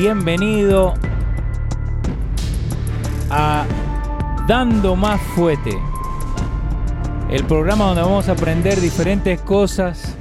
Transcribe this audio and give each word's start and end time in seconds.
bienvenido 0.00 0.94
a 3.28 3.66
Dando 4.48 4.96
Más 4.96 5.20
Fuete, 5.20 5.78
el 7.28 7.44
programa 7.44 7.84
donde 7.84 8.00
vamos 8.00 8.26
a 8.30 8.32
aprender 8.32 8.80
diferentes 8.80 9.38
cosas 9.42 10.16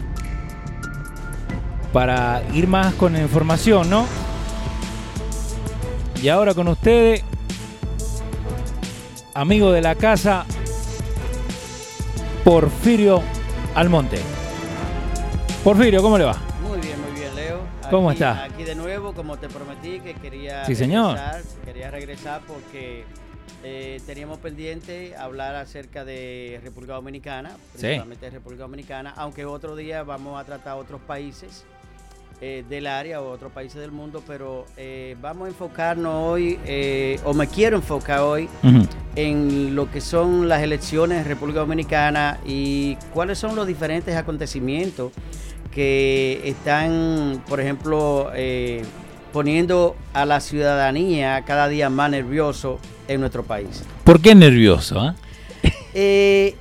para 1.94 2.44
ir 2.53 2.67
más 2.67 2.94
con 2.95 3.13
la 3.13 3.22
información, 3.22 3.89
¿no? 3.89 4.05
Y 6.22 6.27
ahora 6.27 6.53
con 6.53 6.67
ustedes, 6.67 7.23
amigo 9.34 9.72
de 9.72 9.81
la 9.81 9.95
casa, 9.95 10.45
Porfirio 12.44 13.22
Almonte. 13.75 14.20
Porfirio, 15.64 16.02
¿cómo 16.02 16.17
le 16.17 16.25
va? 16.25 16.36
Muy 16.67 16.81
bien, 16.81 17.02
muy 17.02 17.17
bien, 17.17 17.34
Leo. 17.34 17.61
¿Cómo 17.89 18.11
está? 18.11 18.48
Que 19.81 20.13
quería 20.21 20.65
Sí, 20.65 20.75
señor. 20.75 21.15
regresar, 21.15 21.41
quería 21.65 21.91
regresar 21.91 22.41
porque 22.47 23.05
eh, 23.63 24.02
teníamos 24.05 24.38
pendiente 24.39 25.16
hablar 25.16 25.55
acerca 25.55 26.03
de 26.05 26.59
República 26.63 26.94
Dominicana, 26.94 27.52
Sí. 27.75 27.80
principalmente 27.81 28.25
de 28.25 28.31
República 28.31 28.63
Dominicana, 28.63 29.13
aunque 29.16 29.45
otro 29.45 29.75
día 29.77 30.03
vamos 30.03 30.39
a 30.39 30.44
tratar 30.44 30.75
otros 30.77 30.99
países 31.02 31.63
eh, 32.41 32.63
del 32.69 32.88
área 32.88 33.21
o 33.21 33.31
otros 33.31 33.52
países 33.52 33.80
del 33.81 33.91
mundo, 33.91 34.21
pero 34.27 34.66
eh, 34.77 35.16
vamos 35.21 35.45
a 35.47 35.49
enfocarnos 35.49 36.14
hoy, 36.25 36.58
o 37.25 37.33
me 37.33 37.47
quiero 37.47 37.77
enfocar 37.77 38.19
hoy, 38.21 38.47
en 39.16 39.75
lo 39.75 39.89
que 39.91 39.99
son 40.02 40.47
las 40.47 40.61
elecciones 40.61 41.19
en 41.19 41.25
República 41.25 41.59
Dominicana 41.61 42.39
y 42.45 42.95
cuáles 43.14 43.39
son 43.39 43.55
los 43.55 43.66
diferentes 43.67 44.16
acontecimientos 44.16 45.11
que 45.71 46.41
están, 46.45 47.43
por 47.47 47.59
ejemplo, 47.59 48.31
poniendo 49.31 49.95
a 50.13 50.25
la 50.25 50.39
ciudadanía 50.39 51.44
cada 51.45 51.67
día 51.67 51.89
más 51.89 52.11
nervioso 52.11 52.80
en 53.08 53.19
nuestro 53.22 53.44
país. 53.44 53.83
¿Por 54.03 54.21
qué 54.21 54.36
nervioso? 54.36 54.99
ah? 54.99 55.16
Eh, 55.94 56.55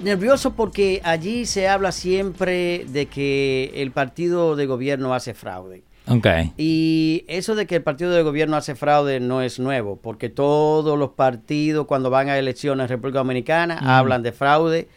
nervioso 0.00 0.52
porque 0.52 1.00
allí 1.02 1.46
se 1.46 1.66
habla 1.68 1.90
siempre 1.92 2.84
de 2.88 3.06
que 3.06 3.72
el 3.76 3.90
partido 3.90 4.54
de 4.54 4.66
gobierno 4.66 5.14
hace 5.14 5.32
fraude. 5.32 5.82
Ok. 6.08 6.26
Y 6.56 7.24
eso 7.26 7.54
de 7.54 7.66
que 7.66 7.76
el 7.76 7.82
partido 7.82 8.10
de 8.12 8.22
gobierno 8.22 8.56
hace 8.56 8.74
fraude 8.76 9.18
no 9.18 9.42
es 9.42 9.58
nuevo, 9.58 9.96
porque 10.00 10.28
todos 10.28 10.96
los 10.98 11.10
partidos 11.10 11.86
cuando 11.86 12.10
van 12.10 12.28
a 12.28 12.38
elecciones 12.38 12.84
en 12.84 12.88
República 12.90 13.18
Dominicana 13.20 13.80
Mm. 13.80 13.86
hablan 13.88 14.22
de 14.22 14.32
fraude. 14.32 14.88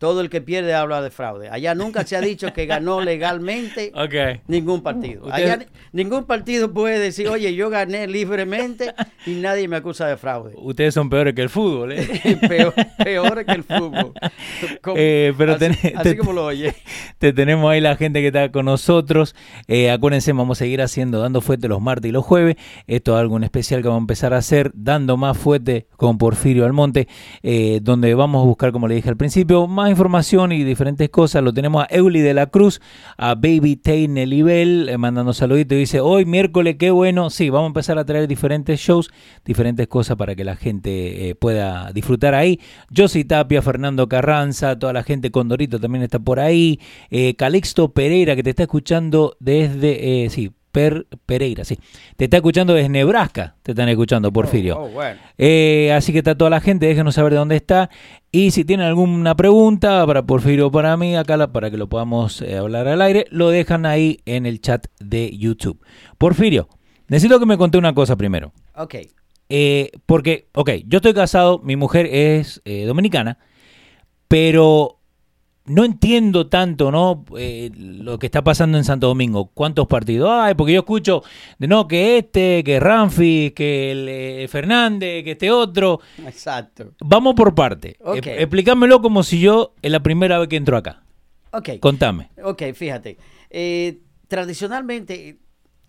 Todo 0.00 0.22
el 0.22 0.30
que 0.30 0.40
pierde 0.40 0.72
habla 0.72 1.02
de 1.02 1.10
fraude. 1.10 1.50
Allá 1.50 1.74
nunca 1.74 2.06
se 2.06 2.16
ha 2.16 2.22
dicho 2.22 2.52
que 2.54 2.64
ganó 2.64 3.00
legalmente 3.04 3.92
ningún 4.48 4.82
partido. 4.82 5.30
Allá 5.30 5.58
ni- 5.58 5.66
ningún 5.92 6.24
partido 6.24 6.72
puede 6.72 6.98
decir, 6.98 7.28
oye, 7.28 7.54
yo 7.54 7.68
gané 7.68 8.06
libremente 8.06 8.94
y 9.26 9.32
nadie 9.34 9.68
me 9.68 9.76
acusa 9.76 10.06
de 10.06 10.16
fraude. 10.16 10.54
Ustedes 10.56 10.94
son 10.94 11.10
peores 11.10 11.34
que 11.34 11.42
el 11.42 11.50
fútbol, 11.50 11.92
¿eh? 11.92 12.08
peor, 12.48 12.74
peor 13.04 13.44
que 13.44 13.52
el 13.52 13.62
fútbol. 13.62 14.12
Como- 14.82 14.96
Eh, 14.98 15.34
pero 15.36 15.52
así, 15.56 15.66
así 15.66 16.02
te- 16.10 16.16
como 16.16 16.32
lo 16.32 16.46
oye. 16.46 16.74
Te 17.18 17.34
tenemos 17.34 17.70
ahí 17.70 17.82
la 17.82 17.94
gente 17.96 18.22
que 18.22 18.28
está 18.28 18.50
con 18.50 18.64
nosotros. 18.64 19.36
Eh, 19.68 19.90
acuérdense, 19.90 20.32
vamos 20.32 20.56
a 20.56 20.60
seguir 20.60 20.80
haciendo 20.80 21.20
Dando 21.20 21.42
Fuete 21.42 21.68
los 21.68 21.82
martes 21.82 22.08
y 22.08 22.12
los 22.12 22.24
jueves. 22.24 22.56
Esto 22.86 23.14
es 23.16 23.20
algo 23.20 23.36
en 23.36 23.44
especial 23.44 23.82
que 23.82 23.88
vamos 23.88 24.00
a 24.00 24.04
empezar 24.04 24.32
a 24.32 24.38
hacer, 24.38 24.70
Dando 24.72 25.18
Más 25.18 25.36
Fuete 25.36 25.86
con 25.98 26.16
Porfirio 26.16 26.64
Almonte, 26.64 27.06
eh, 27.42 27.80
donde 27.82 28.14
vamos 28.14 28.42
a 28.42 28.46
buscar, 28.46 28.72
como 28.72 28.88
le 28.88 28.94
dije 28.94 29.10
al 29.10 29.18
principio, 29.18 29.66
más 29.66 29.89
información 29.90 30.52
y 30.52 30.64
diferentes 30.64 31.08
cosas. 31.10 31.42
Lo 31.42 31.52
tenemos 31.52 31.84
a 31.84 31.86
Euli 31.90 32.20
de 32.20 32.34
la 32.34 32.46
Cruz, 32.46 32.80
a 33.16 33.34
Baby 33.34 33.76
Tay 33.76 34.08
Nelibel, 34.08 34.88
eh, 34.88 34.98
mandando 34.98 35.32
saluditos. 35.32 35.76
Dice, 35.76 36.00
hoy 36.00 36.24
miércoles, 36.24 36.76
qué 36.78 36.90
bueno. 36.90 37.30
Sí, 37.30 37.50
vamos 37.50 37.66
a 37.66 37.68
empezar 37.68 37.98
a 37.98 38.04
traer 38.04 38.28
diferentes 38.28 38.80
shows, 38.80 39.10
diferentes 39.44 39.86
cosas 39.88 40.16
para 40.16 40.34
que 40.34 40.44
la 40.44 40.56
gente 40.56 41.28
eh, 41.28 41.34
pueda 41.34 41.92
disfrutar 41.92 42.34
ahí. 42.34 42.60
Josie 42.96 43.24
Tapia, 43.24 43.62
Fernando 43.62 44.08
Carranza, 44.08 44.78
toda 44.78 44.92
la 44.92 45.02
gente, 45.02 45.30
Condorito 45.30 45.78
también 45.78 46.04
está 46.04 46.18
por 46.18 46.40
ahí. 46.40 46.80
Eh, 47.10 47.34
Calixto 47.36 47.92
Pereira, 47.92 48.36
que 48.36 48.42
te 48.42 48.50
está 48.50 48.62
escuchando 48.64 49.36
desde, 49.40 50.24
eh, 50.24 50.30
sí, 50.30 50.52
Per, 50.72 51.06
Pereira, 51.26 51.64
sí. 51.64 51.78
Te 52.16 52.24
está 52.26 52.36
escuchando 52.36 52.74
desde 52.74 52.88
Nebraska, 52.88 53.56
te 53.62 53.72
están 53.72 53.88
escuchando, 53.88 54.32
Porfirio. 54.32 54.78
Oh, 54.78 54.84
oh, 54.84 54.88
bueno. 54.90 55.18
Eh, 55.36 55.92
así 55.92 56.12
que 56.12 56.18
está 56.18 56.36
toda 56.36 56.48
la 56.50 56.60
gente, 56.60 56.86
déjenos 56.86 57.16
saber 57.16 57.32
de 57.32 57.38
dónde 57.38 57.56
está. 57.56 57.90
Y 58.30 58.52
si 58.52 58.64
tienen 58.64 58.86
alguna 58.86 59.34
pregunta 59.34 60.06
para 60.06 60.22
Porfirio 60.22 60.68
o 60.68 60.70
para 60.70 60.96
mí, 60.96 61.16
acá 61.16 61.36
la- 61.36 61.52
para 61.52 61.70
que 61.72 61.76
lo 61.76 61.88
podamos 61.88 62.40
eh, 62.42 62.56
hablar 62.56 62.86
al 62.86 63.02
aire, 63.02 63.26
lo 63.30 63.50
dejan 63.50 63.84
ahí 63.84 64.20
en 64.26 64.46
el 64.46 64.60
chat 64.60 64.86
de 65.00 65.36
YouTube. 65.36 65.80
Porfirio, 66.18 66.68
necesito 67.08 67.40
que 67.40 67.46
me 67.46 67.58
conté 67.58 67.76
una 67.78 67.92
cosa 67.92 68.14
primero. 68.16 68.52
Ok. 68.76 68.94
Eh, 69.48 69.90
porque, 70.06 70.46
ok, 70.54 70.70
yo 70.86 70.98
estoy 70.98 71.14
casado, 71.14 71.58
mi 71.58 71.74
mujer 71.74 72.06
es 72.06 72.62
dominicana, 72.86 73.38
pero 74.28 74.99
no 75.70 75.84
entiendo 75.84 76.48
tanto, 76.48 76.90
¿no? 76.90 77.24
Eh, 77.38 77.70
lo 77.74 78.18
que 78.18 78.26
está 78.26 78.42
pasando 78.42 78.76
en 78.78 78.84
Santo 78.84 79.06
Domingo. 79.08 79.50
¿Cuántos 79.54 79.86
partidos 79.86 80.30
hay? 80.30 80.54
Porque 80.54 80.72
yo 80.74 80.80
escucho 80.80 81.22
de 81.58 81.68
no, 81.68 81.86
que 81.88 82.18
este, 82.18 82.62
que 82.64 82.78
Ramfi, 82.80 83.52
que 83.54 83.92
el, 83.92 84.06
eh, 84.08 84.48
Fernández, 84.48 85.24
que 85.24 85.32
este 85.32 85.50
otro. 85.50 86.00
Exacto. 86.26 86.92
Vamos 87.00 87.34
por 87.34 87.54
parte. 87.54 87.96
Ok. 88.00 88.16
Ep- 88.16 88.40
Explícamelo 88.40 89.00
como 89.00 89.22
si 89.22 89.40
yo 89.40 89.74
es 89.82 89.90
la 89.90 90.00
primera 90.00 90.38
vez 90.38 90.48
que 90.48 90.56
entro 90.56 90.76
acá. 90.76 91.02
Ok. 91.52 91.70
Contame. 91.80 92.30
Ok, 92.42 92.62
fíjate. 92.74 93.16
Eh, 93.50 94.00
tradicionalmente, 94.28 95.38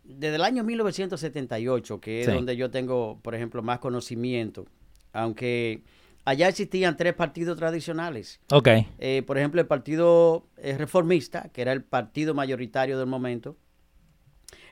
desde 0.03 0.36
el 0.36 0.44
año 0.44 0.63
1978, 0.63 2.00
que 2.00 2.22
es 2.22 2.25
Sí. 2.28 2.31
donde 2.31 2.56
yo 2.56 2.69
tengo, 2.72 3.19
por 3.22 3.36
ejemplo, 3.36 3.62
más 3.62 3.80
conocimiento, 3.80 4.66
aunque 5.13 5.84
allá 6.25 6.47
existían 6.47 6.97
tres 6.97 7.13
partidos 7.13 7.57
tradicionales. 7.57 8.39
Ok. 8.51 8.67
Eh, 8.99 9.23
por 9.25 9.37
ejemplo, 9.37 9.61
el 9.61 9.67
Partido 9.67 10.47
eh, 10.57 10.77
Reformista, 10.77 11.49
que 11.53 11.61
era 11.61 11.71
el 11.71 11.83
partido 11.83 12.33
mayoritario 12.33 12.97
del 12.97 13.07
momento, 13.07 13.57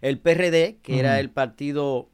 el 0.01 0.19
PRD, 0.19 0.77
que 0.81 0.99
era 0.99 1.19
el 1.19 1.29
partido 1.29 2.09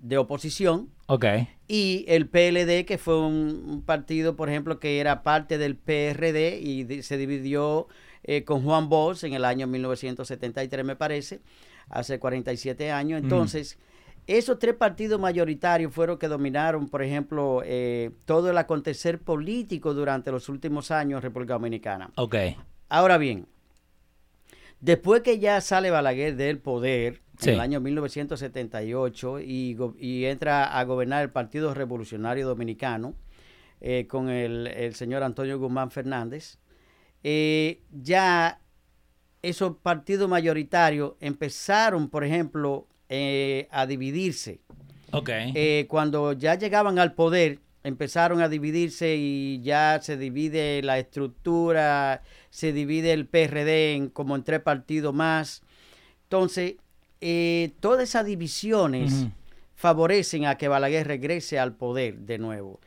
de 0.00 0.18
oposición, 0.18 0.90
Ok. 1.06 1.24
y 1.68 2.04
el 2.08 2.28
PLD, 2.28 2.84
que 2.84 2.98
fue 2.98 3.20
un, 3.20 3.64
un 3.68 3.82
partido, 3.82 4.34
por 4.34 4.48
ejemplo, 4.48 4.80
que 4.80 4.98
era 4.98 5.22
parte 5.22 5.58
del 5.58 5.76
PRD 5.76 6.58
y 6.60 7.02
se 7.02 7.16
dividió 7.16 7.86
eh, 8.24 8.44
con 8.44 8.62
Juan 8.62 8.88
Bosch 8.88 9.24
en 9.24 9.34
el 9.34 9.44
año 9.44 9.66
1973, 9.68 10.84
me 10.84 10.96
parece, 10.96 11.40
hace 11.88 12.18
47 12.18 12.90
años. 12.90 13.22
Mm. 13.22 13.28
Esos 14.26 14.58
tres 14.58 14.74
partidos 14.74 15.20
mayoritarios 15.20 15.92
fueron 15.92 16.18
que 16.18 16.28
dominaron, 16.28 16.88
por 16.88 17.02
ejemplo, 17.02 17.62
eh, 17.64 18.10
todo 18.24 18.50
el 18.50 18.58
acontecer 18.58 19.20
político 19.20 19.94
durante 19.94 20.30
los 20.30 20.48
últimos 20.48 20.90
años 20.90 21.18
en 21.18 21.22
República 21.22 21.54
Dominicana. 21.54 22.10
Ok. 22.16 22.36
Ahora 22.88 23.18
bien, 23.18 23.46
después 24.80 25.22
que 25.22 25.38
ya 25.38 25.60
sale 25.60 25.90
Balaguer 25.90 26.36
del 26.36 26.58
poder 26.58 27.20
Sí. 27.38 27.48
en 27.48 27.54
el 27.54 27.60
año 27.60 27.80
1978 27.80 29.40
y, 29.40 30.24
entra 30.26 30.78
a 30.78 30.84
gobernar 30.84 31.22
el 31.22 31.30
Partido 31.30 31.74
Revolucionario 31.74 32.46
Dominicano 32.46 33.14
eh, 33.80 34.06
con 34.06 34.28
el, 34.28 34.68
el 34.68 34.94
señor 34.94 35.24
Antonio 35.24 35.58
Guzmán 35.58 35.90
Fernández, 35.90 36.58
eh, 37.24 37.82
ya 37.90 38.60
esos 39.42 39.76
partidos 39.78 40.28
mayoritarios 40.28 41.14
empezaron, 41.20 42.08
por 42.08 42.22
ejemplo, 42.22 42.86
eh, 43.14 43.68
a 43.70 43.84
dividirse. 43.86 44.60
Ok. 45.10 45.28
Eh, 45.30 45.84
cuando 45.86 46.32
ya 46.32 46.54
llegaban 46.54 46.98
al 46.98 47.12
poder, 47.12 47.58
empezaron 47.84 48.40
a 48.40 48.48
dividirse 48.48 49.16
y 49.18 49.60
ya 49.60 50.00
se 50.00 50.16
divide 50.16 50.80
la 50.82 50.98
estructura, 50.98 52.22
se 52.48 52.72
divide 52.72 53.12
el 53.12 53.26
PRD 53.26 53.92
en 53.96 54.08
como 54.08 54.34
en 54.34 54.44
tres 54.44 54.60
partidos 54.60 55.12
más. 55.14 55.60
Entonces, 56.22 56.76
eh, 57.20 57.72
todas 57.80 58.08
esas 58.08 58.24
divisiones 58.24 59.26
favorecen 59.74 60.46
a 60.46 60.56
que 60.56 60.68
Balaguer 60.68 61.06
regrese 61.06 61.58
al 61.58 61.74
poder 61.74 62.20
de 62.20 62.38
nuevo. 62.38 62.80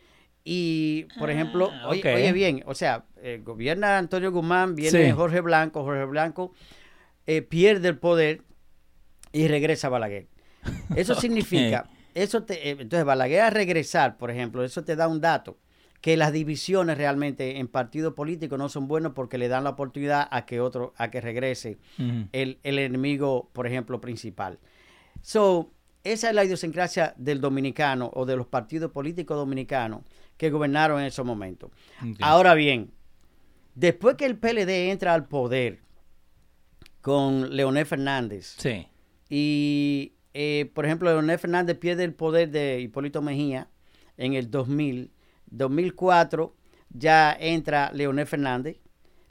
Y, 0.43 1.05
por 1.19 1.29
ejemplo, 1.29 1.69
Ah, 1.71 1.89
oye, 1.89 2.31
bien, 2.31 2.63
o 2.65 2.73
sea, 2.73 3.05
eh, 3.21 3.41
gobierna 3.43 3.99
Antonio 3.99 4.31
Guzmán, 4.31 4.75
viene 4.75 5.05
Sí. 5.05 5.11
Jorge 5.11 5.41
Blanco, 5.41 5.83
Jorge 5.83 6.05
Blanco 6.05 6.51
eh, 7.27 7.41
pierde 7.41 7.89
el 7.89 7.97
poder 7.97 8.41
y 9.35 9.49
regresa 9.49 9.89
Balaguer. 9.89 10.27
Eso 10.95 11.13
significa, 11.19 11.89
eso 12.13 12.43
te, 12.43 12.69
eh, 12.69 12.77
entonces 12.79 13.03
Balaguer 13.03 13.41
a 13.41 13.49
regresar, 13.49 14.17
por 14.17 14.31
ejemplo, 14.31 14.63
eso 14.63 14.85
te 14.85 14.95
da 14.95 15.09
un 15.09 15.19
dato, 15.19 15.57
que 15.99 16.15
las 16.15 16.31
divisiones 16.31 16.97
realmente 16.97 17.59
en 17.59 17.67
partidos 17.67 18.13
políticos 18.13 18.57
no 18.57 18.69
son 18.69 18.87
buenos 18.87 19.11
porque 19.13 19.37
le 19.37 19.49
dan 19.49 19.65
la 19.65 19.71
oportunidad 19.71 20.27
a 20.31 20.45
que 20.45 20.61
otro, 20.61 20.93
a 20.97 21.11
que 21.11 21.19
regrese 21.19 21.79
el, 22.31 22.59
el 22.63 22.79
enemigo, 22.79 23.49
por 23.51 23.67
ejemplo, 23.67 23.99
principal. 23.99 24.59
So, 25.21 25.71
esa 26.03 26.29
es 26.29 26.35
la 26.35 26.45
idiosincrasia 26.45 27.13
del 27.17 27.41
dominicano 27.41 28.11
o 28.13 28.25
de 28.25 28.37
los 28.37 28.45
partidos 28.45 28.91
políticos 28.91 29.35
dominicanos 29.35 30.03
que 30.37 30.51
gobernaron 30.51 31.01
en 31.01 31.07
esos 31.07 31.25
momentos. 31.25 31.71
Ahora 32.21 32.53
bien, 32.53 32.91
después 33.73 34.15
que 34.15 34.25
el 34.25 34.37
PLD 34.37 34.91
entra 34.91 35.13
al 35.13 35.27
poder 35.27 35.79
con 37.01 37.55
Leonel 37.55 37.85
Fernández 37.85 38.55
Sí. 38.59 38.87
Y 39.29 40.13
eh, 40.33 40.69
por 40.73 40.85
ejemplo, 40.85 41.09
Leonel 41.09 41.39
Fernández 41.39 41.77
pierde 41.77 42.03
el 42.03 42.13
poder 42.13 42.51
de 42.51 42.81
Hipólito 42.81 43.21
Mejía 43.21 43.69
en 44.17 44.33
el 44.33 44.51
2000. 44.51 45.11
2004 45.47 46.53
ya 46.89 47.35
entra 47.39 47.91
Leonel 47.93 48.27
Fernández. 48.27 48.77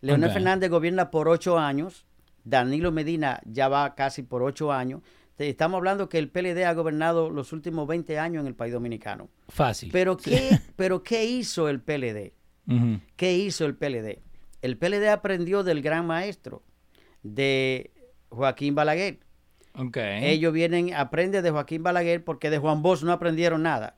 Leonel. 0.01 0.31
Fernández 0.31 0.71
gobierna 0.71 1.11
por 1.11 1.29
ocho 1.29 1.59
años. 1.59 2.07
Danilo 2.45 2.91
Medina 2.93 3.41
ya 3.45 3.69
va 3.69 3.95
casi 3.95 4.23
por 4.23 4.43
ocho 4.43 4.73
años. 4.73 5.03
Estamos 5.37 5.79
hablando 5.79 6.09
que 6.09 6.19
el 6.19 6.31
PLD 6.31 6.65
ha 6.65 6.73
gobernado 6.73 7.29
los 7.29 7.53
últimos 7.53 7.87
20 7.89 8.19
años 8.19 8.41
en 8.41 8.47
el 8.47 8.55
país 8.55 8.73
dominicano. 8.73 9.29
Fácil. 9.49 9.91
Pero 9.93 10.17
¿qué, 10.17 10.59
pero 10.77 11.03
¿qué 11.03 11.25
hizo 11.25 11.69
el 11.69 11.81
PLD? 11.81 12.33
¿Qué 13.17 13.37
hizo 13.37 13.67
el 13.67 13.77
PLD? 13.77 14.21
El 14.63 14.79
PLD 14.79 15.09
aprendió 15.09 15.65
del 15.65 15.83
gran 15.83 16.07
maestro, 16.07 16.63
de 17.23 17.91
Joaquín 18.31 18.75
Balaguer. 18.75 19.19
Ok. 19.77 19.97
Ellos 19.99 20.53
vienen, 20.53 20.95
aprenden 20.95 21.43
de 21.43 21.51
Joaquín 21.51 21.83
Balaguer 21.83 22.23
porque 22.25 22.51
de 22.51 22.59
Juan 22.59 22.83
Bosch 22.83 23.03
no 23.03 23.13
aprendieron 23.13 23.63
nada. 23.63 23.97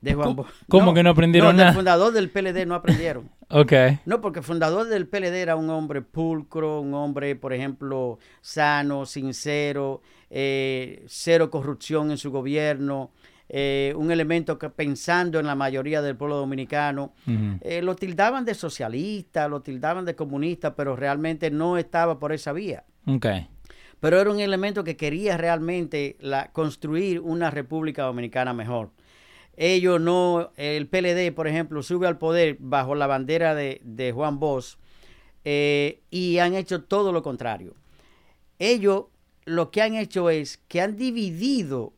De 0.00 0.14
Juan 0.14 0.28
¿Cómo- 0.28 0.42
Bosch. 0.44 0.52
cómo 0.68 0.94
que 0.94 1.02
no 1.02 1.10
aprendieron 1.10 1.56
nada? 1.56 1.74
fundador 1.74 2.12
del 2.12 2.30
PLD 2.30 2.64
no 2.66 2.74
aprendieron. 2.74 3.28
Ok. 3.52 3.72
No, 4.06 4.20
porque 4.20 4.38
el 4.38 4.44
fundador 4.44 4.86
del 4.86 5.08
PLD 5.08 5.34
era 5.42 5.56
un 5.56 5.70
hombre 5.70 6.02
pulcro, 6.02 6.80
un 6.80 6.94
hombre, 6.94 7.34
por 7.34 7.52
ejemplo, 7.52 8.20
sano, 8.40 9.06
sincero, 9.06 10.02
eh, 10.30 11.04
cero 11.08 11.50
corrupción 11.50 12.12
en 12.12 12.16
su 12.16 12.30
gobierno, 12.30 13.10
eh, 13.48 13.92
un 13.96 14.12
elemento 14.12 14.56
que 14.56 14.70
pensando 14.70 15.40
en 15.40 15.46
la 15.48 15.56
mayoría 15.56 16.00
del 16.00 16.16
pueblo 16.16 16.36
dominicano. 16.36 17.12
Eh, 17.60 17.82
lo 17.82 17.96
tildaban 17.96 18.44
de 18.44 18.54
socialista, 18.54 19.48
lo 19.48 19.62
tildaban 19.62 20.04
de 20.04 20.14
comunista, 20.14 20.76
pero 20.76 20.94
realmente 20.94 21.50
no 21.50 21.76
estaba 21.76 22.20
por 22.20 22.32
esa 22.32 22.52
vía. 22.52 22.84
Ok. 23.08 23.26
Pero 24.00 24.20
era 24.20 24.30
un 24.30 24.40
elemento 24.40 24.82
que 24.82 24.96
quería 24.96 25.36
realmente 25.36 26.16
la, 26.20 26.50
construir 26.52 27.20
una 27.20 27.50
república 27.50 28.04
dominicana 28.04 28.52
mejor. 28.52 28.90
Ellos 29.56 30.00
no, 30.00 30.50
el 30.56 30.88
PLD, 30.88 31.32
por 31.34 31.46
ejemplo, 31.46 31.82
sube 31.82 32.06
al 32.06 32.18
poder 32.18 32.56
bajo 32.58 32.94
la 32.94 33.06
bandera 33.06 33.54
de, 33.54 33.80
de 33.84 34.12
Juan 34.12 34.40
Bosch 34.40 34.76
eh, 35.44 36.00
y 36.10 36.38
han 36.38 36.54
hecho 36.54 36.82
todo 36.82 37.12
lo 37.12 37.22
contrario. 37.22 37.74
Ellos 38.58 39.04
lo 39.44 39.70
que 39.70 39.82
han 39.82 39.94
hecho 39.94 40.30
es 40.30 40.58
que 40.68 40.80
han 40.80 40.96
dividido 40.96 41.92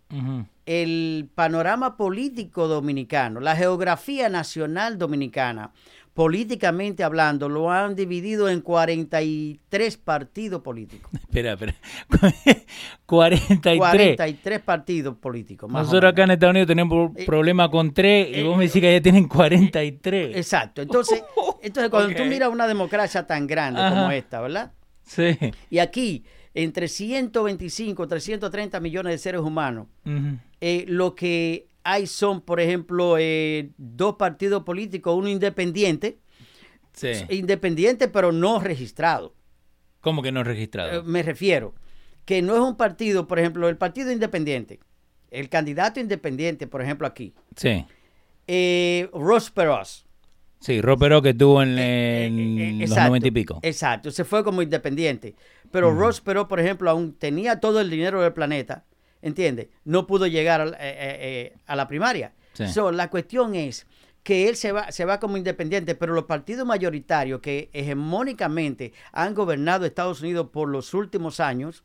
el 0.66 1.28
panorama 1.34 1.96
político 1.96 2.68
dominicano, 2.68 3.40
la 3.40 3.56
geografía 3.56 4.28
nacional 4.28 4.98
dominicana, 4.98 5.72
políticamente 6.14 7.04
hablando, 7.04 7.48
lo 7.48 7.70
han 7.70 7.94
dividido 7.94 8.48
en 8.48 8.60
43 8.60 9.96
partidos 9.96 10.60
políticos. 10.62 11.10
Espera, 11.20 11.52
espera. 11.52 11.74
43. 13.06 13.78
43 13.78 14.60
partidos 14.60 15.16
políticos. 15.16 15.70
Más 15.70 15.86
Nosotros 15.86 16.12
acá 16.12 16.24
en 16.24 16.32
Estados 16.32 16.52
Unidos 16.52 16.68
tenemos 16.68 17.10
Eh, 17.16 17.24
problema 17.24 17.70
con 17.70 17.92
3 17.92 18.28
y 18.28 18.40
eh, 18.40 18.42
vos 18.42 18.56
me 18.56 18.66
decís 18.66 18.80
que 18.80 18.92
ya 18.92 19.00
tienen 19.00 19.28
43. 19.28 20.36
Exacto. 20.36 20.82
Entonces, 20.82 21.22
entonces 21.62 21.90
cuando 21.90 22.14
tú 22.14 22.24
miras 22.24 22.50
una 22.50 22.66
democracia 22.66 23.26
tan 23.26 23.46
grande 23.46 23.80
como 23.80 24.10
esta, 24.10 24.40
¿verdad? 24.40 24.72
Sí. 25.04 25.36
Y 25.70 25.78
aquí, 25.78 26.24
entre 26.54 26.88
125, 26.88 28.06
330 28.06 28.80
millones 28.80 29.12
de 29.12 29.18
seres 29.18 29.40
humanos, 29.40 29.88
eh, 30.60 30.84
lo 30.86 31.14
que 31.14 31.68
hay 31.84 32.06
son, 32.06 32.40
por 32.40 32.60
ejemplo, 32.60 33.16
eh, 33.18 33.70
dos 33.76 34.16
partidos 34.16 34.62
políticos, 34.64 35.14
uno 35.16 35.28
independiente, 35.28 36.18
Sí. 36.92 37.08
independiente 37.30 38.08
pero 38.08 38.32
no 38.32 38.60
registrado. 38.60 39.34
¿Cómo 40.00 40.22
que 40.22 40.32
no 40.32 40.40
Eh, 40.40 40.44
registrado? 40.44 41.04
me 41.04 41.22
refiero, 41.22 41.74
que 42.24 42.42
no 42.42 42.54
es 42.54 42.60
un 42.60 42.76
partido, 42.76 43.26
por 43.26 43.38
ejemplo, 43.38 43.68
el 43.68 43.76
partido 43.76 44.12
independiente, 44.12 44.80
el 45.30 45.48
candidato 45.48 46.00
independiente, 46.00 46.66
por 46.66 46.82
ejemplo, 46.82 47.06
aquí, 47.06 47.34
Sí. 47.56 47.84
eh, 48.46 49.08
Ross 49.12 49.50
Perot. 49.50 49.86
Sí, 50.60 50.80
Ropero 50.80 51.20
que 51.22 51.30
estuvo 51.30 51.60
en, 51.62 51.76
Eh, 51.76 52.26
en 52.26 52.58
eh, 52.82 52.86
los 52.86 52.96
90 52.96 53.26
y 53.28 53.30
pico. 53.32 53.58
Exacto, 53.62 54.10
se 54.12 54.24
fue 54.24 54.44
como 54.44 54.62
independiente. 54.62 55.34
Pero 55.72 55.92
Ross 55.92 56.20
Perot, 56.20 56.48
por 56.48 56.60
ejemplo, 56.60 56.88
aún 56.90 57.14
tenía 57.14 57.58
todo 57.58 57.80
el 57.80 57.90
dinero 57.90 58.22
del 58.22 58.32
planeta, 58.32 58.84
¿entiendes? 59.22 59.68
No 59.84 60.06
pudo 60.06 60.26
llegar 60.26 60.60
eh, 60.68 60.72
eh, 60.80 61.18
eh, 61.20 61.56
a 61.66 61.76
la 61.76 61.88
primaria. 61.88 62.34
Sí. 62.52 62.68
So, 62.68 62.92
la 62.92 63.08
cuestión 63.08 63.54
es 63.54 63.86
que 64.22 64.48
él 64.48 64.56
se 64.56 64.72
va, 64.72 64.92
se 64.92 65.04
va 65.04 65.18
como 65.18 65.36
independiente, 65.36 65.94
pero 65.94 66.12
los 66.12 66.24
partidos 66.24 66.66
mayoritarios 66.66 67.40
que 67.40 67.70
hegemónicamente 67.72 68.92
han 69.12 69.34
gobernado 69.34 69.86
Estados 69.86 70.20
Unidos 70.20 70.48
por 70.52 70.68
los 70.68 70.92
últimos 70.94 71.40
años 71.40 71.82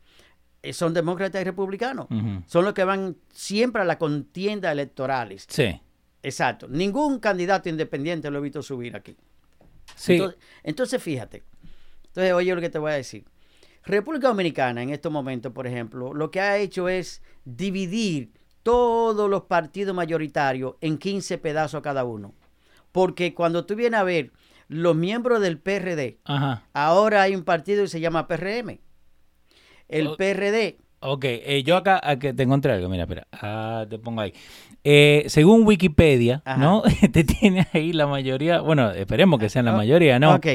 son 0.74 0.94
demócratas 0.94 1.42
y 1.42 1.45
republicanos. 1.45 2.07
Son 2.48 2.66
los 2.66 2.74
que 2.74 2.84
van 2.84 3.16
siempre 3.31 3.84
a 3.84 3.86
la 3.86 3.98
contienda 3.98 4.72
electorales. 4.72 5.45
Sí. 5.48 5.80
Exacto. 6.22 6.68
Ningún 6.68 7.19
candidato 7.19 7.69
independiente 7.69 8.30
lo 8.30 8.39
he 8.39 8.42
visto 8.42 8.62
subir 8.62 8.95
aquí. 8.95 9.16
Sí. 9.95 10.13
Entonces, 10.13 10.39
entonces, 10.63 11.01
fíjate. 11.01 11.44
Entonces, 12.07 12.34
oye 12.34 12.54
lo 12.54 12.60
que 12.60 12.69
te 12.69 12.80
voy 12.80 12.92
a 12.92 12.95
decir. 12.95 13.24
República 13.88 14.28
Dominicana 14.28 14.84
en 14.84 14.89
estos 14.89 15.12
momentos, 15.12 15.51
por 15.54 15.66
ejemplo, 15.68 16.13
lo 16.13 16.30
que 16.30 16.39
ha 16.42 16.57
hecho 16.57 16.89
es 16.89 17.22
dividir 17.45 18.31
todos 18.63 19.30
los 19.30 19.44
partidos 19.44 19.95
mayoritarios 19.95 20.75
en 20.81 20.98
15 20.98 21.38
pedazos 21.38 21.81
cada 21.81 22.04
uno. 22.04 22.34
Porque 22.92 23.34
cuando 23.34 23.66
tú 23.66 23.75
vienes 23.75 24.00
a 24.00 24.04
ver 24.04 24.31
los 24.68 24.95
miembros 24.95 25.39
del 25.42 25.57
PRD, 25.60 26.18
Ajá. 26.25 26.63
ahora 26.74 27.22
hay 27.22 27.34
un 27.36 27.44
partido 27.44 27.84
que 27.84 27.89
se 27.89 28.00
llama 28.01 28.28
PRM. 28.28 28.80
El 29.88 30.07
O- 30.07 30.18
PRD, 30.18 30.78
Ok, 31.00 31.25
eh, 31.25 31.62
yo 31.63 31.78
acá, 31.78 32.01
acá 32.04 32.34
te 32.34 32.42
encontré 32.42 32.72
algo, 32.74 32.89
mira, 32.89 33.04
espera, 33.04 33.28
ah, 33.31 33.86
te 33.88 34.00
pongo 34.00 34.20
ahí. 34.22 34.34
Eh, 34.84 35.25
según 35.27 35.65
Wikipedia, 35.65 36.41
Ajá. 36.44 36.58
¿no? 36.60 36.82
te 37.13 37.24
tiene 37.24 37.67
ahí 37.72 37.94
la 37.94 38.08
mayoría, 38.08 38.62
bueno, 38.62 38.89
esperemos 38.91 39.39
que 39.39 39.48
sean 39.48 39.65
la 39.65 39.74
Ah, 39.74 39.77
mayoría, 39.77 40.17
¿no? 40.20 40.34
ok. 40.36 40.48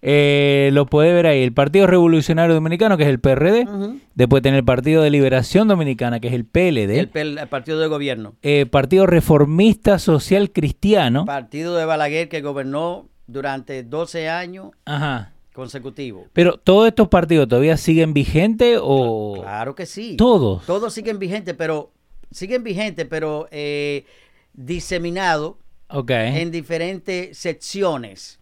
Eh, 0.00 0.70
lo 0.72 0.86
puede 0.86 1.12
ver 1.12 1.26
ahí, 1.26 1.42
el 1.42 1.52
Partido 1.52 1.86
Revolucionario 1.88 2.54
Dominicano, 2.54 2.96
que 2.96 3.02
es 3.02 3.08
el 3.08 3.18
PRD, 3.18 3.66
después 4.14 4.42
tener 4.42 4.58
el 4.58 4.64
Partido 4.64 5.02
de 5.02 5.10
Liberación 5.10 5.66
Dominicana, 5.66 6.20
que 6.20 6.28
es 6.28 6.34
el 6.34 6.44
PLD, 6.44 6.98
el, 7.14 7.48
partido 7.48 7.80
de 7.80 7.88
gobierno. 7.88 8.34
eh, 8.42 8.66
Partido 8.66 9.06
Reformista 9.06 9.98
Social 9.98 10.52
Cristiano, 10.52 11.24
Partido 11.24 11.74
de 11.76 11.84
Balaguer 11.84 12.28
que 12.28 12.42
gobernó 12.42 13.08
durante 13.26 13.82
12 13.82 14.28
años 14.28 14.70
ajá. 14.84 15.32
consecutivos. 15.52 16.26
Pero 16.32 16.58
todos 16.58 16.86
estos 16.86 17.08
partidos 17.08 17.48
todavía 17.48 17.76
siguen 17.76 18.14
vigentes 18.14 18.78
o 18.80 19.38
Claro 19.42 19.74
que 19.74 19.84
sí. 19.86 20.16
todos. 20.16 20.64
Todos 20.64 20.94
siguen 20.94 21.18
vigentes, 21.18 21.54
pero 21.58 21.90
siguen 22.30 22.62
vigentes, 22.62 23.06
pero 23.10 23.48
eh, 23.50 24.04
diseminados 24.52 25.56
en 25.90 26.50
diferentes 26.50 27.36
secciones, 27.36 28.37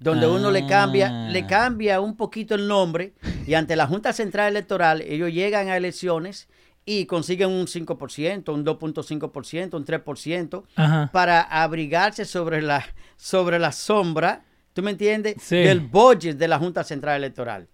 donde 0.00 0.26
uno 0.26 0.50
le 0.50 0.66
cambia, 0.66 1.08
Ah. 1.26 1.28
le 1.30 1.46
cambia 1.46 2.00
un 2.00 2.16
poquito 2.16 2.54
el 2.56 2.66
nombre 2.66 3.12
y 3.46 3.54
ante 3.54 3.76
la 3.76 3.86
Junta 3.86 4.12
Central 4.12 4.48
Electoral 4.48 5.02
ellos 5.02 5.30
llegan 5.32 5.68
a 5.68 5.76
elecciones 5.76 6.48
y 6.86 7.04
consiguen 7.06 7.50
un 7.50 7.66
5%, 7.68 8.52
un 8.52 8.64
2.5%, 8.64 9.76
un 9.76 9.84
3% 9.84 10.64
Ajá. 10.76 11.10
para 11.12 11.42
abrigarse 11.42 12.24
sobre 12.24 12.62
la, 12.62 12.84
sobre 13.16 13.58
la 13.58 13.70
sombra, 13.72 14.42
¿tú 14.72 14.82
me 14.82 14.90
entiendes? 14.92 15.36
Sí. 15.40 15.56
Del 15.56 15.80
budget 15.80 16.36
de 16.38 16.48
la 16.48 16.58
Junta 16.58 16.82
Central 16.82 17.16
Electoral. 17.18 17.68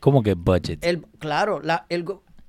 ¿Cómo 0.00 0.22
que 0.22 0.34
budget? 0.34 0.84
El, 0.84 1.02
claro, 1.18 1.60
la, 1.62 1.86
el 1.88 2.04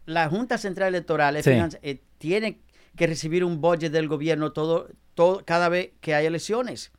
la 0.06 0.28
Junta 0.30 0.58
Central 0.58 0.90
Electoral 0.90 1.42
Sí. 1.44 1.52
eh, 1.82 2.02
tiene 2.18 2.62
que 2.96 3.08
recibir 3.08 3.44
un 3.44 3.60
budget 3.62 3.92
del 3.92 4.08
gobierno 4.08 4.52
todo, 4.52 4.88
todo, 5.16 5.42
cada 5.46 5.68
vez 5.70 5.92
que 6.02 6.14
hay 6.14 6.26
elecciones. 6.28 6.92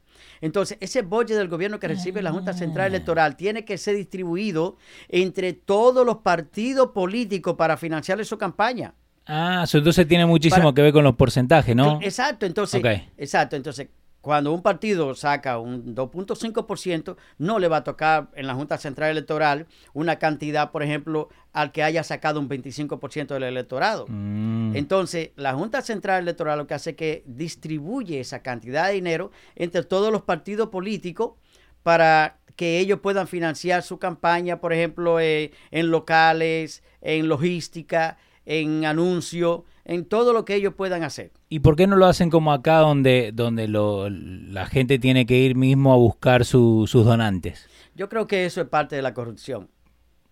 Entonces, 0.44 0.76
ese 0.82 1.00
budget 1.00 1.38
del 1.38 1.48
gobierno 1.48 1.80
que 1.80 1.88
recibe 1.88 2.20
la 2.20 2.30
Junta 2.30 2.52
Central 2.52 2.88
Electoral 2.88 3.34
tiene 3.34 3.64
que 3.64 3.78
ser 3.78 3.96
distribuido 3.96 4.76
entre 5.08 5.54
todos 5.54 6.04
los 6.04 6.18
partidos 6.18 6.90
políticos 6.90 7.54
para 7.56 7.78
financiar 7.78 8.22
su 8.26 8.36
campaña. 8.36 8.92
Ah, 9.24 9.64
entonces 9.72 10.06
tiene 10.06 10.26
muchísimo 10.26 10.64
Para- 10.64 10.74
que 10.74 10.82
ver 10.82 10.92
con 10.92 11.02
los 11.02 11.14
porcentajes, 11.16 11.74
¿no? 11.74 11.98
Exacto, 12.02 12.44
entonces, 12.44 12.78
Ok. 12.78 12.90
exacto, 13.16 13.56
entonces 13.56 13.88
cuando 14.24 14.54
un 14.54 14.62
partido 14.62 15.14
saca 15.14 15.58
un 15.58 15.94
2.5%, 15.94 17.16
no 17.36 17.58
le 17.58 17.68
va 17.68 17.76
a 17.76 17.84
tocar 17.84 18.30
en 18.34 18.46
la 18.46 18.54
Junta 18.54 18.78
Central 18.78 19.10
Electoral 19.10 19.66
una 19.92 20.18
cantidad, 20.18 20.70
por 20.70 20.82
ejemplo, 20.82 21.28
al 21.52 21.72
que 21.72 21.82
haya 21.82 22.02
sacado 22.02 22.40
un 22.40 22.48
25% 22.48 23.34
del 23.34 23.42
electorado. 23.42 24.06
Mm, 24.08 24.76
Entonces, 24.76 25.32
la 25.36 25.52
Junta 25.52 25.82
Central 25.82 26.22
Electoral 26.22 26.56
lo 26.56 26.66
que 26.66 26.72
hace 26.72 26.90
es 26.90 26.96
que 26.96 27.22
distribuye 27.26 28.18
esa 28.18 28.40
cantidad 28.40 28.86
de 28.86 28.94
dinero 28.94 29.30
entre 29.56 29.82
todos 29.82 30.10
los 30.10 30.22
partidos 30.22 30.70
políticos 30.70 31.32
para 31.82 32.38
que 32.56 32.78
ellos 32.78 33.00
puedan 33.00 33.28
financiar 33.28 33.82
su 33.82 33.98
campaña, 33.98 34.58
por 34.58 34.72
ejemplo, 34.72 35.20
eh, 35.20 35.52
en 35.70 35.90
locales, 35.90 36.82
en 37.02 37.28
logística, 37.28 38.16
en 38.46 38.86
anuncios, 38.86 39.64
en 39.84 40.04
todo 40.06 40.32
lo 40.32 40.44
que 40.44 40.54
ellos 40.54 40.74
puedan 40.74 41.02
hacer. 41.02 41.32
¿Y 41.48 41.60
por 41.60 41.76
qué 41.76 41.86
no 41.86 41.96
lo 41.96 42.06
hacen 42.06 42.30
como 42.30 42.52
acá 42.52 42.78
donde, 42.78 43.32
donde 43.34 43.68
lo- 43.68 44.08
la 44.10 44.66
gente 44.66 44.98
tiene 44.98 45.26
que 45.26 45.38
ir 45.38 45.56
mismo 45.56 45.92
a 45.92 45.96
buscar 45.96 46.44
su- 46.44 46.86
sus 46.88 47.04
donantes? 47.04 47.68
Yo 47.94 48.08
creo 48.08 48.26
que 48.26 48.44
eso 48.46 48.60
es 48.60 48.68
parte 48.68 48.96
de 48.96 49.02
la 49.02 49.14
corrupción. 49.14 49.68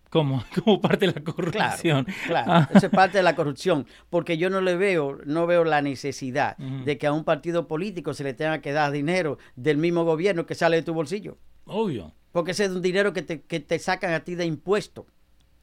como, 0.09 0.43
como 0.63 0.79
parte 0.79 1.07
de 1.07 1.13
la 1.13 1.23
corrupción. 1.23 2.05
Claro, 2.27 2.43
claro. 2.45 2.67
eso 2.75 2.85
es 2.85 2.91
parte 2.91 3.17
de 3.17 3.23
la 3.23 3.35
corrupción, 3.35 3.87
porque 4.11 4.37
yo 4.37 4.49
no 4.51 4.61
le 4.61 4.75
veo, 4.75 5.17
no 5.25 5.47
veo 5.47 5.63
la 5.63 5.81
necesidad 5.81 6.55
de 6.57 6.97
que 6.99 7.07
a 7.07 7.13
un 7.13 7.23
partido 7.23 7.67
político 7.67 8.13
se 8.13 8.23
le 8.23 8.33
tenga 8.35 8.61
que 8.61 8.73
dar 8.73 8.91
dinero 8.91 9.39
del 9.55 9.77
mismo 9.77 10.03
gobierno 10.03 10.45
que 10.45 10.53
sale 10.55 10.75
de 10.77 10.83
tu 10.83 10.93
bolsillo. 10.93 11.37
Obvio. 11.65 12.13
Porque 12.31 12.51
ese 12.51 12.65
es 12.65 12.71
un 12.71 12.81
dinero 12.83 13.11
que 13.13 13.21
te, 13.23 13.41
que 13.41 13.59
te 13.59 13.79
sacan 13.79 14.13
a 14.13 14.19
ti 14.23 14.35
de 14.35 14.45
impuesto. 14.45 15.05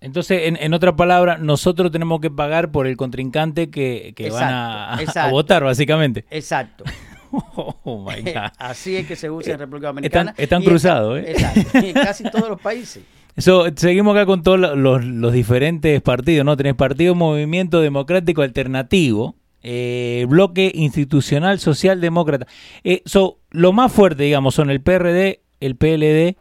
Entonces, 0.00 0.42
en, 0.44 0.56
en 0.56 0.72
otra 0.72 0.96
palabra, 0.96 1.36
nosotros 1.36 1.92
tenemos 1.92 2.20
que 2.20 2.30
pagar 2.30 2.70
por 2.70 2.86
el 2.86 2.96
contrincante 2.96 3.70
que, 3.70 4.14
que 4.16 4.30
van 4.30 4.52
a, 4.52 4.94
a, 5.14 5.30
votar, 5.30 5.64
básicamente. 5.64 6.24
Exacto. 6.30 6.84
Oh, 7.32 8.04
my 8.04 8.22
God. 8.22 8.50
Así 8.58 8.96
es 8.96 9.06
que 9.06 9.14
se 9.14 9.30
usa 9.30 9.52
en 9.52 9.60
República 9.60 9.86
Dominicana. 9.86 10.30
Están, 10.32 10.42
están 10.42 10.62
cruzados, 10.64 11.20
¿eh? 11.20 11.30
Exacto. 11.30 11.78
En 11.78 11.92
casi 11.94 12.24
todos 12.24 12.48
los 12.48 12.60
países. 12.60 13.04
Eso, 13.36 13.66
seguimos 13.76 14.16
acá 14.16 14.26
con 14.26 14.42
todos 14.42 14.58
los, 14.58 15.04
los, 15.04 15.32
diferentes 15.32 16.02
partidos, 16.02 16.44
¿no? 16.44 16.56
Tenés 16.56 16.74
Partido 16.74 17.14
Movimiento 17.14 17.80
Democrático 17.80 18.42
Alternativo, 18.42 19.36
eh, 19.62 20.26
Bloque 20.28 20.72
Institucional 20.74 21.60
Socialdemócrata. 21.60 22.48
Eh, 22.82 23.04
lo 23.50 23.72
más 23.72 23.92
fuerte, 23.92 24.24
digamos, 24.24 24.56
son 24.56 24.68
el 24.68 24.80
PRD, 24.80 25.40
el 25.60 25.76
PLD 25.76 26.36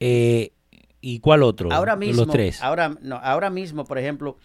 eh, 0.00 0.51
y 1.02 1.18
cuál 1.18 1.42
otro. 1.42 1.70
Ahora 1.70 1.96
mismo, 1.96 2.24
los 2.24 2.32
tres. 2.32 2.62
Ahora, 2.62 2.96
no, 3.02 3.16
ahora 3.16 3.50
mismo, 3.50 3.84
por 3.84 3.98
ejemplo, 3.98 4.38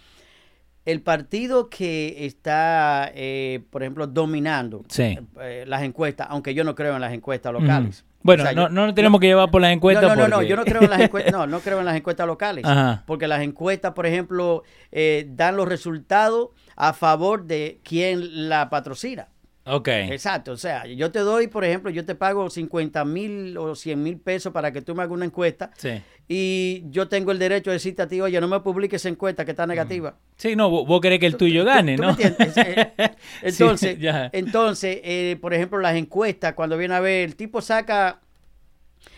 el 0.84 1.02
partido 1.02 1.70
que 1.70 2.26
está, 2.26 3.12
eh, 3.14 3.62
por 3.70 3.84
ejemplo, 3.84 4.08
dominando 4.08 4.84
eh, 4.98 5.64
las 5.68 5.84
encuestas, 5.84 6.28
aunque 6.30 6.54
yo 6.54 6.64
no 6.64 6.76
creo 6.76 6.96
en 6.96 7.02
las 7.02 7.14
encuestas 7.14 7.54
locales. 7.54 8.04
Bueno, 8.24 8.44
no, 8.54 8.68
no 8.70 8.94
tenemos 8.94 9.22
que 9.22 9.28
llevar 9.28 9.52
por 9.52 9.62
las 9.62 9.72
encuestas. 9.72 10.04
No, 10.04 10.16
no, 10.16 10.28
no, 10.28 10.42
yo 10.42 10.56
no 10.56 10.66
creo 10.66 10.82
en 10.82 10.90
las 10.90 11.02
encuestas, 11.02 11.32
no, 11.32 11.46
no 11.46 11.60
creo 11.60 11.80
en 11.80 11.86
las 11.86 11.96
encuestas 11.96 12.26
locales. 12.26 12.66
Porque 13.06 13.28
las 13.28 13.42
encuestas, 13.42 13.94
por 13.94 14.06
ejemplo, 14.06 14.64
eh, 14.92 15.28
dan 15.30 15.56
los 15.56 15.68
resultados 15.68 16.50
a 16.76 16.94
favor 16.94 17.46
de 17.46 17.80
quien 17.84 18.50
la 18.50 18.70
patrocina. 18.70 19.30
Ok. 19.68 19.88
Exacto, 19.88 20.54
o 20.54 20.58
sea, 20.58 20.86
yo 20.86 21.12
te 21.12 21.20
doy, 21.20 21.48
por 21.48 21.66
ejemplo, 21.66 21.92
yo 21.92 22.06
te 22.06 22.16
pago 22.16 22.50
50 22.50 23.04
mil 23.06 23.58
o 23.58 23.76
100 23.76 24.02
mil 24.02 24.18
pesos 24.18 24.54
para 24.54 24.72
que 24.72 24.82
tú 24.82 24.96
me 24.96 25.04
hagas 25.04 25.14
una 25.14 25.26
encuesta. 25.26 25.72
Sí. 25.78 26.02
Y 26.28 26.84
yo 26.90 27.08
tengo 27.08 27.32
el 27.32 27.40
derecho 27.40 27.70
de 27.70 27.76
decirte 27.76 28.02
a 28.02 28.08
ti, 28.08 28.20
oye, 28.22 28.40
no 28.40 28.48
me 28.48 28.60
publiques 28.62 29.02
esa 29.02 29.10
encuesta 29.10 29.46
que 29.46 29.52
está 29.52 29.68
negativa. 29.68 30.16
Sí, 30.36 30.56
no, 30.56 30.70
vos, 30.70 31.02
querés 31.02 31.20
que 31.20 31.26
el 31.26 31.38
tuyo 31.38 31.66
gane, 31.66 31.98
¿no? 31.98 32.16
me? 32.16 32.18
Eh, 32.58 33.14
entonces, 33.44 33.98
entonces 34.32 35.00
eh, 35.04 35.38
por 35.40 35.54
ejemplo, 35.54 35.80
las 35.80 35.96
encuestas, 35.96 36.54
cuando 36.54 36.78
viene 36.78 36.96
a 36.96 37.00
ver, 37.00 37.26
el 37.26 37.36
tipo 37.36 37.62
saca 37.62 38.22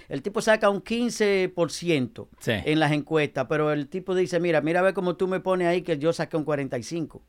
el 0.10 0.24
tipo 0.24 0.42
saca 0.42 0.70
un 0.70 0.84
15% 0.84 2.28
en 2.66 2.80
las 2.80 2.92
encuestas, 2.92 3.46
pero 3.48 3.72
el 3.72 3.88
tipo 3.88 4.16
dice, 4.16 4.40
mira, 4.40 4.60
mira 4.62 4.80
a 4.80 4.84
ver 4.84 4.94
cómo 4.96 5.16
tú 5.16 5.28
me 5.28 5.40
pones 5.40 5.68
ahí 5.68 5.84
que 5.84 6.00
yo 6.00 6.12
saqué 6.12 6.36
un 6.36 6.46
45%. 6.46 7.22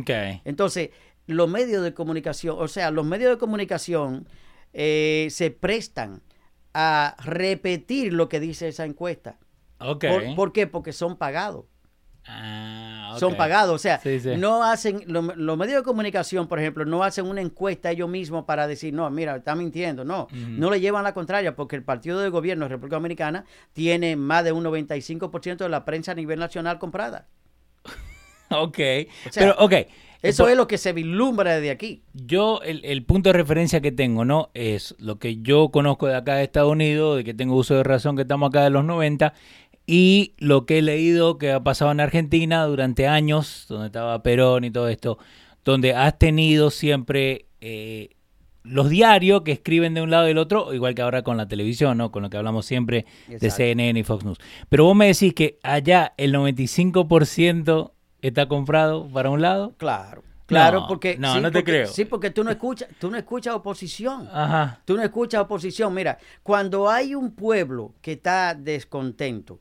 Okay. 0.00 0.40
Entonces, 0.44 0.90
los 1.26 1.48
medios 1.48 1.82
de 1.82 1.94
comunicación, 1.94 2.56
o 2.58 2.68
sea, 2.68 2.90
los 2.90 3.04
medios 3.04 3.30
de 3.30 3.38
comunicación 3.38 4.26
eh, 4.72 5.28
se 5.30 5.50
prestan 5.50 6.22
a 6.74 7.16
repetir 7.24 8.12
lo 8.12 8.28
que 8.28 8.40
dice 8.40 8.68
esa 8.68 8.84
encuesta. 8.84 9.38
Okay. 9.78 10.34
¿Por, 10.34 10.52
qué? 10.52 10.66
Porque 10.66 10.92
son 10.92 11.16
pagados. 11.16 11.66
Ah, 12.24 13.16
Son 13.18 13.36
pagados, 13.36 13.74
o 13.74 13.78
sea, 13.78 14.00
no 14.38 14.62
hacen, 14.62 15.02
los 15.08 15.58
medios 15.58 15.78
de 15.78 15.82
comunicación, 15.82 16.46
por 16.46 16.60
ejemplo, 16.60 16.84
no 16.84 17.02
hacen 17.02 17.26
una 17.26 17.40
encuesta 17.40 17.90
ellos 17.90 18.08
mismos 18.08 18.44
para 18.44 18.68
decir, 18.68 18.94
no, 18.94 19.10
mira, 19.10 19.34
está 19.34 19.56
mintiendo, 19.56 20.04
no, 20.04 20.28
no 20.30 20.70
le 20.70 20.78
llevan 20.78 21.02
la 21.02 21.14
contraria, 21.14 21.56
porque 21.56 21.74
el 21.74 21.82
partido 21.82 22.20
de 22.20 22.28
gobierno 22.28 22.66
de 22.66 22.68
República 22.68 22.96
Dominicana 22.96 23.44
tiene 23.72 24.14
más 24.14 24.44
de 24.44 24.52
un 24.52 24.62
95% 24.62 25.56
de 25.56 25.68
la 25.68 25.84
prensa 25.84 26.12
a 26.12 26.14
nivel 26.14 26.38
nacional 26.38 26.78
comprada. 26.78 27.26
ok, 28.50 28.78
pero, 29.34 29.56
ok, 29.58 29.74
eso 30.22 30.48
es 30.48 30.56
lo 30.56 30.68
que 30.68 30.78
se 30.78 30.92
vislumbra 30.92 31.56
desde 31.56 31.70
aquí. 31.70 32.02
Yo, 32.14 32.60
el, 32.62 33.04
punto 33.04 33.30
de 33.30 33.34
referencia 33.34 33.80
que 33.80 33.90
tengo, 33.90 34.24
¿no? 34.24 34.50
Es 34.54 34.94
lo 34.98 35.18
que 35.18 35.42
yo 35.42 35.70
conozco 35.70 36.06
de 36.06 36.14
acá 36.14 36.36
de 36.36 36.44
Estados 36.44 36.70
Unidos, 36.70 37.16
de 37.16 37.24
que 37.24 37.34
tengo 37.34 37.56
uso 37.56 37.74
de 37.74 37.82
razón, 37.82 38.14
que 38.14 38.22
estamos 38.22 38.48
acá 38.48 38.62
de 38.62 38.70
los 38.70 38.84
90, 38.84 39.34
y 39.86 40.34
lo 40.38 40.64
que 40.64 40.78
he 40.78 40.82
leído 40.82 41.38
que 41.38 41.50
ha 41.50 41.62
pasado 41.62 41.90
en 41.90 42.00
Argentina 42.00 42.64
durante 42.66 43.08
años, 43.08 43.66
donde 43.68 43.86
estaba 43.86 44.22
Perón 44.22 44.64
y 44.64 44.70
todo 44.70 44.88
esto, 44.88 45.18
donde 45.64 45.94
has 45.94 46.18
tenido 46.18 46.70
siempre 46.70 47.46
eh, 47.60 48.10
los 48.62 48.90
diarios 48.90 49.42
que 49.42 49.52
escriben 49.52 49.94
de 49.94 50.02
un 50.02 50.10
lado 50.10 50.26
y 50.26 50.28
del 50.28 50.38
otro, 50.38 50.72
igual 50.72 50.94
que 50.94 51.02
ahora 51.02 51.22
con 51.22 51.36
la 51.36 51.48
televisión, 51.48 51.98
¿no? 51.98 52.12
Con 52.12 52.22
lo 52.22 52.30
que 52.30 52.36
hablamos 52.36 52.64
siempre 52.64 53.06
de 53.28 53.50
CNN 53.50 53.98
y 53.98 54.04
Fox 54.04 54.24
News. 54.24 54.38
Pero 54.68 54.84
vos 54.84 54.94
me 54.94 55.06
decís 55.06 55.34
que 55.34 55.58
allá 55.62 56.14
el 56.16 56.32
95% 56.32 57.92
está 58.22 58.48
comprado 58.48 59.08
para 59.08 59.30
un 59.30 59.42
lado. 59.42 59.74
Claro. 59.76 60.22
Claro, 60.46 60.84
porque 60.86 61.16
no, 61.18 61.40
no 61.40 61.50
te 61.50 61.64
creo. 61.64 61.86
Sí, 61.86 62.04
porque 62.04 62.30
tú 62.30 62.44
no 62.44 62.50
escuchas, 62.50 62.88
tú 62.98 63.10
no 63.10 63.16
escuchas 63.16 63.54
oposición. 63.54 64.28
Ajá. 64.30 64.80
Tú 64.84 64.96
no 64.96 65.02
escuchas 65.02 65.40
oposición. 65.40 65.94
Mira, 65.94 66.18
cuando 66.42 66.90
hay 66.90 67.14
un 67.14 67.34
pueblo 67.34 67.94
que 68.02 68.12
está 68.12 68.54
descontento, 68.54 69.60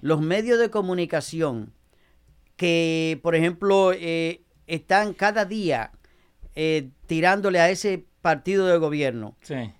los 0.00 0.20
medios 0.20 0.58
de 0.58 0.70
comunicación 0.70 1.72
que, 2.56 3.20
por 3.22 3.34
ejemplo, 3.34 3.92
eh, 3.92 4.42
están 4.66 5.14
cada 5.14 5.44
día 5.44 5.92
eh, 6.54 6.90
tirándole 7.06 7.60
a 7.60 7.70
ese 7.70 8.06
partido 8.20 8.66
de 8.66 8.78
gobierno. 8.78 9.36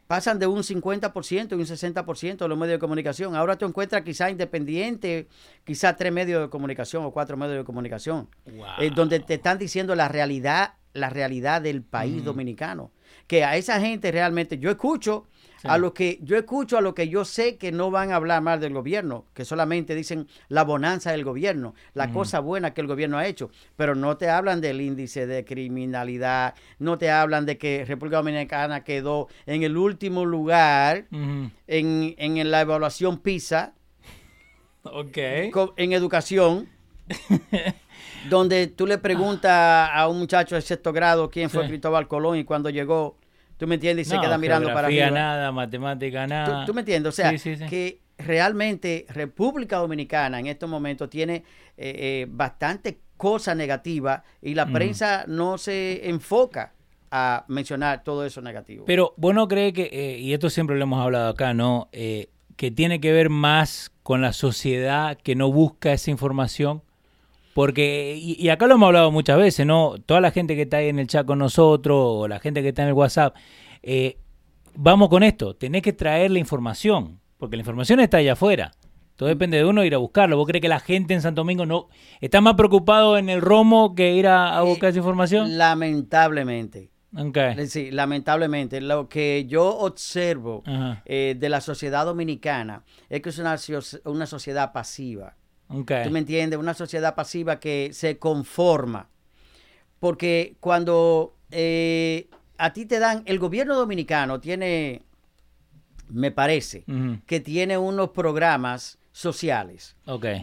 Pasan 0.06 0.38
de 0.38 0.46
un 0.46 0.62
50% 0.62 1.50
y 1.50 1.54
un 1.54 1.60
60% 1.60 2.36
de 2.38 2.48
los 2.48 2.58
medios 2.58 2.76
de 2.76 2.78
comunicación. 2.78 3.36
Ahora 3.36 3.56
tú 3.56 3.66
encuentras 3.66 4.02
quizá 4.02 4.30
independiente, 4.30 5.28
quizá 5.64 5.96
tres 5.96 6.12
medios 6.12 6.42
de 6.42 6.50
comunicación 6.50 7.04
o 7.04 7.12
cuatro 7.12 7.36
medios 7.36 7.58
de 7.58 7.64
comunicación, 7.64 8.28
eh, 8.78 8.90
donde 8.94 9.20
te 9.20 9.34
están 9.34 9.58
diciendo 9.58 9.94
la 9.94 10.08
realidad, 10.08 10.74
la 10.92 11.10
realidad 11.10 11.62
del 11.62 11.82
país 11.82 12.24
dominicano. 12.24 12.90
Que 13.26 13.44
a 13.44 13.56
esa 13.56 13.80
gente 13.80 14.10
realmente, 14.10 14.58
yo 14.58 14.70
escucho 14.70 15.26
a 15.64 15.78
lo 15.78 15.92
que 15.92 16.18
yo 16.22 16.36
escucho, 16.36 16.78
a 16.78 16.80
lo 16.80 16.94
que 16.94 17.08
yo 17.08 17.24
sé 17.24 17.56
que 17.56 17.72
no 17.72 17.90
van 17.90 18.12
a 18.12 18.16
hablar 18.16 18.42
mal 18.42 18.60
del 18.60 18.72
gobierno, 18.72 19.26
que 19.34 19.44
solamente 19.44 19.94
dicen 19.94 20.28
la 20.48 20.64
bonanza 20.64 21.12
del 21.12 21.24
gobierno, 21.24 21.74
la 21.94 22.12
cosa 22.12 22.40
buena 22.40 22.72
que 22.72 22.80
el 22.80 22.86
gobierno 22.86 23.18
ha 23.18 23.26
hecho, 23.26 23.50
pero 23.76 23.94
no 23.94 24.16
te 24.16 24.28
hablan 24.28 24.60
del 24.60 24.80
índice 24.80 25.26
de 25.26 25.44
criminalidad, 25.44 26.54
no 26.78 26.98
te 26.98 27.10
hablan 27.10 27.46
de 27.46 27.58
que 27.58 27.84
República 27.86 28.18
Dominicana 28.18 28.84
quedó 28.84 29.28
en 29.46 29.62
el 29.62 29.76
último 29.76 30.24
lugar 30.24 31.06
en, 31.10 31.52
en, 31.66 32.50
la 32.50 32.60
evaluación 32.62 33.18
PISA 33.18 33.74
en 35.76 35.92
educación. 35.92 36.68
donde 38.28 38.66
tú 38.66 38.86
le 38.86 38.98
preguntas 38.98 39.90
a 39.92 40.08
un 40.08 40.18
muchacho 40.18 40.54
de 40.54 40.62
sexto 40.62 40.92
grado 40.92 41.30
quién 41.30 41.48
fue 41.50 41.66
Cristóbal 41.66 42.06
Colón 42.06 42.36
y 42.36 42.44
cuando 42.44 42.70
llegó 42.70 43.16
¿Tú 43.60 43.66
me 43.66 43.74
entiendes? 43.74 44.06
Y 44.06 44.10
se 44.10 44.18
queda 44.18 44.38
mirando 44.38 44.72
para 44.72 44.86
arriba. 44.86 45.10
nada, 45.10 45.52
matemática 45.52 46.26
nada. 46.26 46.64
¿Tú, 46.64 46.72
me 46.72 46.80
entiendes? 46.80 47.10
O 47.10 47.12
sea, 47.12 47.30
que 47.68 48.00
realmente 48.16 49.04
República 49.10 49.76
Dominicana 49.76 50.40
en 50.40 50.46
estos 50.46 50.68
momentos 50.68 51.10
tiene 51.10 51.34
eh, 51.36 51.42
eh, 51.76 52.26
bastante 52.30 53.00
cosa 53.18 53.54
negativa 53.54 54.24
y 54.40 54.54
la 54.54 54.64
mm. 54.64 54.72
prensa 54.72 55.24
no 55.26 55.58
se 55.58 56.08
enfoca 56.08 56.72
a 57.10 57.44
mencionar 57.48 58.02
todo 58.02 58.24
eso 58.24 58.40
negativo. 58.40 58.86
Pero 58.86 59.12
vos 59.18 59.34
no 59.34 59.46
crees 59.46 59.74
que, 59.74 59.90
eh, 59.92 60.18
y 60.18 60.32
esto 60.32 60.48
siempre 60.48 60.78
lo 60.78 60.84
hemos 60.84 61.04
hablado 61.04 61.28
acá, 61.28 61.52
¿no? 61.52 61.90
que 61.92 62.70
tiene 62.70 62.98
que 63.00 63.12
ver 63.12 63.28
más 63.28 63.92
con 64.02 64.22
la 64.22 64.32
sociedad 64.32 65.18
que 65.18 65.34
no 65.34 65.52
busca 65.52 65.92
esa 65.92 66.10
información 66.10 66.82
porque, 67.54 68.16
y, 68.16 68.48
acá 68.48 68.66
lo 68.66 68.74
hemos 68.74 68.86
hablado 68.86 69.10
muchas 69.10 69.36
veces, 69.36 69.66
¿no? 69.66 69.96
Toda 70.06 70.20
la 70.20 70.30
gente 70.30 70.54
que 70.54 70.62
está 70.62 70.78
ahí 70.78 70.88
en 70.88 70.98
el 70.98 71.06
chat 71.06 71.26
con 71.26 71.38
nosotros, 71.38 71.98
o 71.98 72.28
la 72.28 72.38
gente 72.38 72.62
que 72.62 72.68
está 72.68 72.82
en 72.82 72.88
el 72.88 72.94
WhatsApp, 72.94 73.34
eh, 73.82 74.18
vamos 74.74 75.08
con 75.08 75.22
esto, 75.22 75.56
tenés 75.56 75.82
que 75.82 75.92
traer 75.92 76.30
la 76.30 76.38
información, 76.38 77.20
porque 77.38 77.56
la 77.56 77.62
información 77.62 77.98
está 78.00 78.18
allá 78.18 78.34
afuera. 78.34 78.72
Todo 79.16 79.28
depende 79.28 79.58
de 79.58 79.64
uno 79.64 79.84
ir 79.84 79.94
a 79.94 79.98
buscarlo. 79.98 80.36
¿Vos 80.36 80.46
crees 80.46 80.62
que 80.62 80.68
la 80.68 80.80
gente 80.80 81.12
en 81.12 81.20
Santo 81.20 81.42
Domingo 81.42 81.66
no 81.66 81.88
está 82.22 82.40
más 82.40 82.54
preocupado 82.54 83.18
en 83.18 83.28
el 83.28 83.42
romo 83.42 83.94
que 83.94 84.14
ir 84.14 84.26
a, 84.26 84.58
eh, 84.58 84.64
buscar 84.64 84.90
esa 84.90 84.98
información? 84.98 85.58
Lamentablemente. 85.58 86.90
Okay. 87.14 87.54
Eh, 87.58 87.66
sí, 87.66 87.90
lamentablemente. 87.90 88.80
Lo 88.80 89.08
que 89.08 89.44
yo 89.46 89.76
observo 89.76 90.62
de 91.04 91.48
la 91.50 91.60
sociedad 91.60 92.06
dominicana 92.06 92.84
es 93.10 93.20
que 93.20 93.28
es 93.28 93.38
una, 93.38 93.56
una 94.04 94.26
sociedad 94.26 94.72
pasiva. 94.72 95.36
¿Tú 95.70 96.10
me 96.10 96.18
entiendes? 96.18 96.58
Una 96.58 96.74
sociedad 96.74 97.14
pasiva 97.14 97.60
que 97.60 97.90
se 97.92 98.18
conforma. 98.18 99.08
Porque 100.00 100.56
cuando 100.60 101.34
eh, 101.50 102.28
a 102.58 102.72
ti 102.72 102.86
te 102.86 102.98
dan, 102.98 103.22
el 103.26 103.38
gobierno 103.38 103.76
dominicano 103.76 104.40
tiene, 104.40 105.02
me 106.08 106.30
parece, 106.30 106.84
que 107.26 107.40
tiene 107.40 107.78
unos 107.78 108.10
programas 108.10 108.98
sociales. 109.12 109.96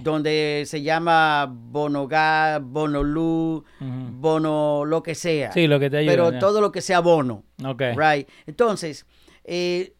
Donde 0.03 0.63
se 0.65 0.81
llama 0.81 1.47
Bonogar, 1.49 2.61
Bonolú, 2.61 3.63
Bono, 3.79 4.85
lo 4.85 5.03
que 5.03 5.15
sea. 5.15 5.51
Sí, 5.51 5.67
lo 5.67 5.79
que 5.79 5.89
te 5.89 5.97
ayuda. 5.97 6.11
Pero 6.11 6.39
todo 6.39 6.61
lo 6.61 6.71
que 6.71 6.81
sea 6.81 6.99
bono. 6.99 7.43
Ok. 7.63 7.81
Right. 7.95 8.27
Entonces, 8.45 9.05
eh, 9.43 9.93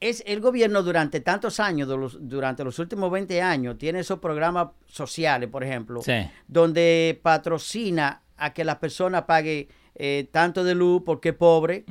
es 0.00 0.22
el 0.26 0.40
gobierno 0.40 0.82
durante 0.82 1.20
tantos 1.20 1.58
años, 1.60 1.88
durante 2.20 2.64
los 2.64 2.78
últimos 2.78 3.10
20 3.10 3.40
años, 3.42 3.78
tiene 3.78 4.00
esos 4.00 4.18
programas 4.18 4.68
sociales, 4.86 5.48
por 5.48 5.64
ejemplo, 5.64 6.02
donde 6.46 7.18
patrocina 7.22 8.22
a 8.36 8.52
que 8.52 8.64
la 8.64 8.78
persona 8.78 9.26
pague 9.26 9.68
eh, 9.94 10.28
tanto 10.30 10.64
de 10.64 10.74
luz 10.74 11.02
porque 11.04 11.30
es 11.30 11.34
pobre, 11.34 11.84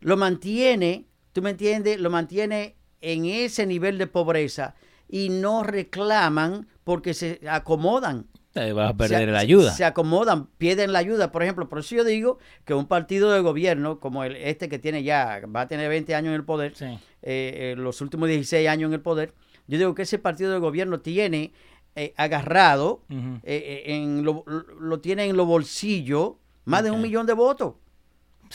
lo 0.00 0.16
mantiene, 0.16 1.06
¿tú 1.32 1.42
me 1.42 1.50
entiendes? 1.50 2.00
Lo 2.00 2.08
mantiene 2.10 2.76
en 3.00 3.26
ese 3.26 3.66
nivel 3.66 3.98
de 3.98 4.06
pobreza 4.06 4.74
y 5.08 5.28
no 5.28 5.62
reclaman 5.62 6.66
porque 6.84 7.12
se 7.12 7.40
acomodan. 7.48 8.26
Vas 8.54 8.90
a 8.90 8.96
perder 8.96 9.28
la 9.30 9.38
ayuda. 9.38 9.72
Se, 9.72 9.84
acomodan, 9.84 10.46
pierden 10.58 10.92
la 10.92 10.98
ayuda. 10.98 11.32
Por 11.32 11.42
ejemplo, 11.42 11.68
por 11.68 11.78
eso 11.78 11.94
yo 11.94 12.04
digo 12.04 12.38
que 12.64 12.74
un 12.74 12.86
partido 12.86 13.32
de 13.32 13.40
gobierno 13.40 13.98
como 13.98 14.24
el, 14.24 14.36
este 14.36 14.68
que 14.68 14.78
tiene 14.78 15.02
ya, 15.02 15.40
va 15.54 15.62
a 15.62 15.68
tener 15.68 15.88
20 15.88 16.14
años 16.14 16.28
en 16.28 16.34
el 16.34 16.44
poder, 16.44 16.74
eh, 16.80 16.98
eh, 17.22 17.74
los 17.76 18.00
últimos 18.00 18.28
16 18.28 18.68
años 18.68 18.88
en 18.88 18.94
el 18.94 19.00
poder, 19.00 19.34
yo 19.68 19.78
digo 19.78 19.94
que 19.94 20.02
ese 20.02 20.18
partido 20.18 20.52
de 20.52 20.58
gobierno 20.58 21.00
tiene 21.00 21.52
eh, 21.96 22.12
agarrado, 22.16 23.02
en 23.08 24.24
lo, 24.24 24.44
lo, 24.46 25.00
tiene 25.00 25.24
en 25.26 25.36
los 25.36 25.46
bolsillos 25.46 26.32
más 26.64 26.84
de 26.84 26.90
un 26.90 27.00
millón 27.00 27.26
de 27.26 27.32
votos. 27.32 27.74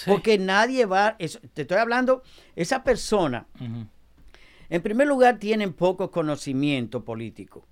Porque 0.05 0.37
nadie 0.37 0.85
va, 0.85 1.17
te 1.17 1.61
estoy 1.63 1.77
hablando, 1.77 2.21
esa 2.55 2.83
persona, 2.83 3.47
en 4.69 4.81
primer 4.83 5.07
lugar, 5.07 5.39
tienen 5.39 5.73
poco 5.73 6.11
conocimiento 6.11 7.03
político. 7.03 7.65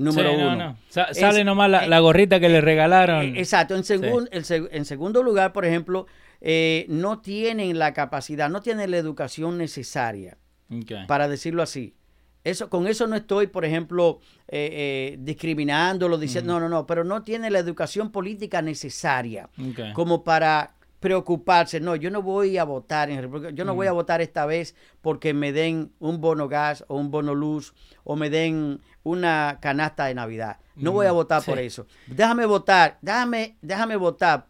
Número 0.00 0.32
uno. 0.32 0.76
sale 0.88 1.44
nomás 1.44 1.70
la, 1.70 1.84
eh, 1.84 2.00
gorrita 2.00 2.40
que 2.40 2.48
le 2.48 2.60
regalaron. 2.60 3.22
Eh, 3.22 3.40
exacto. 3.40 3.74
En, 3.76 3.84
en 4.32 4.84
segundo 4.84 5.22
lugar, 5.22 5.52
por 5.52 5.64
ejemplo, 5.64 6.06
eh, 6.40 6.86
no 6.88 7.20
tienen 7.20 7.78
la 7.78 7.92
capacidad, 7.92 8.48
no 8.48 8.62
tienen 8.62 8.90
la 8.90 8.96
educación 8.96 9.58
necesaria, 9.58 10.38
para 11.06 11.28
decirlo 11.28 11.62
así. 11.62 11.94
Eso, 12.42 12.70
con 12.70 12.86
eso 12.86 13.06
no 13.06 13.16
estoy, 13.16 13.48
por 13.48 13.66
ejemplo, 13.66 14.20
discriminándolo, 15.18 16.16
diciendo, 16.16 16.54
no, 16.54 16.60
no, 16.60 16.68
no, 16.70 16.86
pero 16.86 17.04
no 17.04 17.22
tiene 17.22 17.50
la 17.50 17.58
educación 17.58 18.10
política 18.10 18.62
necesaria 18.62 19.50
como 19.92 20.24
para 20.24 20.74
preocuparse, 21.00 21.80
no, 21.80 21.96
yo 21.96 22.10
no 22.10 22.22
voy 22.22 22.58
a 22.58 22.64
votar, 22.64 23.10
en 23.10 23.54
yo 23.56 23.64
no 23.64 23.74
voy 23.74 23.86
a 23.86 23.92
votar 23.92 24.20
esta 24.20 24.44
vez 24.44 24.76
porque 25.00 25.32
me 25.32 25.50
den 25.50 25.92
un 25.98 26.20
bono 26.20 26.46
gas 26.46 26.84
o 26.88 26.96
un 26.96 27.10
bono 27.10 27.34
luz 27.34 27.74
o 28.04 28.16
me 28.16 28.28
den 28.28 28.80
una 29.02 29.58
canasta 29.60 30.04
de 30.04 30.14
Navidad. 30.14 30.58
No 30.76 30.92
voy 30.92 31.06
a 31.06 31.12
votar 31.12 31.42
por 31.42 31.58
eso. 31.58 31.86
Déjame 32.06 32.44
votar, 32.44 32.98
déjame, 33.00 33.56
déjame 33.62 33.96
votar 33.96 34.46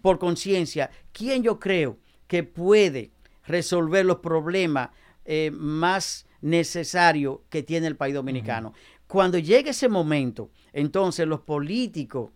por 0.00 0.18
conciencia. 0.18 0.90
¿Quién 1.12 1.42
yo 1.42 1.60
creo 1.60 1.98
que 2.26 2.42
puede 2.44 3.10
resolver 3.46 4.04
los 4.06 4.18
problemas 4.18 4.90
eh, 5.26 5.50
más 5.52 6.26
necesarios 6.40 7.40
que 7.50 7.62
tiene 7.62 7.86
el 7.86 7.96
país 7.96 8.14
dominicano? 8.14 8.72
Cuando 9.06 9.38
llegue 9.38 9.70
ese 9.70 9.88
momento, 9.88 10.50
entonces 10.72 11.26
los 11.26 11.40
políticos, 11.40 12.30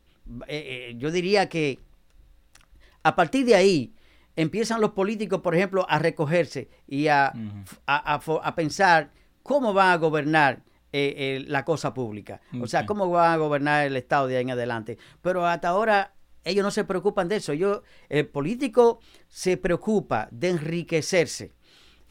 eh, 0.48 0.90
eh, 0.90 0.94
yo 0.98 1.10
diría 1.10 1.48
que 1.48 1.78
a 3.04 3.14
partir 3.14 3.46
de 3.46 3.54
ahí 3.54 3.94
empiezan 4.34 4.80
los 4.80 4.90
políticos, 4.90 5.40
por 5.40 5.54
ejemplo, 5.54 5.86
a 5.88 5.98
recogerse 5.98 6.68
y 6.88 7.06
a, 7.06 7.32
pensar 8.56 9.12
cómo 9.42 9.72
van 9.72 9.92
a 9.92 9.96
gobernar 9.96 10.62
eh, 10.92 11.14
eh, 11.16 11.44
la 11.46 11.64
cosa 11.64 11.94
pública. 11.94 12.40
O 12.60 12.66
sea, 12.66 12.86
cómo 12.86 13.08
van 13.10 13.32
a 13.32 13.36
gobernar 13.36 13.86
el 13.86 13.96
Estado 13.96 14.26
de 14.26 14.36
ahí 14.36 14.42
en 14.42 14.50
adelante. 14.50 14.98
Pero 15.22 15.46
hasta 15.46 15.68
ahora 15.68 16.14
ellos 16.44 16.64
no 16.64 16.70
se 16.70 16.84
preocupan 16.84 17.28
de 17.28 17.36
eso. 17.36 17.52
el 18.08 18.26
político 18.28 19.00
se 19.28 19.56
preocupa 19.56 20.28
de 20.30 20.50
enriquecerse. 20.50 21.52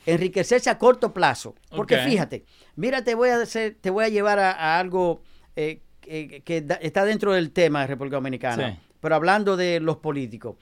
Enriquecerse 0.06 0.70
a 0.70 0.78
corto 0.78 1.14
plazo. 1.14 1.56
Porque 1.76 1.98
fíjate, 1.98 2.46
mira, 2.76 3.04
te 3.04 3.16
voy 3.16 3.30
a, 3.30 3.42
hacer, 3.42 3.78
te 3.82 3.90
voy 3.90 4.06
a 4.06 4.10
llevar 4.10 4.38
a, 4.38 4.80
algo 4.80 5.24
eh, 5.56 5.82
que, 6.02 6.66
está 6.82 7.06
dentro 7.06 7.34
del 7.34 7.52
tema 7.52 7.82
de 7.82 7.88
República 7.88 8.18
Dominicana. 8.18 8.80
Pero 9.00 9.16
hablando 9.16 9.58
de 9.58 9.80
los 9.80 9.98
políticos 9.98 10.56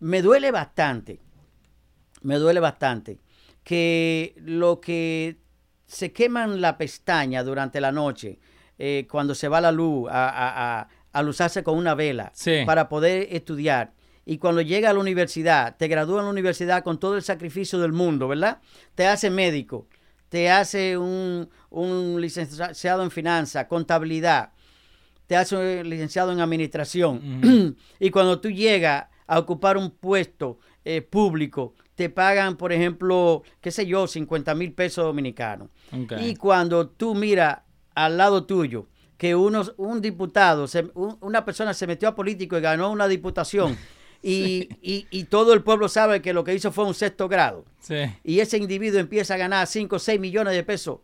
me 0.00 0.22
duele 0.22 0.50
bastante, 0.50 1.20
me 2.22 2.36
duele 2.36 2.60
bastante 2.60 3.18
que 3.64 4.34
lo 4.38 4.80
que 4.80 5.36
se 5.86 6.12
queman 6.12 6.60
la 6.60 6.78
pestaña 6.78 7.42
durante 7.42 7.80
la 7.80 7.92
noche, 7.92 8.38
eh, 8.78 9.06
cuando 9.10 9.34
se 9.34 9.48
va 9.48 9.60
la 9.60 9.72
luz, 9.72 10.08
a, 10.10 10.28
a, 10.28 10.88
a, 11.12 11.62
con 11.62 11.76
una 11.76 11.94
vela 11.94 12.32
para 12.64 12.88
poder 12.88 13.28
estudiar. 13.30 13.92
Y 14.24 14.38
cuando 14.38 14.60
llega 14.60 14.90
a 14.90 14.92
la 14.92 15.00
universidad, 15.00 15.76
te 15.76 15.88
gradúa 15.88 16.20
en 16.20 16.26
la 16.26 16.30
universidad 16.30 16.84
con 16.84 17.00
todo 17.00 17.16
el 17.16 17.22
sacrificio 17.22 17.78
del 17.78 17.92
mundo, 17.92 18.28
¿verdad? 18.28 18.60
Te 18.94 19.06
hace 19.06 19.30
médico, 19.30 19.88
te 20.28 20.50
hace 20.50 20.98
un, 20.98 21.48
un 21.70 22.20
licenciado 22.20 23.02
en 23.02 23.10
finanzas, 23.10 23.66
contabilidad, 23.66 24.52
te 25.26 25.36
hace 25.36 25.56
un 25.56 25.88
licenciado 25.88 26.32
en 26.32 26.40
administración. 26.40 27.76
y 27.98 28.10
cuando 28.10 28.38
tú 28.40 28.50
llegas 28.50 29.06
a 29.28 29.38
ocupar 29.38 29.76
un 29.76 29.90
puesto 29.90 30.58
eh, 30.84 31.02
público, 31.02 31.74
te 31.94 32.08
pagan, 32.08 32.56
por 32.56 32.72
ejemplo, 32.72 33.42
qué 33.60 33.70
sé 33.70 33.86
yo, 33.86 34.06
50 34.06 34.54
mil 34.54 34.72
pesos 34.72 35.04
dominicanos. 35.04 35.68
Y 36.18 36.34
cuando 36.34 36.88
tú 36.88 37.14
miras 37.14 37.58
al 37.94 38.16
lado 38.16 38.44
tuyo 38.44 38.86
que 39.16 39.34
unos, 39.34 39.74
un 39.76 40.00
diputado, 40.00 40.66
una 40.94 41.44
persona 41.44 41.74
se 41.74 41.86
metió 41.86 42.08
a 42.08 42.14
político 42.14 42.56
y 42.56 42.60
ganó 42.60 42.90
una 42.90 43.06
diputación, 43.06 43.76
y, 44.22 44.68
y, 44.80 45.24
todo 45.24 45.52
el 45.52 45.62
pueblo 45.62 45.88
sabe 45.88 46.22
que 46.22 46.32
lo 46.32 46.42
que 46.42 46.54
hizo 46.54 46.72
fue 46.72 46.84
un 46.84 46.94
sexto 46.94 47.28
grado, 47.28 47.64
y 48.24 48.40
ese 48.40 48.56
individuo 48.56 48.98
empieza 48.98 49.34
a 49.34 49.36
ganar 49.36 49.66
5 49.66 49.94
o 49.94 49.98
6 49.98 50.18
millones 50.20 50.54
de 50.54 50.62
pesos 50.62 51.00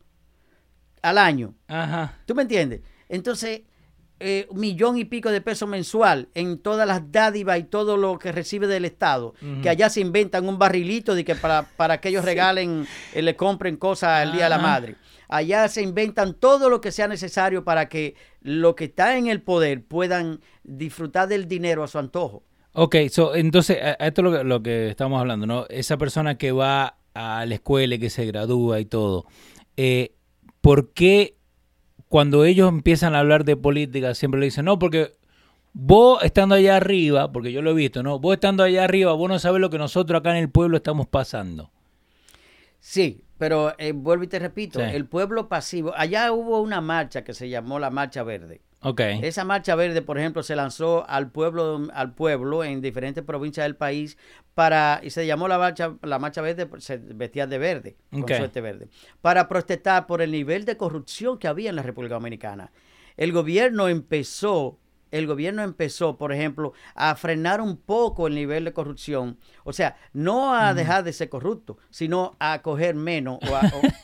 al 1.03 1.19
año. 1.19 1.55
¿Tú 2.25 2.35
me 2.35 2.43
entiendes? 2.43 2.81
Entonces, 3.09 3.63
eh, 4.21 4.47
millón 4.53 4.97
y 4.97 5.05
pico 5.05 5.31
de 5.31 5.41
pesos 5.41 5.69
mensual 5.69 6.29
en 6.35 6.59
todas 6.59 6.87
las 6.87 7.11
dádivas 7.11 7.59
y 7.59 7.65
todo 7.65 7.97
lo 7.97 8.19
que 8.19 8.33
recibe 8.33 8.67
del 8.67 8.85
Estado, 8.85 9.35
que 9.63 9.69
allá 9.69 9.91
se 9.91 10.01
inventan 10.01 10.49
un 10.49 10.59
barrilito 10.59 11.15
de 11.15 11.25
que 11.25 11.35
para, 11.35 11.65
para 11.77 12.01
que 12.01 12.11
ellos 12.11 12.25
regalen, 12.25 12.87
eh, 13.13 13.23
le 13.23 13.37
compren 13.37 13.77
cosas 13.77 14.23
el 14.23 14.33
Día 14.33 14.45
de 14.45 14.51
la 14.51 14.59
Madre. 14.59 14.97
Allá 15.29 15.67
se 15.69 15.83
inventan 15.83 16.35
todo 16.35 16.71
lo 16.71 16.81
que 16.81 16.93
sea 16.93 17.09
necesario 17.09 17.65
para 17.65 17.89
que 17.89 18.15
lo 18.41 18.77
que 18.77 18.85
está 18.85 19.17
en 19.19 19.27
el 19.27 19.43
poder 19.43 19.85
puedan 19.85 20.41
disfrutar 20.63 21.27
del 21.29 21.49
dinero 21.49 21.83
a 21.83 21.89
su 21.89 21.99
antojo. 21.99 22.45
Ok, 22.73 22.97
so, 23.11 23.35
entonces, 23.35 23.79
esto 23.99 24.21
es 24.21 24.25
lo 24.25 24.33
que, 24.33 24.45
lo 24.45 24.63
que 24.63 24.89
estamos 24.89 25.21
hablando, 25.21 25.47
¿no? 25.47 25.67
Esa 25.71 25.97
persona 25.97 26.39
que 26.39 26.53
va 26.53 26.99
a 27.15 27.47
la 27.47 27.55
escuela 27.55 27.95
y 27.95 27.99
que 27.99 28.11
se 28.11 28.27
gradúa 28.27 28.81
y 28.81 28.85
todo, 28.85 29.27
eh, 29.77 30.15
¿por 30.61 30.93
qué 30.93 31.37
cuando 32.15 32.45
ellos 32.45 32.69
empiezan 32.69 33.17
a 33.17 33.19
hablar 33.19 33.45
de 33.45 33.57
política, 33.57 34.15
siempre 34.15 34.39
le 34.39 34.47
dicen, 34.47 34.67
no, 34.67 34.79
porque 34.79 35.17
vos 35.73 36.23
estando 36.23 36.55
allá 36.55 36.77
arriba, 36.77 37.33
porque 37.33 37.51
yo 37.51 37.61
lo 37.61 37.73
he 37.73 37.75
visto, 37.75 38.05
¿no? 38.05 38.21
Vos 38.21 38.35
estando 38.35 38.63
allá 38.63 38.85
arriba, 38.85 39.15
vos 39.15 39.29
no 39.29 39.41
sabes 39.41 39.61
lo 39.61 39.69
que 39.69 39.79
nosotros 39.79 40.21
acá 40.21 40.31
en 40.31 40.37
el 40.37 40.49
pueblo 40.49 40.77
estamos 40.77 41.09
pasando. 41.09 41.73
Sí, 42.79 43.25
pero 43.37 43.75
eh, 43.79 43.91
vuelvo 43.91 44.23
y 44.23 44.29
te 44.29 44.39
repito, 44.39 44.79
el 44.79 45.07
pueblo 45.07 45.49
pasivo, 45.49 45.93
allá 45.97 46.31
hubo 46.31 46.61
una 46.61 46.81
marcha 46.81 47.25
que 47.25 47.35
se 47.35 47.49
llamó 47.49 47.81
la 47.81 47.91
Marcha 47.91 48.23
Verde. 48.23 48.61
Esa 49.23 49.45
marcha 49.45 49.75
verde, 49.75 50.03
por 50.03 50.19
ejemplo, 50.19 50.43
se 50.43 50.55
lanzó 50.55 51.09
al 51.09 51.31
pueblo, 51.31 51.89
al 51.95 52.15
pueblo 52.15 52.63
en 52.65 52.83
diferentes 52.83 53.25
provincias 53.25 53.65
del 53.65 53.77
país 53.77 54.19
para, 54.55 55.01
y 55.03 55.11
se 55.11 55.27
llamó 55.27 55.49
la 55.49 55.59
marcha, 55.59 55.95
la 56.03 56.19
marcha 56.19 56.43
verde, 56.43 56.69
se 56.79 56.99
vestía 56.99 57.47
de 57.47 57.59
verde, 57.59 57.97
con 58.11 58.29
suerte 58.29 58.61
verde, 58.61 58.89
para 59.23 59.49
protestar 59.49 60.07
por 60.07 60.21
el 60.21 60.31
nivel 60.31 60.65
de 60.65 60.77
corrupción 60.77 61.39
que 61.39 61.49
había 61.49 61.71
en 61.71 61.77
la 61.77 61.83
República 61.83 62.15
Dominicana. 62.15 62.71
El 63.17 63.33
gobierno 63.33 63.89
empezó 63.89 64.79
el 65.15 65.29
gobierno 65.29 65.63
empezó, 65.63 66.19
por 66.19 66.33
ejemplo, 66.33 66.73
a 66.97 67.15
frenar 67.15 67.61
un 67.61 67.77
poco 67.77 68.27
el 68.27 68.35
nivel 68.35 68.65
de 68.65 68.73
corrupción. 68.73 69.39
O 69.63 69.73
sea, 69.73 69.97
no 70.13 70.55
a 70.55 70.75
dejar 70.75 71.05
de 71.05 71.13
ser 71.13 71.29
corrupto, 71.29 71.79
sino 71.91 72.37
a 72.41 72.63
coger 72.63 72.97
menos. 72.97 73.39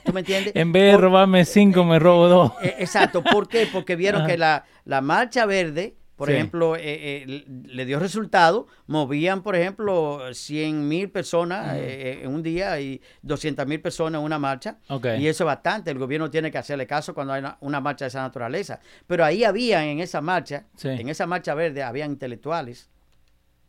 ¿Tú 0.05 0.13
me 0.13 0.21
entiendes? 0.21 0.53
en 0.57 0.73
vez 0.73 0.93
de 0.93 0.99
robarme 0.99 1.45
cinco, 1.45 1.85
me 1.85 1.99
robo 1.99 2.29
dos. 2.29 2.53
Eh, 2.63 2.77
exacto. 2.79 3.25
¿Por 3.25 3.49
qué? 3.49 3.69
Porque 3.73 3.97
vieron 3.97 4.25
que 4.25 4.39
la, 4.39 4.65
la 4.85 5.01
marcha 5.01 5.47
verde 5.47 5.97
por 6.21 6.31
ejemplo, 6.31 6.77
eh, 6.77 6.83
eh, 6.85 7.45
le 7.49 7.87
dio 7.87 7.99
resultado. 7.99 8.67
Movían, 8.87 9.43
por 9.43 9.57
ejemplo, 9.57 10.21
100 10.35 10.87
mil 10.87 11.09
personas 11.09 11.79
eh, 11.79 12.21
en 12.23 12.35
un 12.35 12.43
día 12.43 12.79
y 12.79 13.01
200 13.23 13.67
mil 13.67 13.81
personas 13.81 14.19
en 14.19 14.27
una 14.27 14.39
marcha. 14.39 14.77
Y 15.19 15.29
eso 15.29 15.45
es 15.45 15.47
bastante. 15.47 15.91
El 15.91 15.99
gobierno 15.99 16.29
tiene 16.29 16.51
que 16.51 16.59
hacerle 16.59 16.87
caso 16.87 17.15
cuando 17.15 17.33
hay 17.33 17.43
una, 17.61 17.81
marcha 17.81 18.05
de 18.05 18.11
esa 18.11 18.21
naturaleza. 18.21 18.81
Pero 19.07 19.25
ahí 19.25 19.45
había 19.45 19.83
en 19.87 20.01
esa 20.01 20.21
marcha, 20.21 20.67
en 20.85 21.09
esa 21.09 21.27
marcha 21.27 21.55
verde, 21.55 21.83
había 21.83 22.05
intelectuales. 22.05 22.91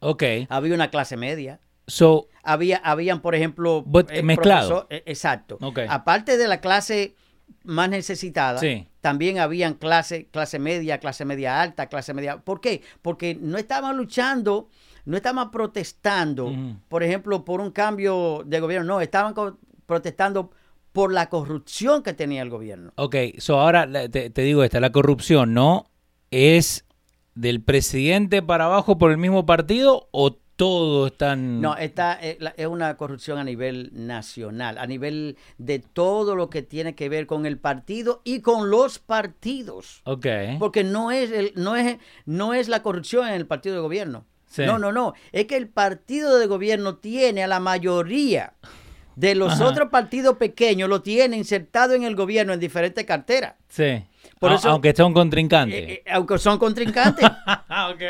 Okay. 0.02 0.46
Había 0.50 0.76
una 0.76 0.90
clase 0.90 1.16
media. 1.16 1.62
So, 1.88 2.28
había, 2.44 2.82
habían, 2.84 3.22
por 3.22 3.34
ejemplo, 3.34 3.86
mezclado. 4.24 4.88
exacto. 4.90 5.58
Aparte 5.88 6.36
de 6.36 6.50
la 6.50 6.60
clase 6.60 7.16
más 7.64 7.90
necesitadas, 7.90 8.64
también 9.02 9.40
habían 9.40 9.74
clase, 9.74 10.28
clase 10.32 10.60
media, 10.60 11.00
clase 11.00 11.26
media 11.26 11.62
alta, 11.62 11.88
clase 11.88 12.14
media. 12.14 12.38
¿Por 12.38 12.62
qué? 12.62 12.82
Porque 13.02 13.38
no 13.40 13.58
estaban 13.58 13.98
luchando, 13.98 14.70
no 15.06 15.18
estaban 15.18 15.52
protestando, 15.52 16.54
por 16.88 17.04
ejemplo, 17.04 17.46
por 17.46 17.62
un 17.62 17.72
cambio 17.72 18.44
de 18.46 18.60
gobierno, 18.60 18.96
no, 18.96 19.02
estaban 19.02 19.34
protestando 19.86 20.52
por 20.92 21.14
la 21.14 21.30
corrupción 21.30 22.04
que 22.04 22.14
tenía 22.14 22.42
el 22.42 22.50
gobierno. 22.50 22.92
Ok, 22.96 23.16
so 23.38 23.60
ahora 23.60 24.10
te, 24.10 24.30
te 24.30 24.42
digo 24.42 24.64
esta, 24.64 24.80
la 24.80 24.92
corrupción, 24.92 25.54
¿no? 25.54 25.86
¿Es 26.32 26.86
del 27.36 27.62
presidente 27.62 28.42
para 28.42 28.66
abajo 28.66 28.98
por 28.98 29.12
el 29.12 29.18
mismo 29.18 29.46
partido 29.46 30.10
o 30.12 30.38
todo 30.62 31.08
están... 31.08 31.60
No, 31.60 31.76
esta 31.76 32.14
es, 32.14 32.38
es, 32.56 32.68
una 32.68 32.96
corrupción 32.96 33.40
a 33.40 33.44
nivel 33.44 33.90
nacional, 33.94 34.78
a 34.78 34.86
nivel 34.86 35.36
de 35.58 35.80
todo 35.80 36.36
lo 36.36 36.52
que 36.52 36.62
tiene 36.62 36.94
que 36.94 37.10
ver 37.10 37.26
con 37.26 37.48
el 37.48 37.58
partido 37.58 38.22
y 38.24 38.42
con 38.42 38.70
los 38.70 39.00
partidos. 39.00 40.04
Ok. 40.04 40.28
Porque 40.60 40.84
no 40.84 41.10
es, 41.10 41.32
el, 41.32 41.54
no 41.56 41.76
es, 41.76 41.98
no 42.28 42.54
es 42.54 42.70
la 42.70 42.84
corrupción 42.84 43.28
en 43.28 43.34
el 43.34 43.48
partido 43.48 43.74
de 43.74 43.82
gobierno. 43.82 44.26
Sí. 44.46 44.62
No, 44.64 44.78
no, 44.78 44.92
no. 44.92 45.16
Es 45.32 45.48
que 45.48 45.58
el 45.58 45.68
partido 45.68 46.38
de 46.38 46.46
gobierno 46.46 46.98
tiene 46.98 47.44
a 47.44 47.48
la 47.48 47.60
mayoría 47.60 48.54
de 49.16 49.34
los 49.34 49.54
Ajá. 49.54 49.66
otros 49.66 49.90
partidos 49.90 50.38
pequeños, 50.38 50.88
lo 50.90 51.02
tiene 51.02 51.38
insertado 51.38 51.96
en 51.96 52.04
el 52.04 52.16
gobierno 52.16 52.54
en 52.54 52.60
diferentes 52.60 53.04
carteras. 53.04 53.56
Sí. 53.68 54.04
Por 54.38 54.52
eso, 54.52 54.70
aunque 54.70 54.94
son 54.94 55.12
contrincantes. 55.12 55.90
Eh, 55.90 56.04
eh, 56.06 56.12
aunque 56.12 56.38
son 56.38 56.60
contrincantes. 56.60 57.26
ok. 57.94 58.04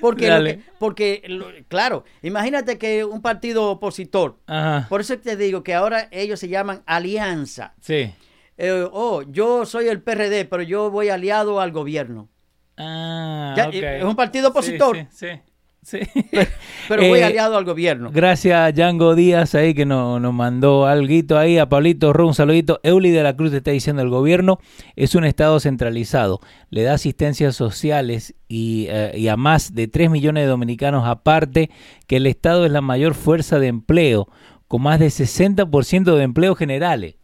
Porque, 0.00 0.28
lo 0.30 0.44
que, 0.44 0.60
porque 0.78 1.22
lo, 1.26 1.46
claro, 1.68 2.04
imagínate 2.22 2.78
que 2.78 3.04
un 3.04 3.22
partido 3.22 3.70
opositor, 3.70 4.38
Ajá. 4.46 4.86
por 4.88 5.00
eso 5.00 5.18
te 5.18 5.36
digo 5.36 5.62
que 5.62 5.74
ahora 5.74 6.08
ellos 6.10 6.40
se 6.40 6.48
llaman 6.48 6.82
alianza. 6.86 7.74
Sí. 7.80 8.12
Eh, 8.56 8.88
oh, 8.90 9.22
yo 9.22 9.64
soy 9.66 9.88
el 9.88 10.02
PRD, 10.02 10.44
pero 10.44 10.62
yo 10.62 10.90
voy 10.90 11.08
aliado 11.08 11.60
al 11.60 11.72
gobierno. 11.72 12.28
Ah, 12.76 13.54
ya, 13.56 13.68
okay. 13.68 13.82
Es 13.82 14.04
un 14.04 14.16
partido 14.16 14.48
opositor. 14.48 14.96
Sí, 14.96 15.06
sí, 15.10 15.26
sí. 15.26 15.40
Sí. 15.88 16.00
Pero, 16.30 16.50
pero 16.86 17.08
voy 17.08 17.20
eh, 17.20 17.24
aliado 17.24 17.56
al 17.56 17.64
gobierno. 17.64 18.10
Gracias 18.12 18.58
a 18.58 18.72
Django 18.72 19.14
Díaz 19.14 19.54
ahí 19.54 19.72
que 19.72 19.86
nos, 19.86 20.20
nos 20.20 20.34
mandó 20.34 20.86
algo 20.86 21.38
ahí, 21.38 21.56
a 21.56 21.66
Pablito 21.66 22.12
Ro, 22.12 22.26
un 22.26 22.34
saludito. 22.34 22.78
Euli 22.82 23.10
de 23.10 23.22
la 23.22 23.34
Cruz 23.34 23.54
está 23.54 23.70
diciendo 23.70 24.02
el 24.02 24.10
gobierno 24.10 24.58
es 24.96 25.14
un 25.14 25.24
estado 25.24 25.58
centralizado, 25.60 26.40
le 26.68 26.82
da 26.82 26.92
asistencias 26.92 27.56
sociales 27.56 28.34
y, 28.48 28.86
eh, 28.90 29.12
y 29.14 29.28
a 29.28 29.38
más 29.38 29.74
de 29.74 29.88
3 29.88 30.10
millones 30.10 30.44
de 30.44 30.48
dominicanos 30.48 31.06
aparte 31.06 31.70
que 32.06 32.16
el 32.16 32.26
estado 32.26 32.66
es 32.66 32.70
la 32.72 32.82
mayor 32.82 33.14
fuerza 33.14 33.58
de 33.58 33.68
empleo, 33.68 34.28
con 34.66 34.82
más 34.82 35.00
de 35.00 35.06
60% 35.06 36.16
de 36.16 36.22
empleos 36.22 36.58
generales. 36.58 37.14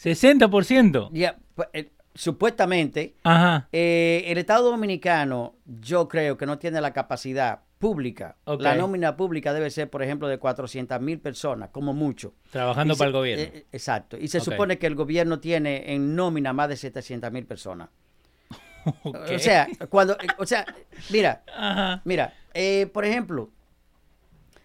60%. 0.00 1.10
Ya, 1.12 1.38
eh, 1.72 1.90
supuestamente, 2.14 3.16
Ajá. 3.24 3.68
Eh, 3.72 4.24
el 4.26 4.38
Estado 4.38 4.70
Dominicano, 4.70 5.56
yo 5.64 6.06
creo 6.06 6.36
que 6.36 6.46
no 6.46 6.58
tiene 6.58 6.80
la 6.80 6.92
capacidad 6.92 7.62
pública. 7.80 8.36
Okay. 8.44 8.62
La 8.62 8.74
nómina 8.76 9.16
pública 9.16 9.52
debe 9.54 9.70
ser, 9.70 9.88
por 9.90 10.02
ejemplo, 10.02 10.28
de 10.28 10.38
400 10.38 11.00
mil 11.00 11.18
personas, 11.18 11.70
como 11.70 11.94
mucho. 11.94 12.34
Trabajando 12.52 12.94
para 12.94 13.08
el 13.08 13.12
gobierno. 13.14 13.44
eh, 13.44 13.66
exacto. 13.72 14.16
Y 14.18 14.28
se 14.28 14.38
supone 14.38 14.78
que 14.78 14.86
el 14.86 14.94
gobierno 14.94 15.40
tiene 15.40 15.92
en 15.94 16.14
nómina 16.14 16.52
más 16.52 16.68
de 16.68 16.76
700 16.76 17.32
mil 17.32 17.46
personas. 17.46 17.88
O 19.12 19.38
sea, 19.38 19.68
cuando, 19.90 20.14
eh, 20.14 20.26
o 20.38 20.46
sea, 20.46 20.64
mira, 21.10 21.42
Ajá. 21.54 22.00
mira, 22.06 22.32
eh, 22.54 22.86
por 22.92 23.04
ejemplo, 23.04 23.50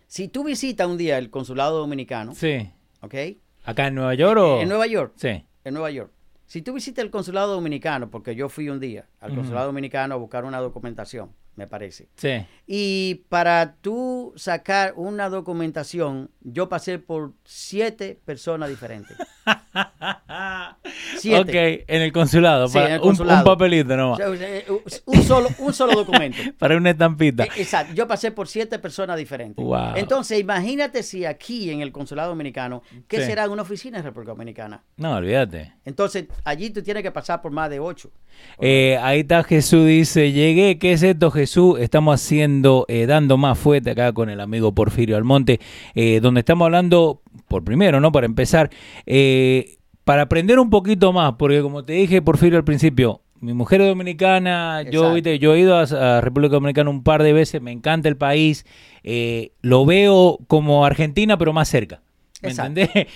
si 0.08 0.28
tú 0.30 0.44
visitas 0.46 0.88
un 0.88 0.98
día 0.98 1.18
el 1.18 1.30
consulado 1.30 1.80
dominicano, 1.80 2.34
Sí. 2.34 2.70
¿ok? 3.02 3.14
¿Acá 3.66 3.88
en 3.88 3.96
Nueva 3.96 4.14
York 4.14 4.40
o...? 4.40 4.62
En 4.62 4.70
Nueva 4.70 4.88
York, 4.88 5.14
Sí. 5.18 5.44
en 5.66 5.74
Nueva 5.74 5.92
York. 5.92 6.12
Si 6.46 6.62
tú 6.62 6.74
visitas 6.74 7.04
el 7.04 7.12
consulado 7.12 7.54
dominicano, 7.54 8.10
porque 8.10 8.36
yo 8.36 8.48
fui 8.50 8.70
un 8.70 8.80
día 8.80 9.06
al 9.20 9.36
consulado 9.36 9.66
dominicano 9.68 10.14
a 10.16 10.18
buscar 10.18 10.46
una 10.46 10.60
documentación, 10.60 11.32
me 11.56 11.68
parece. 11.68 12.10
Sí. 12.16 12.46
Y 12.68 13.26
para 13.30 13.76
tú 13.76 14.34
sacar 14.36 14.94
una 14.96 15.30
documentación, 15.30 16.32
yo 16.42 16.70
pasé 16.70 17.00
por 17.00 17.34
siete 17.44 18.20
personas 18.26 18.70
diferentes. 18.70 19.18
Siete. 21.18 21.80
Ok, 21.82 21.84
en 21.88 22.02
el 22.02 22.12
consulado. 22.12 22.68
Sí, 22.68 22.74
para 22.76 22.88
en 22.88 22.94
el 22.96 23.02
un- 23.02 23.20
Un, 23.22 23.44
papelito 23.44 23.96
nomás. 23.98 24.20
eh, 24.20 24.66
Un 25.06 25.24
solo, 25.24 25.50
un 25.60 25.74
solo 25.74 25.94
documento. 25.94 26.38
Para 26.60 26.78
una 26.78 26.92
estampita. 26.92 27.44
Eh, 27.46 27.50
Exacto, 27.58 27.94
yo 27.94 28.08
pasé 28.08 28.32
por 28.32 28.48
siete 28.48 28.80
personas 28.80 29.18
diferentes. 29.18 29.64
Wow. 29.64 29.96
Entonces, 29.96 30.40
imagínate 30.40 31.04
si 31.04 31.26
aquí 31.26 31.70
en 31.72 31.82
el 31.82 31.92
consulado 31.92 32.30
dominicano, 32.30 32.84
¿qué 33.08 33.18
Sí. 33.22 33.26
será 33.26 33.50
una 33.50 33.64
oficina 33.64 33.98
en 33.98 34.04
República 34.04 34.32
Dominicana? 34.34 34.84
No, 34.98 35.16
olvídate. 35.16 35.74
Entonces, 35.86 36.26
allí 36.44 36.70
tú 36.70 36.82
tienes 36.84 37.04
que 37.04 37.12
pasar 37.12 37.42
por 37.42 37.52
más 37.52 37.70
de 37.70 37.80
ocho. 37.80 38.12
Eh, 38.60 38.98
ahí 39.02 39.22
está 39.22 39.44
Jesús, 39.44 39.86
dice, 39.88 40.32
llegué, 40.32 40.78
¿qué 40.78 40.94
es 40.94 41.04
esto 41.04 41.32
Jesús? 41.32 41.80
Estamos 41.80 42.22
haciendo, 42.22 42.86
eh, 42.88 43.06
dando 43.06 43.38
más 43.38 43.58
fuerte 43.58 43.92
acá 43.92 44.12
con 44.14 44.30
el 44.30 44.40
amigo 44.42 44.74
Porfirio 44.74 45.18
Almonte, 45.18 45.60
eh, 45.96 46.20
donde 46.22 46.42
estamos 46.42 46.66
hablando, 46.66 47.22
por 47.48 47.64
primero, 47.64 48.00
¿no? 48.00 48.12
Para 48.12 48.26
empezar, 48.26 48.70
eh, 49.06 49.78
para 50.04 50.24
aprender 50.24 50.60
un 50.60 50.70
poquito 50.70 51.14
más, 51.14 51.34
porque 51.38 51.62
como 51.62 51.84
te 51.84 51.94
dije 51.94 52.22
Porfirio 52.22 52.58
al 52.58 52.64
principio, 52.64 53.22
mi 53.42 53.54
mujer 53.54 53.82
es 53.82 53.88
dominicana, 53.88 54.82
yo. 54.84 55.14
¿viste? 55.14 55.40
yo 55.40 55.54
he 55.54 55.60
ido 55.60 55.78
a, 55.78 55.84
a 55.84 56.22
República 56.22 56.54
Dominicana 56.54 56.90
un 56.90 57.04
par 57.04 57.22
de 57.22 57.34
veces, 57.34 57.62
me 57.62 57.72
encanta 57.72 58.10
el 58.10 58.18
país, 58.18 58.66
eh, 59.04 59.52
lo 59.62 59.86
veo 59.86 60.40
como 60.48 60.86
Argentina, 60.86 61.38
pero 61.38 61.54
más 61.54 61.70
cerca. 61.70 62.02
¿Me 62.46 62.52
Exacto. 62.52 62.82
entendés? 62.82 63.08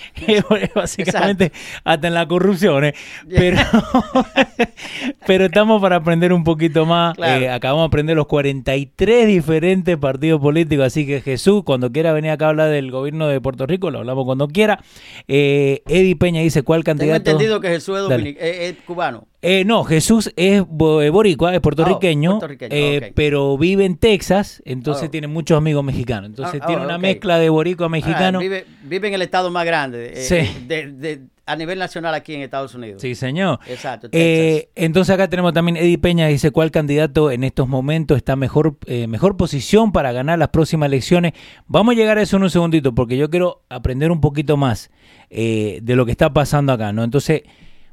Básicamente, 0.74 1.52
hasta 1.84 2.08
en 2.08 2.14
la 2.14 2.26
corrupción, 2.26 2.84
¿eh? 2.84 2.94
Pero, 3.28 3.58
pero 5.26 5.46
estamos 5.46 5.80
para 5.80 5.96
aprender 5.96 6.32
un 6.32 6.44
poquito 6.44 6.86
más. 6.86 7.14
Claro. 7.16 7.44
Eh, 7.44 7.50
acabamos 7.50 7.84
de 7.84 7.86
aprender 7.88 8.16
los 8.16 8.26
43 8.26 9.26
diferentes 9.26 9.96
partidos 9.96 10.40
políticos. 10.40 10.86
Así 10.86 11.06
que 11.06 11.20
Jesús, 11.20 11.62
cuando 11.64 11.90
quiera 11.92 12.12
venir 12.12 12.30
acá 12.30 12.46
a 12.46 12.48
hablar 12.50 12.70
del 12.70 12.90
gobierno 12.90 13.28
de 13.28 13.40
Puerto 13.40 13.66
Rico, 13.66 13.90
lo 13.90 13.98
hablamos 14.00 14.24
cuando 14.24 14.48
quiera. 14.48 14.82
Eh, 15.28 15.82
Eddie 15.86 16.16
Peña 16.16 16.40
dice: 16.40 16.62
¿Cuál 16.62 16.84
Tengo 16.84 16.98
candidato? 16.98 17.30
entendido 17.30 17.60
que 17.60 17.68
Jesús 17.68 17.98
es, 18.10 18.20
eh, 18.26 18.36
es 18.68 18.76
cubano. 18.84 19.26
Eh, 19.42 19.64
no, 19.64 19.84
Jesús 19.84 20.30
es 20.36 20.60
eh, 20.60 20.64
boricua, 20.68 21.54
es 21.54 21.60
puertorriqueño, 21.60 22.32
Oh, 22.36 22.38
puertorriqueño, 22.40 22.74
eh, 22.76 23.12
pero 23.14 23.56
vive 23.56 23.86
en 23.86 23.96
Texas, 23.96 24.62
entonces 24.66 25.08
Oh. 25.08 25.10
tiene 25.10 25.28
muchos 25.28 25.56
amigos 25.56 25.82
mexicanos. 25.82 26.28
Entonces 26.30 26.60
Ah, 26.62 26.66
tiene 26.66 26.82
oh, 26.82 26.84
una 26.84 26.98
mezcla 26.98 27.38
de 27.38 27.48
boricua 27.48 27.88
mexicano. 27.88 28.38
Ah, 28.38 28.42
vive, 28.42 28.66
vive 28.84 29.08
en 29.08 29.14
el 29.14 29.22
estado 29.22 29.50
más 29.50 29.64
grande 29.64 30.12
eh, 30.14 30.16
Sí. 30.16 30.64
de- 30.66 30.92
de- 30.92 31.20
a 31.46 31.56
nivel 31.56 31.78
nacional 31.80 32.14
aquí 32.14 32.34
en 32.34 32.42
Estados 32.42 32.74
Unidos. 32.76 33.00
Sí, 33.02 33.14
señor. 33.16 33.58
Exacto. 33.66 34.08
Texas. 34.10 34.20
Eh, 34.24 34.68
entonces 34.76 35.12
acá 35.12 35.28
tenemos 35.28 35.52
también 35.52 35.76
Eddie 35.78 35.98
Peña, 35.98 36.28
dice 36.28 36.50
cuál 36.52 36.70
candidato 36.70 37.32
en 37.32 37.42
estos 37.42 37.66
momentos 37.66 38.18
está 38.18 38.36
mejor, 38.36 38.76
eh, 38.86 39.06
mejor 39.08 39.36
posición 39.36 39.90
para 39.90 40.12
ganar 40.12 40.38
las 40.38 40.50
próximas 40.50 40.86
elecciones. 40.88 41.32
Vamos 41.66 41.94
a 41.94 41.96
llegar 41.96 42.18
a 42.18 42.22
eso 42.22 42.36
en 42.36 42.44
un 42.44 42.50
segundito 42.50 42.94
porque 42.94 43.16
yo 43.16 43.30
quiero 43.30 43.62
aprender 43.68 44.12
un 44.12 44.20
poquito 44.20 44.56
más 44.58 44.90
eh, 45.30 45.80
de 45.82 45.96
lo 45.96 46.04
que 46.04 46.12
está 46.12 46.32
pasando 46.32 46.72
acá, 46.72 46.92
¿no? 46.92 47.02
Entonces, 47.02 47.42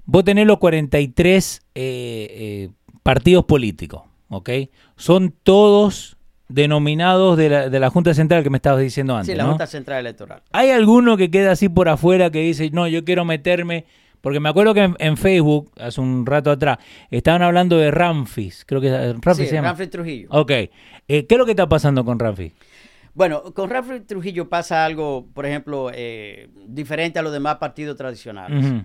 vos 0.08 0.24
tenés 0.24 0.48
los 0.48 0.58
43 0.58 1.62
eh, 1.76 2.28
eh, 2.32 2.70
partidos 3.04 3.46
políticos, 3.46 4.02
¿ok? 4.30 4.50
Son 4.96 5.34
todos 5.44 6.18
denominados 6.50 7.38
de 7.38 7.50
la, 7.50 7.70
de 7.70 7.80
la 7.80 7.90
Junta 7.90 8.14
Central 8.14 8.42
que 8.42 8.50
me 8.50 8.58
estabas 8.58 8.82
diciendo 8.82 9.16
antes, 9.16 9.34
sí, 9.34 9.38
la 9.38 9.44
¿no? 9.44 9.50
Junta 9.50 9.68
Central 9.68 10.00
Electoral. 10.00 10.42
¿Hay 10.52 10.72
alguno 10.72 11.18
que 11.18 11.30
queda 11.30 11.52
así 11.52 11.70
por 11.70 11.90
afuera 11.90 12.32
que 12.32 12.40
dice, 12.40 12.72
no, 12.72 12.88
yo 12.88 13.04
quiero 13.06 13.26
meterme? 13.26 13.86
Porque 14.22 14.40
me 14.40 14.50
acuerdo 14.50 14.74
que 14.74 14.82
en, 14.84 14.96
en 14.98 15.16
Facebook, 15.18 15.72
hace 15.80 16.02
un 16.02 16.26
rato 16.26 16.50
atrás, 16.50 16.80
estaban 17.12 17.44
hablando 17.44 17.78
de 17.78 17.92
Ramfis. 17.92 18.66
Creo 18.66 18.82
que 18.82 18.88
eh, 18.88 19.14
Ramfis 19.22 19.44
Sí, 19.46 19.48
se 19.48 19.56
llama. 19.56 19.70
Ramfis 19.70 19.90
Trujillo. 19.90 20.28
Ok. 20.32 20.52
Eh, 20.52 20.72
¿Qué 21.08 21.28
es 21.30 21.38
lo 21.38 21.46
que 21.46 21.52
está 21.52 21.70
pasando 21.70 22.04
con 22.04 22.18
Ramfis? 22.18 22.52
Bueno, 23.14 23.44
con 23.54 23.70
Rafael 23.70 24.06
Trujillo 24.06 24.48
pasa 24.48 24.86
algo, 24.86 25.28
por 25.34 25.46
ejemplo, 25.46 25.90
eh, 25.94 26.50
diferente 26.68 27.18
a 27.20 27.22
los 27.24 27.34
demás 27.34 27.56
partidos 27.56 27.98
tradicionales. 27.98 28.84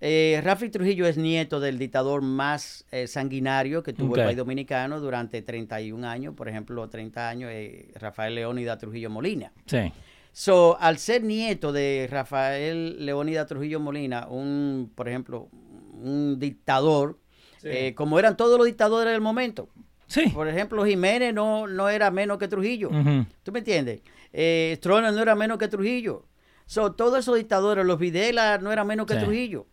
Eh, 0.00 0.40
Rafael 0.44 0.70
Trujillo 0.70 1.06
es 1.06 1.16
nieto 1.16 1.58
del 1.58 1.78
dictador 1.78 2.22
más 2.22 2.84
eh, 2.92 3.06
sanguinario 3.08 3.82
que 3.82 3.92
tuvo 3.92 4.14
el 4.16 4.24
país 4.24 4.36
dominicano 4.36 5.00
durante 5.00 5.42
31 5.42 6.06
años, 6.08 6.34
por 6.34 6.48
ejemplo, 6.48 6.88
30 6.88 7.28
años, 7.28 7.50
eh, 7.52 7.90
Rafael 7.96 8.34
Leónida 8.34 8.78
Trujillo 8.78 9.10
Molina. 9.10 9.52
Sí. 9.66 9.92
So, 10.32 10.76
al 10.80 10.98
ser 10.98 11.24
nieto 11.24 11.72
de 11.72 12.06
Rafael 12.08 13.04
Leónida 13.04 13.44
Trujillo 13.46 13.80
Molina, 13.80 14.28
un, 14.28 14.92
por 14.94 15.08
ejemplo, 15.08 15.48
un 15.94 16.38
dictador, 16.38 17.18
Sí. 17.60 17.68
eh, 17.72 17.94
como 17.96 18.20
eran 18.20 18.36
todos 18.36 18.56
los 18.56 18.66
dictadores 18.66 19.12
del 19.12 19.20
momento. 19.20 19.68
Sí. 20.06 20.28
Por 20.28 20.46
ejemplo, 20.46 20.86
Jiménez 20.86 21.34
no, 21.34 21.66
no 21.66 21.88
era 21.88 22.10
menos 22.12 22.38
que 22.38 22.46
Trujillo. 22.46 22.88
¿Tú 23.42 23.50
me 23.50 23.58
entiendes? 23.58 24.00
Eh, 24.32 24.74
Stroessner 24.78 25.12
no 25.12 25.20
era 25.20 25.34
menos 25.34 25.58
que 25.58 25.66
Trujillo. 25.66 26.24
So, 26.66 26.92
todos 26.92 27.18
esos 27.18 27.36
dictadores, 27.36 27.84
los 27.84 27.98
Videla 27.98 28.58
no 28.58 28.70
eran 28.70 28.86
menos 28.86 29.06
que 29.06 29.14
Sí. 29.14 29.20
Trujillo. 29.20 29.66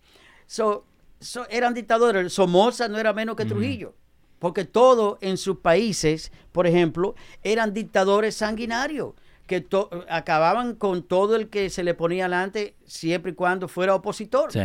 So, 0.48 0.86
so, 1.20 1.48
eran 1.50 1.74
dictadores. 1.74 2.34
Somoza 2.34 2.88
no 2.88 2.98
era 2.98 3.14
menos 3.14 3.36
que. 3.36 3.46
Trujillo. 3.46 3.94
Porque 4.40 4.66
todos 4.66 5.18
en 5.22 5.38
sus 5.38 5.58
países, 5.60 6.32
por 6.52 6.68
ejemplo, 6.68 7.16
eran 7.44 7.74
dictadores 7.74 8.36
sanguinarios 8.36 9.14
que 9.48 9.62
to- 9.62 9.90
acababan 10.10 10.76
con 10.76 11.04
todo 11.04 11.36
el 11.36 11.50
que 11.50 11.70
se 11.70 11.84
le 11.84 11.94
ponía 11.94 12.26
adelante 12.26 12.76
siempre 12.86 13.32
y 13.32 13.36
cuando 13.36 13.68
fuera 13.68 13.96
opositor. 13.96 14.52
Sí. 14.52 14.60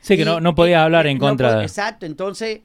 Sí, 0.00 0.16
que 0.16 0.22
Y- 0.22 0.24
no, 0.24 0.40
no 0.40 0.54
podías 0.54 0.80
y- 0.80 0.84
hablar 0.84 1.06
en 1.08 1.18
no 1.18 1.26
contra 1.26 1.56
de... 1.58 1.64
Exacto, 1.64 2.06
entonces 2.06 2.60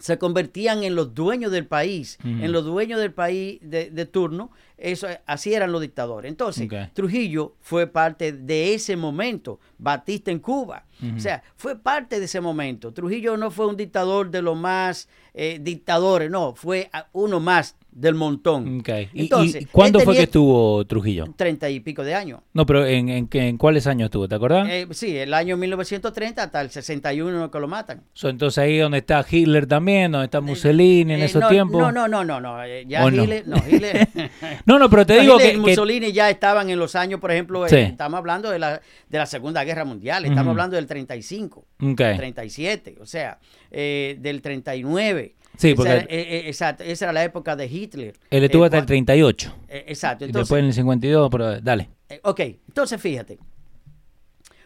se 0.00 0.18
convertían 0.18 0.82
en 0.82 0.94
los 0.94 1.14
dueños 1.14 1.52
del 1.52 1.66
país, 1.66 2.18
en 2.24 2.52
los 2.52 2.64
dueños 2.64 3.00
del 3.00 3.12
país 3.12 3.58
de, 3.62 3.90
de 3.90 4.06
turno, 4.06 4.50
eso, 4.76 5.06
así 5.26 5.52
eran 5.52 5.72
los 5.72 5.82
dictadores. 5.82 6.30
Entonces, 6.30 6.68
Trujillo 6.94 7.54
fue 7.60 7.86
parte 7.86 8.32
de 8.32 8.74
ese 8.74 8.96
momento, 8.96 9.60
Batista 9.78 10.30
en 10.30 10.38
Cuba. 10.38 10.86
O 11.16 11.20
sea, 11.20 11.42
fue 11.56 11.78
parte 11.78 12.18
de 12.18 12.24
ese 12.24 12.40
momento. 12.40 12.92
Trujillo 12.92 13.36
no 13.36 13.50
fue 13.50 13.66
un 13.66 13.76
dictador 13.76 14.30
de 14.30 14.42
los 14.42 14.56
más 14.56 15.08
eh, 15.34 15.58
dictadores, 15.60 16.30
no, 16.30 16.54
fue 16.54 16.90
uno 17.12 17.40
más 17.40 17.76
del 17.92 18.14
montón. 18.14 18.82
Entonces, 19.14 19.62
¿Y, 19.62 19.66
cuándo 19.66 20.00
fue 20.00 20.14
que 20.14 20.22
estuvo 20.22 20.84
Trujillo? 20.86 21.26
Treinta 21.36 21.68
y 21.68 21.80
pico 21.80 22.04
de 22.04 22.14
años. 22.14 22.40
No, 22.52 22.66
pero 22.66 22.86
¿en, 22.86 23.28
en, 23.30 23.58
cuáles 23.58 23.86
años 23.86 24.06
estuvo? 24.06 24.28
¿Te 24.28 24.34
acordás? 24.34 24.68
Eh, 24.70 24.86
sí, 24.92 25.16
el 25.16 25.34
año 25.34 25.56
1930 25.56 26.42
hasta 26.42 26.60
el 26.60 26.70
61 26.70 27.50
que 27.50 27.60
lo 27.60 27.68
matan. 27.68 28.02
entonces 28.22 28.58
ahí 28.58 28.78
donde 28.78 28.98
está 28.98 29.24
Hitler 29.28 29.66
también, 29.66 30.12
donde 30.12 30.26
está 30.26 30.38
eh, 30.38 30.42
Mussolini 30.42 31.14
en 31.14 31.22
esos 31.22 31.46
tiempos. 31.48 31.80
No, 31.80 31.90
no, 31.90 32.08
no, 32.08 32.24
no, 32.24 32.40
no. 32.40 32.66
Ya 32.86 33.06
Hitler, 33.06 33.46
no? 33.46 33.56
Hitler, 33.68 34.08
no, 34.66 34.78
no, 34.78 34.88
pero 34.88 35.06
te 35.06 35.20
digo 35.20 35.38
que, 35.38 35.56
Mussolini 35.56 36.12
ya 36.12 36.30
estaban 36.30 36.70
en 36.70 36.78
los 36.78 36.94
años, 36.94 37.20
por 37.20 37.32
ejemplo, 37.32 37.66
estamos 37.66 38.18
hablando 38.18 38.50
de 38.50 38.58
la, 38.58 38.80
de 39.08 39.18
la 39.18 39.26
Segunda 39.26 39.64
Guerra 39.64 39.84
Mundial, 39.84 40.24
estamos 40.24 40.50
hablando 40.50 40.76
del 40.76 40.86
35, 40.86 41.66
37, 41.96 42.98
o 43.00 43.06
sea, 43.06 43.38
eh, 43.70 44.16
del 44.20 44.42
39. 44.42 45.34
Sí, 45.60 45.74
porque. 45.74 45.92
Esa, 45.92 46.04
eh, 46.04 46.06
eh, 46.08 46.42
exacto, 46.46 46.84
esa 46.84 47.04
era 47.04 47.12
la 47.12 47.22
época 47.22 47.54
de 47.54 47.66
Hitler. 47.66 48.14
Él 48.30 48.44
estuvo 48.44 48.64
hasta 48.64 48.78
el 48.78 48.86
38. 48.86 49.54
exacto. 49.68 50.24
Entonces, 50.24 50.48
después 50.48 50.60
en 50.60 50.66
el 50.66 50.72
52, 50.72 51.28
pero 51.30 51.60
dale. 51.60 51.90
ok, 52.22 52.40
entonces 52.40 53.00
fíjate. 53.00 53.38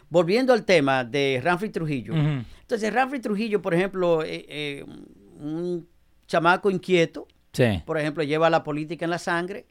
Volviendo 0.07 0.53
al 0.53 0.63
tema 0.63 1.03
de 1.03 1.41
Ramfrid 1.43 1.71
Trujillo. 1.71 2.13
Entonces, 2.15 2.93
Ramfrid 2.93 3.21
Trujillo, 3.21 3.61
por 3.61 3.73
ejemplo, 3.73 4.23
un 5.39 5.85
chamaco 6.27 6.71
inquieto, 6.71 7.27
sí. 7.51 7.81
por 7.85 7.97
ejemplo, 7.97 8.23
lleva 8.23 8.49
la 8.49 8.63
política 8.63 9.03
en 9.03 9.11
la 9.11 9.19
sangre, 9.19 9.65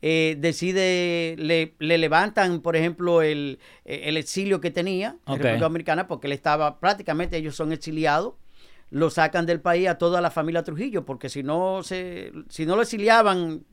eh, 0.00 0.36
decide, 0.38 1.36
le, 1.38 1.74
levantan, 1.98 2.60
por 2.60 2.76
ejemplo, 2.76 3.20
el, 3.20 3.58
el 3.84 4.16
exilio 4.16 4.60
que 4.60 4.70
tenía 4.70 5.16
en 5.26 5.34
República 5.34 5.58
Dominicana, 5.58 6.08
porque 6.08 6.28
él 6.28 6.32
estaba, 6.32 6.80
prácticamente 6.80 7.36
ellos 7.36 7.54
son 7.54 7.72
exiliados, 7.72 8.34
lo 8.92 9.08
sacan 9.08 9.46
del 9.46 9.60
país 9.60 9.88
a 9.88 9.96
toda 9.96 10.20
la 10.20 10.30
familia 10.30 10.62
Trujillo, 10.62 11.06
porque 11.06 11.30
si 11.30 11.42
no, 11.42 11.82
se, 11.82 12.30
si 12.50 12.66
no 12.66 12.76
lo 12.76 12.82
exiliaban, 12.82 13.64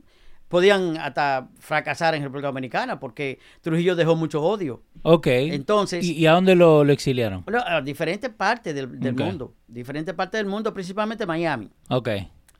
podían 0.48 0.96
hasta 0.96 1.50
fracasar 1.58 2.14
en 2.14 2.22
República 2.22 2.48
Dominicana, 2.48 2.98
porque 2.98 3.38
Trujillo 3.60 3.94
dejó 3.96 4.16
mucho 4.16 4.42
odio. 4.42 4.82
Ok. 5.02 5.26
Entonces. 5.26 6.04
¿Y, 6.06 6.26
a 6.26 6.32
dónde 6.32 6.56
lo, 6.56 6.82
exiliaron? 6.88 7.44
a 7.66 7.82
diferentes 7.82 8.30
partes 8.30 8.74
del, 8.74 8.98
del 8.98 9.14
mundo. 9.14 9.54
Diferentes 9.68 10.14
partes 10.14 10.38
del 10.38 10.46
mundo, 10.46 10.72
principalmente 10.72 11.26
Miami. 11.26 11.70
Ok 11.90 12.08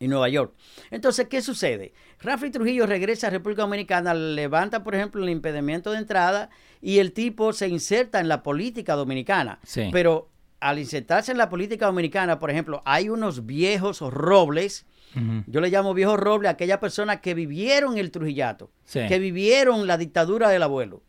y 0.00 0.08
Nueva 0.08 0.28
York. 0.30 0.54
Entonces, 0.90 1.28
¿qué 1.28 1.42
sucede? 1.42 1.92
Rafael 2.20 2.50
Trujillo 2.50 2.86
regresa 2.86 3.26
a 3.26 3.30
República 3.30 3.62
Dominicana, 3.62 4.14
levanta, 4.14 4.82
por 4.82 4.94
ejemplo, 4.94 5.22
el 5.22 5.28
impedimento 5.28 5.92
de 5.92 5.98
entrada 5.98 6.48
y 6.80 6.98
el 6.98 7.12
tipo 7.12 7.52
se 7.52 7.68
inserta 7.68 8.18
en 8.18 8.28
la 8.28 8.42
política 8.42 8.94
dominicana. 8.94 9.60
Pero 9.92 10.29
al 10.60 10.78
insertarse 10.78 11.32
en 11.32 11.38
la 11.38 11.48
política 11.48 11.86
dominicana, 11.86 12.38
por 12.38 12.50
ejemplo, 12.50 12.82
hay 12.84 13.08
unos 13.08 13.46
viejos 13.46 14.00
robles. 14.00 14.86
Yo 15.46 15.60
le 15.60 15.70
llamo 15.70 15.92
viejos 15.92 16.20
robles 16.20 16.48
a 16.48 16.52
aquellas 16.52 16.78
personas 16.78 17.20
que 17.20 17.34
vivieron 17.34 17.98
el 17.98 18.12
Trujillato, 18.12 18.70
que 18.92 19.18
vivieron 19.18 19.86
la 19.86 19.98
dictadura 19.98 20.48
del 20.50 20.62
abuelo. 20.62 21.02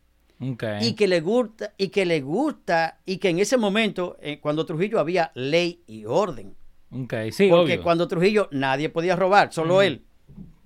Y 0.80 0.94
que 0.94 1.06
le 1.06 1.20
gusta, 1.20 1.72
y 1.78 1.88
que 1.88 2.04
le 2.04 2.20
gusta, 2.20 2.98
y 3.06 3.18
que 3.18 3.28
en 3.28 3.38
ese 3.38 3.56
momento, 3.56 4.16
eh, 4.20 4.40
cuando 4.40 4.66
Trujillo 4.66 4.98
había 4.98 5.30
ley 5.34 5.84
y 5.86 6.04
orden. 6.04 6.56
Okay, 6.90 7.30
sí, 7.30 7.48
Porque 7.48 7.78
cuando 7.80 8.08
Trujillo 8.08 8.48
nadie 8.50 8.88
podía 8.88 9.14
robar, 9.14 9.52
solo 9.52 9.82
él. 9.82 10.02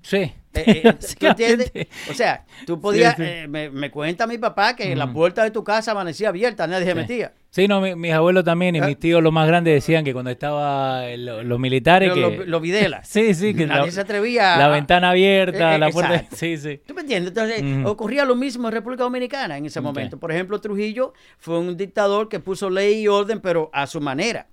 Sí. 0.01 0.33
Eh, 0.57 0.64
eh, 0.85 0.95
¿Tú 1.19 1.27
entiendes? 1.27 1.73
O 2.11 2.14
sea, 2.14 2.45
tú 2.66 2.81
podías, 2.81 3.16
eh, 3.19 3.47
me, 3.49 3.90
cuenta 3.90 4.27
mi 4.27 4.38
papá 4.38 4.75
que 4.75 4.95
la 4.97 5.12
puerta 5.12 5.45
de 5.45 5.51
tu 5.51 5.62
casa 5.62 5.92
amanecía 5.92 6.29
abierta, 6.29 6.66
nadie 6.66 6.87
se 6.87 6.95
metía. 6.95 7.33
Sí, 7.51 7.66
no, 7.69 7.81
mis 7.81 8.12
abuelos 8.12 8.45
también 8.45 8.77
y 8.77 8.83
mis 8.83 8.99
tíos 8.99 9.23
los 9.23 9.33
más 9.33 9.47
grandes 9.47 9.73
decían 9.73 10.05
que 10.05 10.12
cuando 10.12 10.31
estaban 10.31 11.25
los 11.49 11.59
militares 11.59 12.12
que... 12.12 12.45
Los 12.47 12.61
videlas. 12.61 13.09
sí, 13.09 13.33
sí. 13.35 13.55
Que 13.55 13.66
nadie 13.66 13.90
se 13.90 14.01
atrevía. 14.03 14.59
La 14.59 14.69
ventana 14.69 15.11
abierta, 15.11 15.79
la 15.79 15.90
puerta... 15.90 16.25
Sí, 16.37 16.59
sí. 16.59 16.83
¿Tú 16.87 16.92
me 16.92 17.01
entiendes? 17.01 17.33
Entonces, 17.35 17.87
ocurría 17.87 18.25
lo 18.25 18.35
mismo 18.35 18.69
en 18.69 18.75
República 18.75 19.05
Dominicana 19.05 19.57
en 19.57 19.66
ese 19.66 19.81
momento. 19.81 20.19
Por 20.19 20.33
ejemplo, 20.33 20.61
Trujillo 20.61 21.14
fue 21.38 21.59
un 21.59 21.77
dictador 21.77 22.29
que 22.29 22.40
puso 22.40 22.69
ley 22.69 23.03
y 23.03 23.09
orden, 23.09 23.40
pero 23.40 23.71
a 23.73 23.87
su 23.87 24.01
manera. 24.01 24.49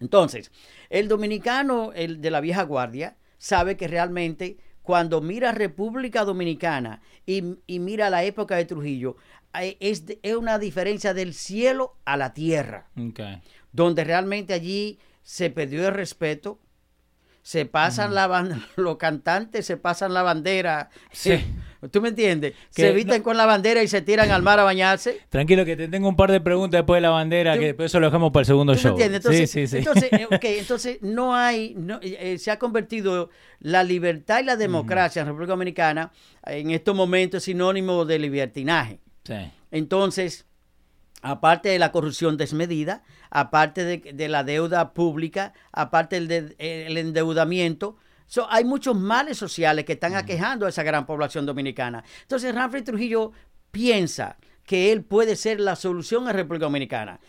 Entonces, 0.00 0.50
el 0.88 1.08
dominicano, 1.08 1.92
el 1.94 2.20
de 2.20 2.30
la 2.30 2.40
vieja 2.40 2.62
guardia, 2.62 3.16
sabe 3.36 3.76
que 3.76 3.88
realmente 3.88 4.56
cuando 4.84 5.22
mira 5.22 5.50
República 5.50 6.24
Dominicana 6.24 7.00
y, 7.24 7.40
mira 7.80 8.10
la 8.10 8.22
época 8.22 8.56
de 8.56 8.66
Trujillo, 8.66 9.16
es, 9.80 10.04
es, 10.22 10.36
una 10.36 10.58
diferencia 10.58 11.14
del 11.14 11.32
cielo 11.32 11.96
a 12.04 12.18
la 12.18 12.34
tierra. 12.34 12.90
Donde 13.72 14.04
realmente 14.04 14.52
allí 14.52 14.98
se 15.22 15.48
perdió 15.48 15.88
el 15.88 15.94
respeto, 15.94 16.60
se 17.40 17.64
pasan 17.64 18.14
la 18.14 18.28
los 18.76 18.96
cantantes 18.98 19.64
se 19.64 19.78
pasan 19.78 20.12
la 20.12 20.22
bandera. 20.22 20.90
Sí. 21.10 21.42
¿Tú 21.90 22.00
me 22.00 22.08
entiendes? 22.08 22.54
se 22.70 22.92
visten 22.92 23.22
con 23.22 23.36
la 23.36 23.46
bandera 23.46 23.82
y 23.82 23.88
se 23.88 24.02
tiran 24.02 24.30
al 24.30 24.42
mar 24.42 24.58
a 24.60 24.64
bañarse. 24.64 25.20
Tranquilo, 25.28 25.64
que 25.64 25.76
te 25.76 25.88
tengo 25.88 26.08
un 26.08 26.16
par 26.16 26.30
de 26.30 26.40
preguntas 26.40 26.80
después 26.80 26.98
de 26.98 27.02
la 27.02 27.10
bandera, 27.10 27.58
que 27.58 27.66
después 27.66 27.90
eso 27.90 28.00
lo 28.00 28.06
dejamos 28.06 28.32
para 28.32 28.42
el 28.42 28.46
segundo 28.46 28.74
show. 28.74 28.96
Me 28.96 29.04
entiendes? 29.04 29.24
Entonces, 29.24 29.50
sí, 29.50 29.76
entonces, 29.76 30.12
eh, 30.12 30.28
entonces 30.58 30.98
no 31.02 31.34
hay, 31.34 31.76
eh, 32.02 32.16
eh, 32.20 32.38
se 32.38 32.50
ha 32.50 32.58
convertido 32.58 33.30
la 33.60 33.82
libertad 33.82 34.40
y 34.40 34.44
la 34.44 34.56
democracia 34.56 35.20
en 35.20 35.26
República 35.26 35.52
Dominicana 35.52 36.12
en 36.46 36.70
estos 36.70 36.94
momentos 36.94 37.44
sinónimo 37.44 38.04
de 38.04 38.18
libertinaje. 38.18 39.00
Sí. 39.24 39.34
Entonces, 39.70 40.46
aparte 41.22 41.70
de 41.70 41.78
la 41.78 41.90
corrupción 41.92 42.36
desmedida, 42.36 43.02
aparte 43.30 43.84
de, 43.84 44.28
la 44.28 44.44
deuda 44.44 44.92
pública, 44.92 45.52
aparte 45.72 46.20
del 46.20 46.54
el 46.58 46.98
endeudamiento, 46.98 47.96
hay 48.48 48.64
muchos 48.64 48.96
males 48.96 49.38
sociales 49.38 49.84
que 49.84 49.94
están 49.94 50.14
aquejando 50.14 50.66
a 50.66 50.68
esa 50.68 50.82
gran 50.82 51.06
población 51.06 51.46
dominicana. 51.46 52.04
Entonces, 52.22 52.54
Ramfrey 52.54 52.82
Trujillo 52.82 53.32
piensa 53.70 54.36
que 54.64 54.92
él 54.92 55.04
puede 55.04 55.36
ser 55.36 55.60
la 55.60 55.76
solución 55.76 56.26
a 56.26 56.32
República 56.32 56.64
Dominicana. 56.64 57.20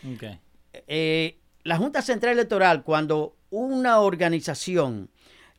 Eh, 0.87 1.39
la 1.63 1.77
Junta 1.77 2.01
Central 2.01 2.33
Electoral, 2.33 2.83
cuando 2.83 3.35
una 3.49 3.99
organización, 3.99 5.09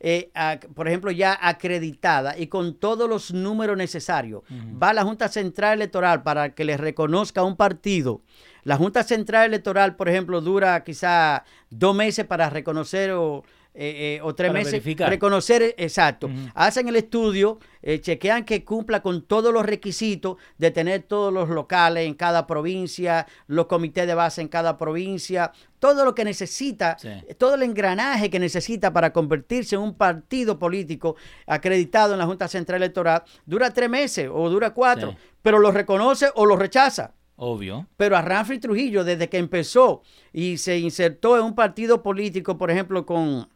eh, 0.01 0.31
por 0.75 0.88
ejemplo, 0.88 1.11
ya 1.11 1.38
acreditada 1.40 2.38
y 2.38 2.46
con 2.46 2.75
todos 2.75 3.09
los 3.09 3.33
números 3.33 3.77
necesarios, 3.77 4.42
va 4.83 4.90
a 4.90 4.94
la 4.94 5.05
Junta 5.05 5.29
Central 5.29 5.75
Electoral 5.75 6.22
para 6.22 6.55
que 6.55 6.64
le 6.64 6.77
reconozca 6.77 7.42
un 7.42 7.57
partido. 7.57 8.22
La 8.62 8.77
Junta 8.77 9.03
Central 9.03 9.46
Electoral, 9.46 9.96
por 9.96 10.09
ejemplo, 10.09 10.40
dura 10.40 10.83
quizá 10.83 11.44
dos 11.70 11.94
meses 11.94 12.25
para 12.27 12.51
reconocer 12.51 13.12
o 13.12 13.44
eh, 13.79 14.17
eh, 14.17 14.21
o 14.23 14.35
tres 14.35 14.55
meses, 14.55 14.83
reconocer, 14.83 15.75
exacto, 15.77 16.31
hacen 16.55 16.89
el 16.89 16.97
estudio, 16.97 17.59
eh, 17.83 18.01
chequean 18.01 18.47
que 18.47 18.65
cumpla 18.65 19.03
con 19.03 19.27
todos 19.27 19.53
los 19.53 19.67
requisitos 19.67 20.39
de 20.57 20.71
tener 20.71 21.03
todos 21.03 21.31
los 21.31 21.51
locales 21.51 22.07
en 22.07 22.15
cada 22.15 22.47
provincia, 22.47 23.27
los 23.49 23.67
comités 23.67 24.07
de 24.07 24.15
base 24.15 24.41
en 24.41 24.49
cada 24.49 24.79
provincia, 24.79 25.53
todo 25.79 26.07
lo 26.07 26.15
que 26.15 26.25
necesita, 26.25 26.97
todo 27.37 27.57
el 27.57 27.65
engranaje 27.65 28.31
que 28.31 28.39
necesita 28.39 28.95
para 28.95 29.12
convertirse 29.12 29.75
en 29.77 29.83
un 29.83 29.93
partido 29.93 30.59
político 30.59 31.17
acreditado 31.47 32.15
en 32.15 32.21
la 32.21 32.25
Junta 32.25 32.49
Central 32.49 32.83
Electoral, 32.83 33.25
dura 33.45 33.75
tres 33.75 33.91
meses 33.91 34.31
o 34.33 34.49
dura 34.49 34.73
cuatro, 34.73 35.15
pero 35.43 35.59
lo 35.59 35.71
reconoce 35.71 36.31
o 36.35 36.47
lo 36.47 36.57
rechaza. 36.57 37.12
Obvio. 37.37 37.87
Pero 37.99 38.17
a 38.17 38.23
Ramfrey 38.23 38.59
Trujillo, 38.59 39.05
desde 39.05 39.29
que 39.29 39.37
empezó 39.37 40.01
y 40.33 40.57
se 40.57 40.79
insertó 40.79 41.37
en 41.37 41.45
un 41.45 41.55
partido 41.55 42.03
político, 42.03 42.57
por 42.57 42.71
ejemplo, 42.71 43.05
con 43.05 43.51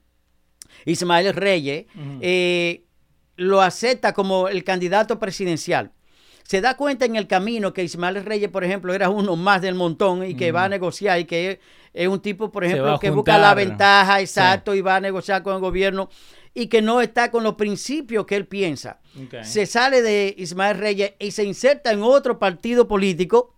Ismael 0.84 1.34
Reyes, 1.34 1.86
eh, 2.20 2.84
lo 3.36 3.62
acepta 3.62 4.12
como 4.12 4.48
el 4.48 4.64
candidato 4.64 5.18
presidencial. 5.18 5.92
Se 6.44 6.60
da 6.60 6.76
cuenta 6.76 7.04
en 7.04 7.14
el 7.14 7.28
camino 7.28 7.72
que 7.72 7.84
Ismael 7.84 8.24
Reyes, 8.24 8.50
por 8.50 8.64
ejemplo, 8.64 8.92
era 8.92 9.08
uno 9.08 9.36
más 9.36 9.62
del 9.62 9.76
montón 9.76 10.26
y 10.26 10.34
que 10.34 10.50
va 10.50 10.64
a 10.64 10.68
negociar 10.68 11.20
y 11.20 11.24
que 11.24 11.60
es, 11.92 12.08
un 12.08 12.20
tipo, 12.20 12.50
por 12.50 12.64
ejemplo, 12.64 12.98
que 12.98 13.10
busca 13.10 13.38
la 13.38 13.54
ventaja 13.54 14.20
exacto 14.20 14.74
y 14.74 14.80
va 14.80 14.96
a 14.96 15.00
negociar 15.00 15.42
con 15.42 15.54
el 15.54 15.60
gobierno 15.60 16.10
y 16.52 16.66
que 16.66 16.82
no 16.82 17.00
está 17.00 17.30
con 17.30 17.44
los 17.44 17.54
principios 17.54 18.26
que 18.26 18.36
él 18.36 18.46
piensa. 18.46 18.98
Se 19.42 19.66
sale 19.66 20.02
de 20.02 20.34
Ismael 20.36 20.78
Reyes 20.78 21.12
y 21.18 21.30
se 21.30 21.44
inserta 21.44 21.92
en 21.92 22.02
otro 22.02 22.38
partido 22.38 22.88
político 22.88 23.54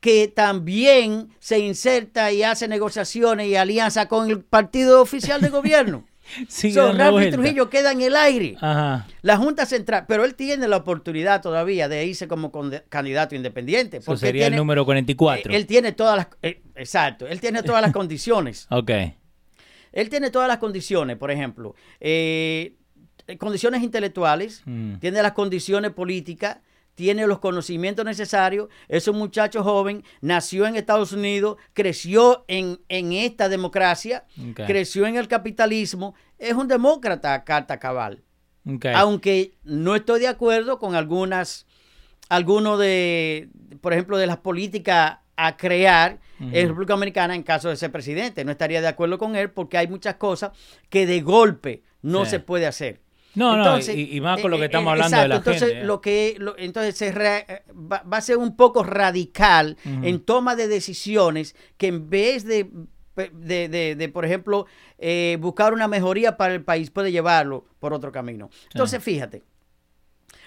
que 0.00 0.28
también 0.28 1.30
se 1.40 1.58
inserta 1.58 2.30
y 2.32 2.42
hace 2.42 2.68
negociaciones 2.68 3.48
y 3.48 3.56
alianza 3.56 4.08
con 4.08 4.28
el 4.28 4.40
partido 4.40 5.00
oficial 5.00 5.40
de 5.40 5.48
gobierno. 5.48 6.04
Sí, 6.48 6.72
so, 6.72 6.92
Trujillo 7.30 7.70
queda 7.70 7.92
en 7.92 8.00
el 8.02 8.16
aire. 8.16 8.56
La 9.22 9.36
Junta 9.36 9.66
Central, 9.66 10.04
pero 10.08 10.24
él 10.24 10.34
tiene 10.34 10.68
la 10.68 10.78
oportunidad 10.78 11.42
todavía 11.42 11.88
de 11.88 12.04
irse 12.04 12.28
como 12.28 12.50
candidato 12.88 13.34
independiente. 13.34 14.00
Porque 14.00 14.20
sería 14.20 14.46
el 14.48 14.56
número 14.56 14.84
44. 14.84 15.52
Él, 15.52 15.66
tiene 15.66 15.92
todas 15.92 16.16
las. 16.16 16.28
Eh, 16.42 16.62
exacto, 16.74 17.26
él 17.26 17.40
tiene 17.40 17.62
todas 17.62 17.82
las 17.82 17.92
condiciones. 18.00 18.66
ok. 18.70 18.90
él 19.92 20.08
tiene 20.10 20.30
todas 20.30 20.48
las 20.48 20.58
condiciones, 20.58 21.16
por 21.16 21.30
ejemplo, 21.30 21.74
eh, 22.00 22.74
condiciones 23.38 23.82
intelectuales, 23.82 24.62
Mm. 24.66 24.96
tiene 24.96 25.22
las 25.22 25.32
condiciones 25.32 25.92
políticas, 25.92 26.58
tiene 26.96 27.26
los 27.28 27.38
conocimientos 27.38 28.04
necesarios. 28.04 28.68
Es 28.88 29.06
un 29.06 29.16
muchacho 29.18 29.62
joven, 29.62 30.02
nació 30.20 30.66
en 30.66 30.74
Estados 30.74 31.12
Unidos, 31.12 31.56
creció 31.72 32.44
en, 32.48 32.80
en 32.88 33.12
esta 33.12 33.48
democracia, 33.48 34.24
creció 34.66 35.06
en 35.06 35.14
el 35.16 35.28
capitalismo, 35.28 36.14
es 36.38 36.54
un 36.54 36.66
demócrata 36.66 37.32
a 37.34 37.44
carta 37.44 37.78
cabal. 37.78 38.24
Aunque 38.96 39.54
no 39.62 39.94
estoy 39.94 40.18
de 40.18 40.26
acuerdo 40.26 40.80
con 40.80 40.96
algunas, 40.96 41.66
algunos 42.28 42.80
de, 42.80 43.50
por 43.80 43.92
ejemplo, 43.92 44.18
de 44.18 44.26
las 44.26 44.38
políticas 44.38 45.18
a 45.36 45.56
crear 45.56 46.18
en 46.40 46.68
República 46.68 46.94
Dominicana 46.94 47.34
en 47.34 47.42
caso 47.42 47.68
de 47.68 47.76
ser 47.76 47.92
presidente. 47.92 48.44
No 48.44 48.50
estaría 48.50 48.80
de 48.80 48.88
acuerdo 48.88 49.18
con 49.18 49.36
él 49.36 49.50
porque 49.50 49.76
hay 49.78 49.86
muchas 49.86 50.16
cosas 50.16 50.50
que 50.88 51.06
de 51.06 51.20
golpe 51.20 51.82
no 52.02 52.24
Sí. 52.24 52.32
se 52.32 52.40
puede 52.40 52.66
hacer. 52.66 53.00
No, 53.36 53.56
no, 53.56 53.78
y, 53.78 54.16
y 54.16 54.20
más 54.20 54.40
con 54.40 54.50
lo 54.50 54.56
que 54.56 54.64
eh, 54.64 54.66
estamos 54.66 54.88
eh, 54.88 54.92
hablando 54.92 55.20
de 55.20 55.28
la 55.28 55.36
entonces, 55.36 55.62
gente. 55.68 55.80
¿eh? 55.82 55.84
Lo 55.86 56.00
que, 56.00 56.36
lo- 56.38 56.58
entonces 56.58 56.96
se 56.96 57.12
re- 57.12 57.44
eh, 57.48 57.62
va, 57.72 58.02
va 58.02 58.16
a 58.16 58.20
ser 58.20 58.38
un 58.38 58.56
poco 58.56 58.82
radical 58.82 59.76
en 59.84 60.20
toma 60.20 60.56
de 60.56 60.66
decisiones 60.68 61.54
que 61.76 61.86
en 61.88 62.08
vez 62.10 62.44
de, 62.44 62.70
de, 63.32 63.68
de- 63.68 63.94
de, 63.94 64.08
por 64.08 64.24
ejemplo, 64.24 64.66
eh, 64.98 65.36
buscar 65.40 65.72
una 65.74 65.86
mejoría 65.86 66.36
para 66.36 66.54
el 66.54 66.64
país, 66.64 66.90
puede 66.90 67.12
llevarlo 67.12 67.66
por 67.78 67.92
otro 67.92 68.10
camino. 68.10 68.50
Entonces, 68.72 69.02
fíjate, 69.02 69.44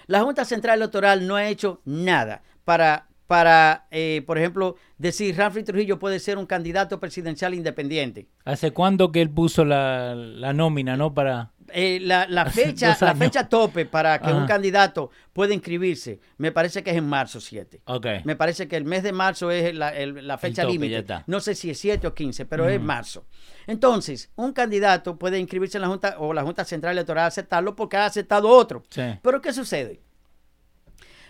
la 0.06 0.22
Junta 0.22 0.44
Central 0.44 0.78
Electoral 0.80 1.26
no 1.26 1.36
ha 1.36 1.48
hecho 1.48 1.80
nada 1.84 2.42
para, 2.64 3.08
para 3.26 3.86
eh, 3.92 4.22
por 4.26 4.38
ejemplo, 4.38 4.74
decir 4.98 5.36
Rafael 5.36 5.64
Trujillo 5.64 5.98
puede 5.98 6.18
ser 6.18 6.38
un 6.38 6.46
candidato 6.46 6.98
presidencial 6.98 7.54
independiente. 7.54 8.26
¿Hace 8.44 8.72
cuándo 8.72 9.12
que 9.12 9.22
él 9.22 9.30
puso 9.30 9.64
la, 9.64 10.14
la 10.16 10.52
nómina, 10.52 10.96
no? 10.96 11.14
Para... 11.14 11.52
Eh, 11.72 11.98
la, 12.00 12.26
fecha, 12.46 12.96
la 13.00 13.14
fecha 13.14 13.48
tope 13.48 13.86
para 13.86 14.18
que 14.20 14.32
un 14.32 14.46
candidato 14.46 15.10
pueda 15.32 15.54
inscribirse, 15.54 16.20
me 16.38 16.52
parece 16.52 16.82
que 16.82 16.90
es 16.90 16.96
en 16.96 17.06
marzo 17.08 17.40
7. 17.40 17.82
Ok. 17.86 18.06
Me 18.24 18.36
parece 18.36 18.66
que 18.68 18.76
el 18.76 18.84
mes 18.84 19.02
de 19.02 19.12
marzo 19.12 19.50
es 19.50 19.74
la, 19.74 19.90
el- 19.90 20.26
la 20.26 20.38
fecha 20.38 20.62
límite. 20.64 20.94
No 21.26 21.40
sé 21.40 21.54
si 21.54 21.70
es 21.70 21.78
7 21.78 22.06
o 22.06 22.14
15, 22.14 22.46
pero 22.46 22.68
es 22.68 22.80
marzo. 22.80 23.24
Entonces, 23.66 24.30
un 24.36 24.52
candidato 24.52 25.18
puede 25.18 25.38
inscribirse 25.38 25.78
en 25.78 25.82
la 25.82 25.88
Junta 25.88 26.16
o 26.18 26.32
la 26.32 26.42
Junta 26.42 26.64
Central 26.64 26.92
Electoral 26.92 27.26
aceptarlo 27.26 27.76
porque 27.76 27.96
ha 27.96 28.06
aceptado 28.06 28.48
otro. 28.48 28.82
Sí. 28.90 29.02
Pero 29.22 29.40
¿qué 29.40 29.52
sucede? 29.52 30.00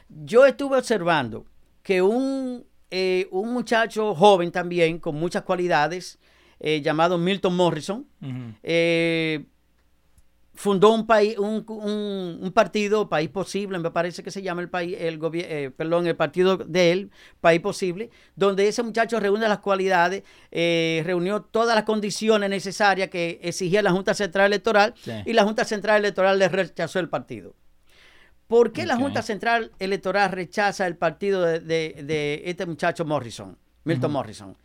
Yo 0.09 0.47
estuve 0.47 0.79
observando 0.79 1.45
que 1.83 2.03
un, 2.03 2.65
eh, 2.91 3.29
un 3.31 3.53
muchacho 3.53 4.15
joven 4.15 4.51
también, 4.51 4.99
con 4.99 5.15
muchas 5.17 5.43
cualidades, 5.43 6.19
eh, 6.59 6.81
llamado 6.83 7.17
Milton 7.17 7.55
Morrison, 7.57 8.07
eh, 8.63 9.45
fundó 10.61 10.93
un 10.93 11.07
país, 11.07 11.39
un, 11.39 11.65
un- 11.69 12.39
un 12.43 12.53
partido, 12.53 13.09
País 13.09 13.31
Posible, 13.31 13.79
me 13.79 13.91
parece 13.91 14.23
que 14.23 14.31
se 14.31 14.43
llama 14.43 14.61
el 14.61 14.69
país, 14.69 14.95
el 15.01 15.19
eh, 15.33 15.71
perdón, 15.75 16.07
el 16.07 16.17
partido 16.17 16.59
de 16.59 16.93
él, 16.93 17.11
País 17.41 17.61
Posible, 17.61 18.11
donde 18.37 18.69
ese 18.69 18.83
muchacho 18.83 19.19
reúne 19.21 19.49
las 19.49 19.61
cualidades, 19.61 20.23
eh, 20.51 21.03
reunió 21.07 21.41
todas 21.41 21.75
las 21.75 21.85
condiciones 21.85 22.51
necesarias 22.51 23.09
que 23.09 23.41
exigía 23.43 23.81
la 23.81 23.91
Junta 23.91 24.13
Central 24.13 24.49
Electoral 24.49 24.93
Sí. 25.03 25.13
y 25.25 25.33
la 25.33 25.45
Junta 25.45 25.65
Central 25.65 26.01
Electoral 26.01 26.39
le 26.39 26.49
rechazó 26.51 26.99
el 26.99 27.09
partido. 27.09 27.55
¿Por 28.47 28.73
qué 28.73 28.85
la. 28.85 28.97
Junta 28.97 29.23
Central 29.23 29.71
Electoral 29.79 30.31
rechaza 30.33 30.87
el 30.87 30.97
partido 30.97 31.43
de, 31.43 31.61
de- 31.61 32.03
de 32.05 32.43
este 32.45 32.67
muchacho 32.67 33.05
Morrison, 33.07 33.57
Milton 33.85 34.13
Morrison? 34.13 34.57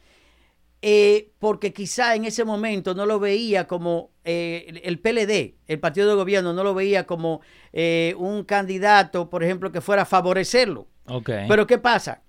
Eh, 0.82 1.32
porque 1.40 1.74
quizá 1.74 2.16
en 2.16 2.26
ese 2.26 2.44
momento 2.46 2.94
no 2.94 3.06
lo 3.08 3.20
veía 3.20 3.66
como 3.68 4.12
eh, 4.24 4.82
el- 4.84 5.00
PLD, 5.00 5.56
el 5.68 5.80
partido 5.80 6.08
de 6.10 6.16
gobierno, 6.16 6.54
no 6.54 6.64
lo 6.64 6.74
veía 6.76 7.08
como 7.08 7.42
eh, 7.74 8.14
un 8.18 8.44
candidato, 8.44 9.30
por 9.30 9.44
ejemplo, 9.44 9.72
que 9.72 9.82
fuera 9.82 10.04
a 10.04 10.06
favorecerlo. 10.06 10.88
Ok. 11.08 11.30
Pero 11.48 11.66
¿qué 11.66 11.78
pasa? 11.80 12.22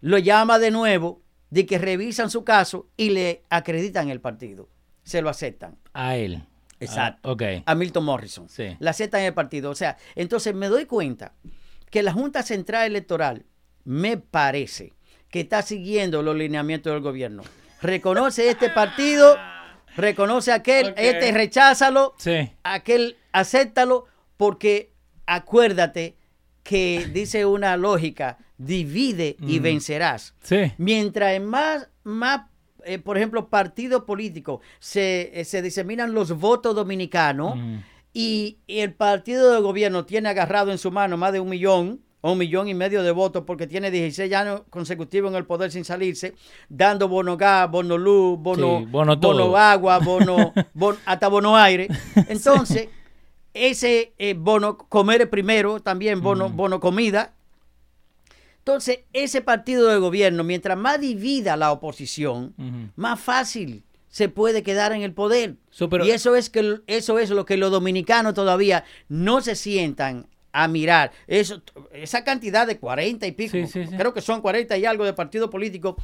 Lo 0.00 0.18
llama 0.18 0.58
de 0.58 0.70
nuevo, 0.70 1.22
de 1.50 1.66
que 1.66 1.78
revisan 1.78 2.30
su 2.30 2.44
caso 2.44 2.88
y 2.96 3.10
le 3.10 3.42
acreditan 3.50 4.10
el 4.10 4.20
partido. 4.20 4.68
Se 5.02 5.20
lo 5.22 5.28
aceptan. 5.28 5.76
A 5.92 6.16
él. 6.16 6.42
Exacto. 6.80 7.28
Ah, 7.30 7.32
ok. 7.32 7.42
A 7.66 7.74
Milton 7.74 8.04
Morrison. 8.04 8.48
Sí. 8.48 8.76
Le 8.78 8.90
aceptan 8.90 9.22
el 9.22 9.34
partido. 9.34 9.70
O 9.70 9.74
sea, 9.74 9.96
entonces 10.14 10.54
me 10.54 10.68
doy 10.68 10.86
cuenta 10.86 11.34
que 11.90 12.02
la 12.02 12.12
Junta 12.12 12.42
Central 12.42 12.86
Electoral 12.86 13.44
me 13.84 14.16
parece 14.18 14.92
que 15.30 15.40
está 15.40 15.62
siguiendo 15.62 16.22
los 16.22 16.36
lineamientos 16.36 16.92
del 16.92 17.02
gobierno. 17.02 17.42
Reconoce 17.84 18.48
este 18.48 18.70
partido, 18.70 19.36
reconoce 19.94 20.52
aquel, 20.52 20.94
este 20.96 21.30
recházalo, 21.32 22.14
Sí. 22.16 22.50
aquel 22.62 23.18
acéptalo, 23.30 24.06
porque 24.38 24.90
acuérdate 25.26 26.16
que 26.62 27.10
dice 27.12 27.44
una 27.44 27.76
lógica, 27.76 28.38
divide 28.56 29.36
y 29.40 29.60
Mm. 29.60 29.62
vencerás. 29.62 30.34
Sí. 30.42 30.72
Mientras 30.78 31.38
más, 31.42 31.88
más 32.04 32.46
eh, 32.86 32.98
por 32.98 33.16
ejemplo, 33.18 33.48
partidos 33.50 34.04
políticos 34.04 34.60
se, 34.78 35.38
eh, 35.38 35.44
se 35.44 35.60
diseminan 35.60 36.12
los 36.14 36.32
votos 36.38 36.74
dominicanos 36.74 37.54
y, 38.14 38.58
y 38.66 38.80
el 38.80 38.94
partido 38.94 39.52
de 39.52 39.60
gobierno 39.60 40.04
tiene 40.06 40.28
agarrado 40.30 40.70
en 40.70 40.78
su 40.78 40.90
mano 40.90 41.16
más 41.18 41.32
de 41.32 41.40
un 41.40 41.48
millón 41.50 42.00
o 42.26 42.32
un 42.32 42.38
millón 42.38 42.68
y 42.68 42.74
medio 42.74 43.02
de 43.02 43.10
votos 43.10 43.44
porque 43.46 43.66
tiene 43.66 43.90
16 43.90 44.32
años 44.32 44.62
consecutivos 44.70 45.30
en 45.30 45.36
el 45.36 45.44
poder 45.44 45.70
sin 45.70 45.84
salirse, 45.84 46.32
dando 46.70 47.06
bono 47.06 47.36
gas, 47.36 47.70
bono 47.70 47.98
luz, 47.98 48.38
bono, 48.38 48.78
Sí, 48.78 48.86
bono 48.86 49.20
todo. 49.20 49.54
agua, 49.58 49.98
bono, 49.98 50.54
bon- 50.72 50.96
hasta 51.04 51.28
bono 51.28 51.54
aire. 51.54 51.86
Entonces, 52.28 52.88
ese 53.52 54.14
eh, 54.16 54.32
bono 54.32 54.78
comer 54.78 55.28
primero, 55.28 55.80
también 55.80 56.22
bono, 56.22 56.48
bono 56.48 56.80
comida, 56.80 57.34
entonces, 58.58 59.00
ese 59.12 59.42
partido 59.42 59.88
de 59.88 59.98
gobierno, 59.98 60.42
mientras 60.44 60.78
más 60.78 60.98
divida 60.98 61.54
la 61.58 61.70
oposición, 61.70 62.54
más 62.96 63.20
fácil 63.20 63.84
se 64.08 64.30
puede 64.30 64.62
quedar 64.62 64.92
en 64.92 65.02
el 65.02 65.12
poder. 65.12 65.56
So, 65.70 65.90
pero- 65.90 66.06
y 66.06 66.10
eso 66.12 66.34
es 66.36 66.48
que 66.48 66.80
eso 66.86 67.18
es 67.18 67.28
lo 67.28 67.44
que 67.44 67.58
los 67.58 67.70
dominicanos 67.70 68.32
todavía 68.32 68.84
no 69.10 69.42
se 69.42 69.54
sientan 69.56 70.26
a 70.56 70.68
mirar. 70.68 71.10
Eso, 71.26 71.60
esa 71.92 72.22
cantidad 72.22 72.64
de 72.64 72.78
40 72.78 73.26
y 73.26 73.32
pico, 73.32 73.50
Sí, 73.50 73.66
sí, 73.66 73.86
sí. 73.86 73.96
creo 73.96 74.14
que 74.14 74.20
son 74.20 74.40
40 74.40 74.78
y 74.78 74.86
algo 74.86 75.04
de 75.04 75.12
partidos 75.12 75.50
políticos, 75.50 75.96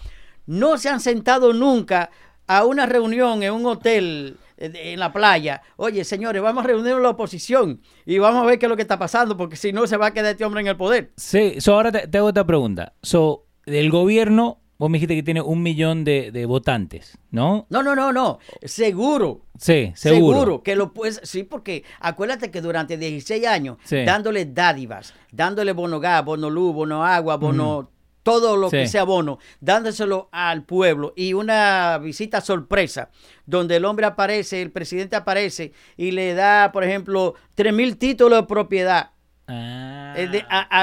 no 0.47 0.77
se 0.77 0.89
han 0.89 0.99
sentado 0.99 1.53
nunca 1.53 2.11
a 2.49 2.65
una 2.65 2.85
reunión 2.85 3.45
en 3.45 3.53
un 3.53 3.65
hotel 3.67 4.37
eh, 4.57 4.73
en 4.75 4.99
la 4.99 5.13
playa. 5.13 5.63
Oye, 5.77 6.03
señores, 6.03 6.43
vamos 6.43 6.65
a 6.65 6.67
reunir 6.67 6.95
a 6.95 6.99
la 6.99 7.11
oposición 7.11 7.81
y 8.05 8.19
vamos 8.19 8.43
a 8.43 8.47
ver 8.47 8.59
qué 8.59 8.67
es 8.67 8.71
lo 8.71 8.75
que 8.75 8.83
está 8.83 8.99
pasando, 8.99 9.37
porque 9.37 9.55
si 9.55 9.73
no 9.73 9.87
se 9.87 9.97
va 9.97 10.07
a 10.07 10.13
quedar 10.13 10.33
este 10.33 10.45
hombre 10.45 10.63
en 10.63 10.67
el 10.67 10.77
poder. 10.77 11.13
Sí, 11.17 11.61
so 11.61 11.75
ahora 11.75 11.93
te, 11.93 12.09
te 12.09 12.19
hago 12.19 12.27
otra 12.27 12.45
pregunta. 12.45 12.95
So, 13.03 13.47
el 13.67 13.89
gobierno, 13.91 14.60
vos 14.81 14.89
me 14.89 14.97
dijiste 14.97 15.15
que 15.15 15.23
tiene 15.23 15.43
un 15.43 15.63
millón 15.63 16.05
de, 16.05 16.31
de 16.33 16.47
votantes, 16.47 17.19
¿no? 17.31 17.67
No, 17.69 17.83
no, 17.83 17.95
no, 17.95 18.13
no. 18.15 18.39
Seguro. 18.63 19.43
Sí, 19.59 19.93
seguro. 19.95 20.39
Seguro 20.39 20.63
que 20.63 20.75
lo 20.75 20.95
puedes, 20.95 21.21
sí, 21.23 21.43
porque 21.43 21.85
acuérdate 22.01 22.51
que 22.51 22.63
durante 22.63 22.97
16 22.97 23.47
años, 23.47 23.77
Sí. 23.85 24.05
dándole 24.05 24.47
dádivas, 24.47 25.13
dándole 25.33 25.73
bono 25.73 26.01
gas, 26.01 26.25
bono 26.25 26.49
luz, 26.49 26.75
bono 26.75 27.05
agua, 27.05 27.37
bono, 27.37 27.91
todo 28.23 28.57
lo 28.57 28.71
que 28.71 28.87
sea 28.89 29.05
bono, 29.05 29.39
dándoselo 29.61 30.31
al 30.33 30.65
pueblo 30.65 31.13
y 31.15 31.35
una 31.35 31.99
visita 31.99 32.41
sorpresa, 32.41 33.11
donde 33.45 33.77
el 33.77 33.85
hombre 33.85 34.07
aparece, 34.07 34.63
el 34.63 34.71
presidente 34.71 35.15
aparece 35.15 35.73
y 35.99 36.13
le 36.13 36.33
da, 36.33 36.73
por 36.73 36.85
ejemplo, 36.85 37.35
3 37.55 37.75
mil 37.75 37.99
títulos 37.99 38.41
de 38.41 38.47
propiedad 38.47 39.11
Ah. 39.47 40.15
eh, 40.17 40.27
de- 40.29 40.45
a, 40.49 40.81
a, 40.81 40.83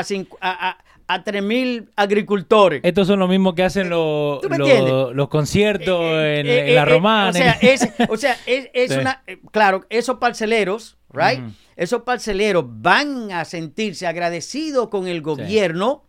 a, 0.69 0.78
a, 1.08 1.14
a 1.16 1.24
3 1.24 1.43
mil 1.43 1.89
agricultores. 1.95 2.82
Estos 2.84 3.08
son 3.08 3.20
los 3.20 3.30
mismos 3.30 3.53
que 3.55 3.64
hacen 3.64 3.89
los, 3.89 4.41
¿Tú 4.41 4.49
me 4.49 4.58
los, 4.58 5.14
los 5.16 5.28
conciertos 5.30 5.99
Eh, 6.01 6.39
en, 6.41 6.47
eh, 6.47 6.70
en 6.70 6.76
la 6.76 6.82
eh, 6.82 6.86
romana. 6.86 7.30
O 7.30 7.34
sea, 7.34 7.51
es, 7.62 7.88
o 8.10 8.18
sea, 8.18 8.38
es, 8.45 8.70
es 8.74 8.93
Sí. 8.93 8.99
una. 8.99 9.24
eh, 9.28 9.39
Claro, 9.51 9.86
esos 9.89 10.18
parceleros, 10.18 10.97
¿right? 11.12 11.41
Esos 11.76 12.01
parceleros 12.03 12.66
van 12.68 13.32
a 13.32 13.45
sentirse 13.45 14.08
agradecidos 14.08 14.89
con 14.89 15.08
el 15.08 15.22
gobierno, 15.22 16.05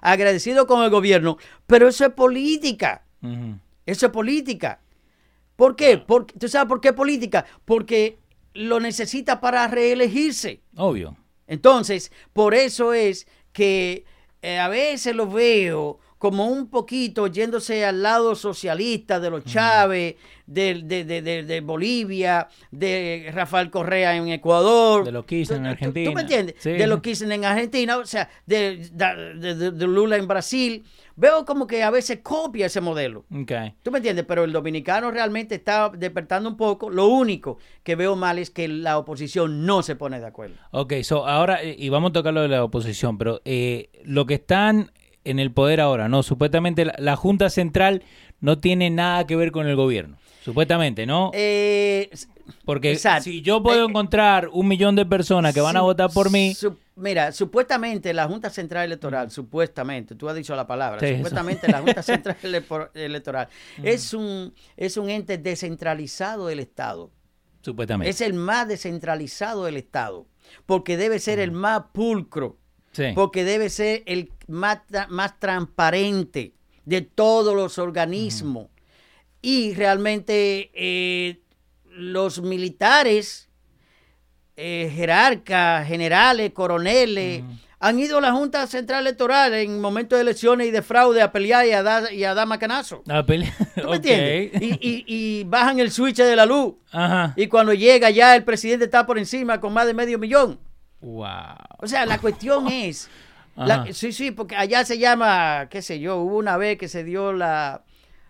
agradecidos 0.00 0.66
con 0.66 0.82
el 0.82 0.90
gobierno, 0.90 1.38
pero 1.66 1.88
eso 1.88 2.04
es 2.04 2.12
política. 2.12 3.04
Eso 3.86 4.06
es 4.06 4.12
política. 4.12 4.80
¿Por 5.56 5.76
qué? 5.76 5.98
Porque, 5.98 6.34
¿Tú 6.38 6.48
sabes 6.48 6.68
por 6.68 6.80
qué 6.80 6.92
política? 6.92 7.44
Porque 7.64 8.18
lo 8.54 8.80
necesita 8.80 9.40
para 9.40 9.66
reelegirse. 9.68 10.60
Obvio. 10.76 11.16
Entonces, 11.46 12.10
por 12.32 12.54
eso 12.54 12.92
es 12.92 13.26
que 13.52 14.04
eh, 14.42 14.58
a 14.58 14.68
veces 14.68 15.14
lo 15.14 15.28
veo 15.28 15.98
como 16.22 16.46
un 16.46 16.68
poquito 16.68 17.26
yéndose 17.26 17.84
al 17.84 18.00
lado 18.00 18.36
socialista 18.36 19.18
de 19.18 19.28
los 19.28 19.44
Chávez, 19.44 20.14
de, 20.46 20.80
de, 20.84 21.04
de, 21.04 21.42
de, 21.42 21.60
Bolivia, 21.60 22.46
de 22.70 23.28
Rafael 23.34 23.72
Correa 23.72 24.14
en 24.14 24.28
Ecuador. 24.28 25.04
De 25.04 25.10
los 25.10 25.24
Kirchner 25.24 25.58
en 25.58 25.66
Argentina. 25.66 26.08
¿Tú, 26.08 26.14
me 26.14 26.20
entiendes? 26.20 26.62
De 26.62 26.86
los 26.86 27.00
Kirchner 27.00 27.32
en 27.32 27.44
Argentina, 27.44 27.98
o 27.98 28.06
sea, 28.06 28.30
de, 28.46 28.88
de, 28.92 29.86
Lula 29.88 30.16
en 30.16 30.28
Brasil. 30.28 30.84
Veo 31.16 31.44
como 31.44 31.66
que 31.66 31.82
a 31.82 31.90
veces 31.90 32.20
copia 32.22 32.66
ese 32.66 32.80
modelo. 32.80 33.24
Okay. 33.42 33.74
¿Tú 33.82 33.90
me 33.90 33.98
entiendes? 33.98 34.24
Pero 34.24 34.44
el 34.44 34.52
dominicano 34.52 35.10
realmente 35.10 35.56
está 35.56 35.88
despertando 35.88 36.48
un 36.48 36.56
poco. 36.56 36.88
Lo 36.88 37.08
único 37.08 37.58
que 37.82 37.96
veo 37.96 38.14
mal 38.14 38.38
es 38.38 38.50
que 38.50 38.68
la 38.68 38.96
oposición 38.96 39.66
no 39.66 39.82
se 39.82 39.96
pone 39.96 40.20
de 40.20 40.26
acuerdo. 40.26 40.54
Ok, 40.70 40.92
so 41.02 41.26
ahora, 41.26 41.64
y 41.64 41.88
vamos 41.88 42.10
a 42.10 42.12
tocar 42.12 42.32
lo 42.32 42.42
de 42.42 42.48
la 42.48 42.62
oposición, 42.62 43.18
pero 43.18 43.40
eh, 43.44 43.90
lo 44.04 44.24
que 44.24 44.34
están 44.34 44.92
en 45.24 45.38
el 45.38 45.52
poder 45.52 45.80
ahora, 45.80 46.08
¿no? 46.08 46.22
Supuestamente 46.22 46.86
la, 46.98 47.16
Junta 47.16 47.50
Central 47.50 48.02
no 48.40 48.58
tiene 48.58 48.90
nada 48.90 49.26
que 49.26 49.36
ver 49.36 49.52
con 49.52 49.66
el 49.66 49.76
gobierno, 49.76 50.18
supuestamente, 50.44 51.06
¿no? 51.06 51.30
Eh, 51.34 52.10
Porque 52.64 52.96
si 52.96 53.42
yo 53.42 53.62
puedo 53.62 53.86
eh, 53.86 53.88
encontrar 53.88 54.48
un 54.52 54.68
millón 54.68 54.96
de 54.96 55.06
personas 55.06 55.54
que 55.54 55.60
van 55.60 55.76
a 55.76 55.82
votar 55.82 56.10
por 56.10 56.30
mí... 56.30 56.54
mira, 56.96 57.32
supuestamente 57.32 58.12
la 58.12 58.26
Junta 58.26 58.50
Central 58.50 58.86
Electoral, 58.86 59.30
supuestamente, 59.30 60.14
tú 60.14 60.28
has 60.28 60.36
dicho 60.36 60.54
la 60.56 60.66
palabra, 60.66 60.98
supuestamente 61.06 61.70
la 61.70 61.82
Junta 61.82 62.02
Central 62.02 62.36
Electoral 62.94 63.48
es, 63.82 64.12
un, 64.14 64.52
es 64.76 64.96
un 64.96 65.10
ente 65.10 65.38
descentralizado 65.38 66.48
del 66.48 66.60
Estado. 66.60 67.10
Supuestamente. 67.60 68.10
Es 68.10 68.20
el 68.20 68.34
más 68.34 68.66
descentralizado 68.66 69.64
del 69.66 69.76
Estado, 69.76 70.26
porque 70.66 70.96
debe 70.96 71.20
ser 71.20 71.38
el 71.38 71.52
más 71.52 71.84
pulcro 71.92 72.58
porque 73.14 73.44
debe 73.44 73.70
ser 73.70 74.02
el 74.06 74.30
más, 74.52 74.80
más 75.08 75.40
transparente 75.40 76.54
de 76.84 77.00
todos 77.00 77.54
los 77.56 77.78
organismos. 77.78 78.68
Y 79.40 79.74
realmente 79.74 80.70
eh, 80.74 81.40
los 81.84 82.40
militares, 82.42 83.48
eh, 84.56 84.92
jerarcas, 84.94 85.86
generales, 85.88 86.52
coroneles, 86.52 87.42
han 87.80 87.98
ido 87.98 88.18
a 88.18 88.20
la 88.20 88.30
Junta 88.30 88.64
Central 88.68 89.00
Electoral 89.00 89.54
en 89.54 89.80
momentos 89.80 90.16
de 90.16 90.20
elecciones 90.20 90.68
y 90.68 90.70
de 90.70 90.82
fraude 90.82 91.20
a 91.20 91.32
pelear 91.32 91.66
y 91.66 91.72
a 91.72 91.82
dar, 91.82 92.12
y 92.12 92.22
a 92.22 92.32
dar 92.32 92.46
macanazo. 92.46 93.02
A 93.08 93.26
pelear. 93.26 93.52
me 93.74 93.96
entiendes? 93.96 94.52
Y, 94.60 95.42
bajan 95.44 95.80
el 95.80 95.90
switch 95.90 96.18
de 96.18 96.36
la 96.36 96.46
luz. 96.46 96.74
Y 97.34 97.48
cuando 97.48 97.74
llega 97.74 98.10
ya 98.10 98.36
el 98.36 98.44
presidente 98.44 98.84
está 98.84 99.04
por 99.04 99.18
encima 99.18 99.60
con 99.60 99.72
más 99.72 99.86
de 99.86 99.94
medio 99.94 100.18
millón. 100.18 100.60
Wow. 101.00 101.26
O 101.78 101.88
sea, 101.88 102.06
la 102.06 102.18
cuestión 102.18 102.68
es. 102.68 103.08
Sí, 103.92 104.12
sí, 104.12 104.30
porque 104.30 104.56
allá 104.56 104.84
se 104.84 104.98
llama, 104.98 105.68
qué 105.70 105.82
sé 105.82 106.00
yo, 106.00 106.18
hubo 106.18 106.36
una 106.36 106.56
vez 106.56 106.78
que 106.78 106.88
se 106.88 107.04
dio 107.04 107.32
la, 107.32 107.84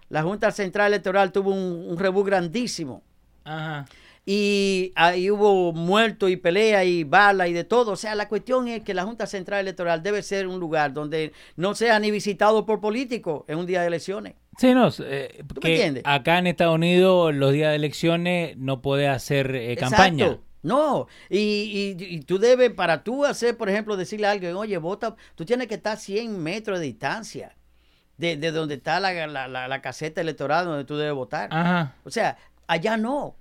la 0.09 0.23
Junta 0.23 0.51
Central 0.51 0.89
Electoral, 0.89 1.33
tuvo 1.33 1.51
un, 1.51 1.87
un 1.89 1.99
rebú 1.99 2.25
grandísimo. 2.25 3.03
Ajá. 3.45 3.87
Y 4.25 4.93
ahí 4.95 5.31
hubo 5.31 5.73
muertos 5.73 6.31
y 6.31 6.37
pelea 6.37 6.85
y 6.85 7.03
bala 7.03 7.49
y 7.49 7.53
de 7.53 7.65
todo. 7.65 7.93
O 7.93 7.97
sea, 7.97 8.15
la 8.15 8.29
cuestión 8.29 8.69
es 8.69 8.83
que 8.83 8.95
la 8.95 9.03
Junta 9.03 9.27
Central 9.27 9.61
Electoral 9.61 10.03
debe 10.03 10.23
ser 10.23 10.47
un 10.47 10.61
lugar 10.61 10.93
donde 10.93 11.33
no 11.57 11.75
sea 11.75 11.99
ni 11.99 12.13
visitado 12.13 12.65
por 12.65 12.81
políticos 12.81 13.43
en 13.49 13.59
un 13.59 13.67
día 13.67 13.81
de 13.81 13.89
elecciones. 13.89 14.35
Sí, 14.59 14.75
no, 14.75 14.91
eh, 15.01 15.43
acá 16.05 16.39
en 16.39 16.47
Estados 16.47 16.75
Unidos 16.75 17.35
los 17.35 17.53
días 17.53 17.71
de 17.71 17.77
elecciones 17.77 18.57
no 18.59 18.81
puede 18.81 19.09
hacer 19.09 19.57
eh, 19.57 19.77
campaña. 19.77 20.39
No, 20.63 21.09
y, 21.29 22.21
tú 22.21 22.39
debes, 22.39 22.71
para 22.73 23.03
tú 23.03 23.25
hacer, 23.25 23.57
por 23.57 23.69
ejemplo, 23.69 23.97
decirle 23.97 24.29
a 24.29 24.31
alguien, 24.31 24.55
oye, 24.55 24.79
vota, 24.79 25.17
tú 25.35 25.45
tienes 25.45 25.67
que 25.67 25.75
estar 25.75 25.95
a 25.95 25.97
100 25.97 26.41
metros 26.41 26.79
de 26.79 26.87
distancia 26.87 27.57
de, 28.17 28.53
donde 28.53 28.77
está 28.77 29.01
la, 29.01 29.27
la, 29.27 29.83
caseta 29.83 30.21
electoral 30.21 30.67
donde 30.67 30.85
tú 30.85 30.97
debes 30.97 31.15
votar. 31.15 31.49
Ajá. 31.53 31.95
O 32.05 32.11
sea, 32.11 32.37
allá 32.67 32.97
no. 32.97 33.37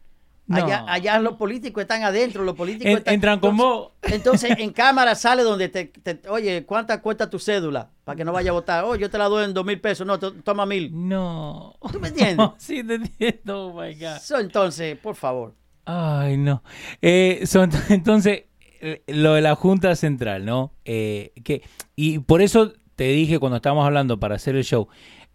Allá, 0.50 0.84
allá 0.88 1.18
los 1.20 1.36
políticos 1.38 1.82
están 1.82 2.04
adentro, 2.04 2.44
los 2.44 2.56
políticos 2.56 2.98
están, 2.98 3.14
entran 3.14 3.40
como... 3.40 3.92
Entonces, 4.02 4.56
en 4.58 4.72
cámara 4.74 5.16
sale 5.16 5.44
donde 5.44 5.70
te, 5.70 5.94
oye, 6.28 6.66
¿cuánta 6.66 7.02
cuesta 7.02 7.30
tu 7.30 7.40
cédula? 7.40 7.90
Para 8.04 8.18
que 8.18 8.26
no 8.26 8.34
vaya 8.34 8.50
a 8.50 8.54
votar. 8.54 8.84
Oh, 8.84 8.96
yo 8.96 9.10
te 9.10 9.18
la 9.18 9.30
doy 9.30 9.46
en 9.46 9.54
dos 9.54 9.64
mil 9.64 9.80
pesos. 9.80 10.06
No, 10.06 10.20
toma 10.20 10.66
mil. 10.66 10.92
No. 11.08 11.78
¿Tú 11.90 12.02
me 12.02 12.10
entiendes? 12.10 12.50
sí, 12.58 12.84
te 12.84 12.96
entiendo. 12.96 13.68
Oh, 13.68 13.82
my 13.82 13.94
God. 13.94 14.40
entonces, 14.42 14.98
por 14.98 15.16
favor. 15.16 15.54
Ay, 15.86 16.38
no. 16.38 16.64
Eh, 17.02 17.44
entonces, 17.90 18.44
eh, 18.82 19.04
lo 19.08 19.34
de 19.34 19.42
la 19.42 19.56
Junta 19.56 19.96
Central, 19.96 20.46
¿no? 20.46 20.74
Eh, 20.86 21.34
que, 21.44 21.64
y 21.96 22.20
por 22.20 22.42
eso 22.42 22.74
te 22.96 23.06
dije 23.06 23.40
cuando 23.40 23.58
estábamos 23.58 23.86
hablando 23.86 24.20
para 24.20 24.36
hacer 24.36 24.56
el 24.56 24.64
show, 24.64 24.88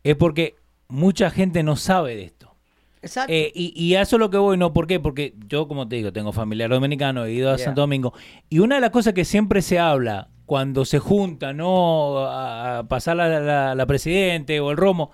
es 0.02 0.16
porque 0.16 0.56
mucha 0.88 1.30
gente 1.30 1.62
no 1.62 1.76
sabe 1.76 2.16
de 2.16 2.24
esto. 2.24 2.54
Exacto. 3.02 3.32
y, 3.32 3.72
y, 3.76 3.94
a 3.94 4.02
eso 4.02 4.16
es 4.16 4.20
lo 4.20 4.30
que 4.30 4.38
voy, 4.38 4.56
¿no? 4.56 4.72
¿Por 4.72 4.88
qué? 4.88 4.98
Porque 4.98 5.34
yo, 5.46 5.68
como 5.68 5.86
te 5.86 5.96
digo, 5.96 6.12
tengo 6.12 6.32
familiar 6.32 6.70
dominicano, 6.70 7.24
he 7.24 7.34
ido 7.34 7.52
a 7.52 7.58
Santo 7.58 7.82
Domingo, 7.82 8.12
y 8.48 8.58
una 8.58 8.76
de 8.76 8.80
las 8.80 8.90
cosas 8.90 9.14
que 9.14 9.24
siempre 9.24 9.62
se 9.62 9.78
habla 9.78 10.28
cuando 10.44 10.84
se 10.84 10.98
junta, 10.98 11.52
¿no? 11.52 12.18
A 12.26 12.84
pasar 12.88 13.16
la, 13.16 13.76
la 13.76 13.86
presidente 13.86 14.58
o 14.58 14.72
el 14.72 14.76
romo, 14.76 15.12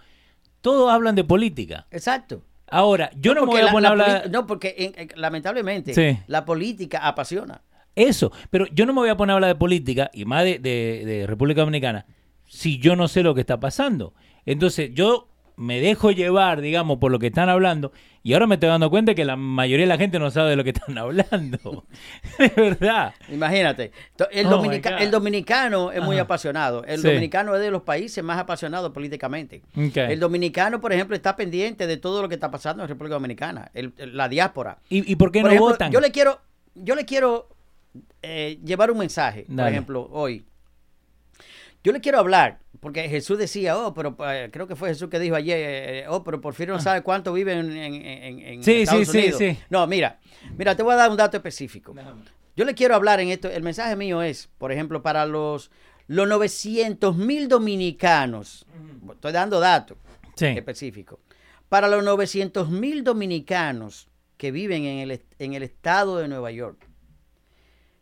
todos 0.62 0.90
hablan 0.90 1.16
de 1.16 1.24
política. 1.24 1.86
Exacto. 1.90 2.42
Ahora, 2.72 3.10
yo 3.16 3.34
no, 3.34 3.42
me 3.42 3.46
voy 3.48 3.60
a 3.60 3.70
poner 3.70 3.86
a 3.86 3.90
hablar. 3.90 4.30
No, 4.30 4.46
porque 4.46 5.12
lamentablemente 5.16 6.24
la 6.26 6.44
política 6.44 7.06
apasiona. 7.06 7.60
Eso, 7.94 8.32
pero 8.48 8.66
yo 8.72 8.86
no 8.86 8.94
me 8.94 9.00
voy 9.00 9.10
a 9.10 9.16
poner 9.16 9.32
a 9.32 9.34
hablar 9.34 9.48
de 9.48 9.58
política, 9.58 10.10
y 10.14 10.24
más 10.24 10.44
de, 10.44 10.58
de 10.58 11.26
República 11.26 11.60
Dominicana, 11.60 12.06
si 12.46 12.78
yo 12.78 12.96
no 12.96 13.06
sé 13.08 13.22
lo 13.22 13.34
que 13.34 13.42
está 13.42 13.60
pasando. 13.60 14.14
Entonces, 14.46 14.90
yo 14.94 15.28
me 15.62 15.80
dejo 15.80 16.10
llevar, 16.10 16.60
digamos, 16.60 16.98
por 16.98 17.12
lo 17.12 17.20
que 17.20 17.28
están 17.28 17.48
hablando, 17.48 17.92
y 18.24 18.34
ahora 18.34 18.48
me 18.48 18.56
estoy 18.56 18.68
dando 18.68 18.90
cuenta 18.90 19.14
que 19.14 19.24
la 19.24 19.36
mayoría 19.36 19.84
de 19.84 19.88
la 19.88 19.96
gente 19.96 20.18
no 20.18 20.30
sabe 20.30 20.50
de 20.50 20.56
lo 20.56 20.64
que 20.64 20.70
están 20.70 20.98
hablando. 20.98 21.84
de 22.38 22.48
verdad. 22.48 23.14
Imagínate, 23.30 23.92
el, 24.32 24.46
oh 24.46 24.62
el 24.98 25.10
dominicano 25.10 25.92
es 25.92 26.02
muy 26.02 26.18
apasionado. 26.18 26.84
El 26.84 27.00
dominicano 27.00 27.54
es 27.54 27.60
de 27.60 27.70
los 27.70 27.82
países 27.82 28.22
más 28.22 28.38
apasionados 28.38 28.92
políticamente. 28.92 29.62
El 29.74 30.18
dominicano, 30.18 30.80
por 30.80 30.92
ejemplo, 30.92 31.14
está 31.14 31.36
pendiente 31.36 31.86
de 31.86 31.96
todo 31.96 32.22
lo 32.22 32.28
que 32.28 32.34
está 32.34 32.50
pasando 32.50 32.82
en 32.82 32.88
República 32.88 33.14
Dominicana, 33.14 33.70
la 33.96 34.28
diáspora. 34.28 34.78
¿Y, 34.88 35.14
por 35.16 35.30
qué 35.30 35.44
no 35.44 35.56
votan? 35.56 35.92
Yo 35.92 36.00
le 36.00 36.10
quiero, 36.10 36.40
yo 36.74 36.96
le 36.96 37.04
quiero 37.04 37.48
eh, 38.22 38.58
llevar 38.64 38.90
un 38.90 38.98
mensaje, 38.98 39.46
por 39.48 39.68
ejemplo, 39.68 40.08
hoy. 40.10 40.44
Yo 41.84 41.92
le 41.92 42.00
quiero 42.00 42.18
hablar 42.18 42.58
porque 42.82 43.08
Jesús 43.08 43.38
decía, 43.38 43.78
oh, 43.78 43.94
pero 43.94 44.16
eh, 44.28 44.50
creo 44.52 44.66
que 44.66 44.74
fue 44.74 44.88
Jesús 44.88 45.08
que 45.08 45.20
dijo 45.20 45.36
ayer, 45.36 45.56
eh, 45.56 46.04
oh, 46.08 46.24
pero 46.24 46.40
por 46.40 46.52
fin 46.52 46.66
no 46.66 46.74
ah. 46.74 46.80
sabe 46.80 47.02
cuánto 47.02 47.32
vive 47.32 47.52
en, 47.52 47.70
en, 47.70 48.64
sí, 48.64 48.82
Estados 48.82 49.06
sí, 49.06 49.18
Unidos. 49.18 49.38
Sí, 49.38 49.52
sí. 49.52 49.58
No, 49.70 49.86
mira, 49.86 50.18
mira, 50.58 50.74
te 50.74 50.82
voy 50.82 50.94
a 50.94 50.96
dar 50.96 51.08
un 51.08 51.16
dato 51.16 51.36
específico. 51.36 51.94
Yo 52.56 52.64
le 52.64 52.74
quiero 52.74 52.96
hablar 52.96 53.20
en 53.20 53.28
esto, 53.28 53.48
el 53.48 53.62
mensaje 53.62 53.94
mío 53.94 54.20
es, 54.20 54.50
por 54.58 54.72
ejemplo, 54.72 55.00
para 55.00 55.26
los, 55.26 55.70
los 56.08 56.26
900 56.26 57.16
mil 57.16 57.46
dominicanos, 57.46 58.66
estoy 59.12 59.30
dando 59.30 59.60
datos 59.60 59.96
específicos, 60.40 61.20
para 61.68 61.86
los 61.86 62.02
900 62.02 62.68
mil 62.68 63.04
dominicanos 63.04 64.08
que 64.36 64.50
viven 64.50 64.86
en 64.86 65.08
el, 65.08 65.22
en 65.38 65.54
el 65.54 65.62
estado 65.62 66.18
de 66.18 66.26
Nueva 66.26 66.50
York. 66.50 66.84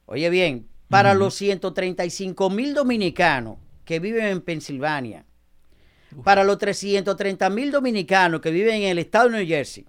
Oye 0.07 0.31
bien, 0.31 0.69
para 0.89 1.13
los 1.13 1.35
135 1.35 2.49
mil 2.49 2.73
dominicanos 2.73 3.59
que 3.91 3.99
viven 3.99 4.25
en 4.25 4.41
Pensilvania, 4.41 5.25
para 6.23 6.45
los 6.45 6.59
330 6.59 7.51
mil 7.51 7.73
dominicanos 7.73 8.41
que 8.41 8.53
viven 8.53 8.83
en 8.83 8.91
el 8.91 9.01
estado 9.01 9.29
de 9.29 9.39
New 9.39 9.49
Jersey, 9.49 9.85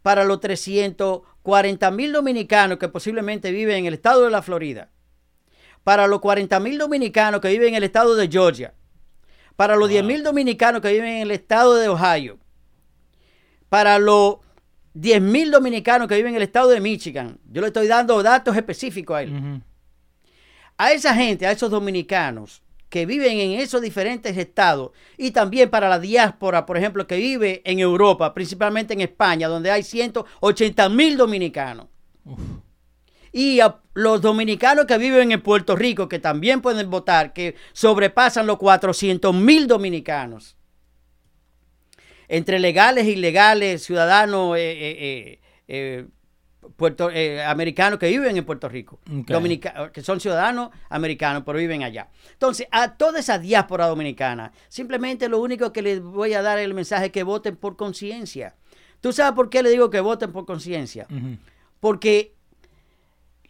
para 0.00 0.24
los 0.24 0.40
340 0.40 1.90
mil 1.90 2.10
dominicanos 2.10 2.78
que 2.78 2.88
posiblemente 2.88 3.50
viven 3.50 3.80
en 3.80 3.84
el 3.84 3.92
estado 3.92 4.24
de 4.24 4.30
la 4.30 4.40
Florida, 4.40 4.88
para 5.84 6.06
los 6.06 6.20
40 6.20 6.58
mil 6.60 6.78
dominicanos 6.78 7.42
que 7.42 7.50
viven 7.50 7.68
en 7.68 7.74
el 7.74 7.84
estado 7.84 8.14
de 8.14 8.28
Georgia, 8.28 8.72
para 9.56 9.76
los 9.76 9.90
10 9.90 10.04
mil 10.04 10.22
dominicanos 10.22 10.80
que 10.80 10.90
viven 10.90 11.16
en 11.16 11.22
el 11.24 11.30
estado 11.32 11.74
de 11.74 11.88
Ohio, 11.90 12.38
para 13.68 13.98
los 13.98 14.36
10 14.94 15.20
mil 15.20 15.50
dominicanos 15.50 16.08
que 16.08 16.14
viven 16.14 16.30
en 16.30 16.36
el 16.36 16.44
estado 16.44 16.70
de 16.70 16.80
Michigan. 16.80 17.38
Yo 17.44 17.60
le 17.60 17.66
estoy 17.66 17.88
dando 17.88 18.22
datos 18.22 18.56
específicos 18.56 19.18
a 19.18 19.22
él. 19.22 19.62
A 20.78 20.92
esa 20.92 21.14
gente, 21.14 21.46
a 21.46 21.52
esos 21.52 21.70
dominicanos, 21.70 22.62
que 22.88 23.06
viven 23.06 23.38
en 23.38 23.60
esos 23.60 23.82
diferentes 23.82 24.36
estados 24.36 24.92
y 25.16 25.30
también 25.32 25.70
para 25.70 25.88
la 25.88 25.98
diáspora, 25.98 26.64
por 26.64 26.76
ejemplo, 26.76 27.06
que 27.06 27.16
vive 27.16 27.62
en 27.64 27.78
Europa, 27.78 28.32
principalmente 28.34 28.94
en 28.94 29.00
España, 29.00 29.48
donde 29.48 29.70
hay 29.70 29.82
180 29.82 30.88
mil 30.88 31.16
dominicanos. 31.16 31.86
Y 33.30 33.60
a 33.60 33.80
los 33.94 34.22
dominicanos 34.22 34.86
que 34.86 34.96
viven 34.96 35.32
en 35.32 35.42
Puerto 35.42 35.76
Rico, 35.76 36.08
que 36.08 36.18
también 36.18 36.62
pueden 36.62 36.88
votar, 36.88 37.32
que 37.32 37.56
sobrepasan 37.72 38.46
los 38.46 38.56
400 38.56 39.34
mil 39.34 39.66
dominicanos. 39.66 40.56
Entre 42.26 42.58
legales 42.58 43.06
e 43.06 43.10
ilegales, 43.10 43.84
ciudadanos 43.84 44.56
eh, 44.56 44.60
eh, 44.60 45.40
eh, 45.68 46.06
puerto, 46.76 47.10
eh, 47.10 47.42
americanos 47.44 47.98
que 47.98 48.08
viven 48.08 48.36
en 48.36 48.44
Puerto 48.44 48.68
Rico. 48.68 48.98
Dominica- 49.34 49.90
que 49.92 50.02
son 50.02 50.20
ciudadanos 50.20 50.70
americanos, 50.90 51.42
pero 51.46 51.58
viven 51.58 51.82
allá. 51.82 52.08
Entonces, 52.32 52.66
a 52.70 52.94
toda 52.96 53.20
esa 53.20 53.38
diáspora 53.38 53.86
dominicana, 53.86 54.52
simplemente 54.68 55.28
lo 55.28 55.40
único 55.40 55.72
que 55.72 55.82
les 55.82 56.02
voy 56.02 56.34
a 56.34 56.42
dar 56.42 56.58
el 56.58 56.74
mensaje 56.74 57.06
es 57.06 57.12
que 57.12 57.22
voten 57.22 57.56
por 57.56 57.76
conciencia. 57.76 58.54
¿Tú 59.00 59.12
sabes 59.12 59.32
por 59.34 59.48
qué 59.50 59.62
le 59.62 59.70
digo 59.70 59.90
que 59.90 60.00
voten 60.00 60.32
por 60.32 60.44
conciencia? 60.46 61.06
Porque 61.80 62.34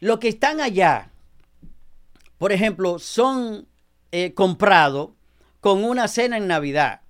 los 0.00 0.18
que 0.18 0.28
están 0.28 0.60
allá, 0.60 1.10
por 2.36 2.52
ejemplo, 2.52 2.98
son 2.98 3.66
eh, 4.12 4.32
comprados 4.34 5.10
con 5.60 5.82
una 5.84 6.08
cena 6.08 6.36
en 6.36 6.46
Navidad. 6.46 7.00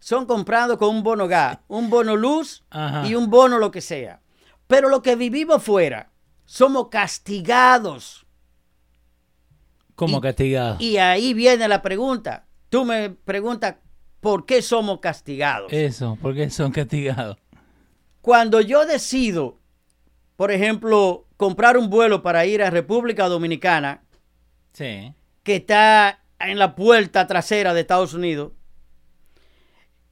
Son 0.00 0.24
comprados 0.26 0.78
con 0.78 0.94
un 0.94 1.02
bono 1.02 1.26
gas, 1.26 1.58
un 1.68 1.90
bono 1.90 2.14
luz 2.16 2.62
Ajá. 2.70 3.06
y 3.06 3.14
un 3.14 3.28
bono 3.28 3.58
lo 3.58 3.70
que 3.70 3.80
sea. 3.80 4.20
Pero 4.68 4.88
los 4.88 5.02
que 5.02 5.16
vivimos 5.16 5.62
fuera, 5.62 6.12
somos 6.44 6.88
castigados. 6.88 8.24
Como 9.96 10.18
Y- 10.18 10.20
castigado. 10.20 10.76
Y 10.78 10.98
ahí 10.98 11.34
viene 11.34 11.66
la 11.66 11.82
pregunta. 11.82 12.46
Tú 12.68 12.84
me 12.84 13.10
preguntas, 13.10 13.76
¿por 14.20 14.46
qué 14.46 14.62
somos 14.62 15.00
castigados? 15.00 15.72
Eso, 15.72 16.16
porque 16.22 16.50
son 16.50 16.70
castigados. 16.70 17.36
Cuando 18.20 18.60
yo 18.60 18.84
decido, 18.86 19.58
por 20.36 20.52
ejemplo, 20.52 21.26
comprar 21.36 21.76
un 21.78 21.88
vuelo 21.90 22.22
para 22.22 22.44
ir 22.46 22.62
a 22.62 22.70
República 22.70 23.26
Dominicana, 23.28 24.02
Sí. 24.74 25.12
que 25.42 25.56
está 25.56 26.20
en 26.38 26.58
la 26.58 26.74
puerta 26.76 27.26
trasera 27.26 27.72
de 27.74 27.80
Estados 27.80 28.12
Unidos, 28.14 28.52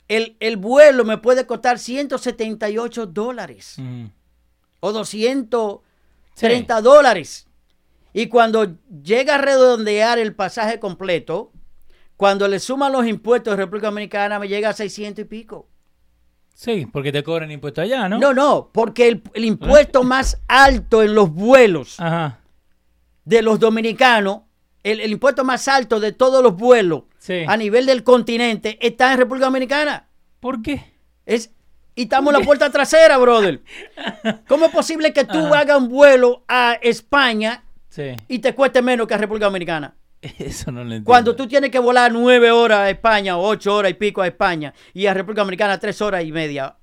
el, 0.08 0.36
el 0.40 0.56
vuelo 0.56 1.04
me 1.04 1.18
puede 1.18 1.46
costar 1.46 1.78
178 1.78 3.06
dólares 3.06 3.76
Ujú. 3.78 4.10
O 4.80 4.92
230 4.92 6.80
dólares. 6.82 7.46
Y 8.12 8.28
cuando 8.28 8.76
llega 9.02 9.34
a 9.34 9.38
redondear 9.38 10.18
el 10.18 10.34
pasaje 10.34 10.80
completo, 10.80 11.52
cuando 12.16 12.48
le 12.48 12.58
suman 12.60 12.92
los 12.92 13.06
impuestos 13.06 13.52
de 13.52 13.56
República 13.56 13.88
Dominicana, 13.88 14.38
me 14.38 14.48
llega 14.48 14.70
a 14.70 14.72
600 14.72 15.22
y 15.24 15.28
pico. 15.28 15.68
Sí, 16.54 16.86
porque 16.90 17.12
te 17.12 17.22
cobran 17.22 17.50
impuesto 17.50 17.82
allá, 17.82 18.08
¿no? 18.08 18.18
No, 18.18 18.32
no, 18.32 18.70
porque 18.72 19.08
el, 19.08 19.22
el 19.34 19.44
impuesto 19.44 20.02
más 20.02 20.40
alto 20.48 21.02
en 21.02 21.14
los 21.14 21.30
vuelos 21.30 22.00
Ajá. 22.00 22.38
de 23.26 23.42
los 23.42 23.60
dominicanos, 23.60 24.40
el, 24.82 25.00
el 25.00 25.12
impuesto 25.12 25.44
más 25.44 25.68
alto 25.68 26.00
de 26.00 26.12
todos 26.12 26.42
los 26.42 26.56
vuelos 26.56 27.02
Sí. 27.18 27.44
a 27.46 27.56
nivel 27.56 27.84
del 27.86 28.04
continente 28.04 28.78
está 28.80 29.12
en 29.12 29.18
República 29.18 29.46
Dominicana. 29.46 30.08
¿Por 30.40 30.62
qué? 30.62 30.94
Es, 31.26 31.50
y 31.96 32.02
estamos 32.02 32.32
en 32.32 32.38
la 32.40 32.46
puerta 32.46 32.70
trasera, 32.70 33.18
brother. 33.18 33.60
¿Cómo 34.46 34.66
es 34.66 34.70
posible 34.70 35.12
que 35.12 35.24
tú 35.24 35.38
Ajá. 35.46 35.60
hagas 35.60 35.78
un 35.78 35.88
vuelo 35.88 36.44
a 36.46 36.78
España 36.80 37.64
Sí. 37.88 38.14
y 38.28 38.38
te 38.38 38.54
cueste 38.54 38.82
menos 38.82 39.06
que 39.08 39.14
a 39.14 39.18
República 39.18 39.46
Dominicana? 39.46 39.96
Eso 40.38 40.70
no 40.70 40.78
lo 40.80 40.84
entiendo. 40.86 41.06
Cuando 41.06 41.34
tú 41.36 41.46
tienes 41.48 41.70
que 41.70 41.78
volar 41.78 42.12
nueve 42.12 42.50
horas 42.50 42.78
a 42.80 42.90
España 42.90 43.36
o 43.36 43.42
ocho 43.48 43.74
horas 43.74 43.90
y 43.90 43.94
pico 43.94 44.22
a 44.22 44.26
España 44.26 44.72
y 44.94 45.06
a 45.06 45.14
República 45.14 45.40
Dominicana 45.42 45.78
tres 45.78 46.00
horas 46.02 46.24
y 46.24 46.32
media, 46.32 46.76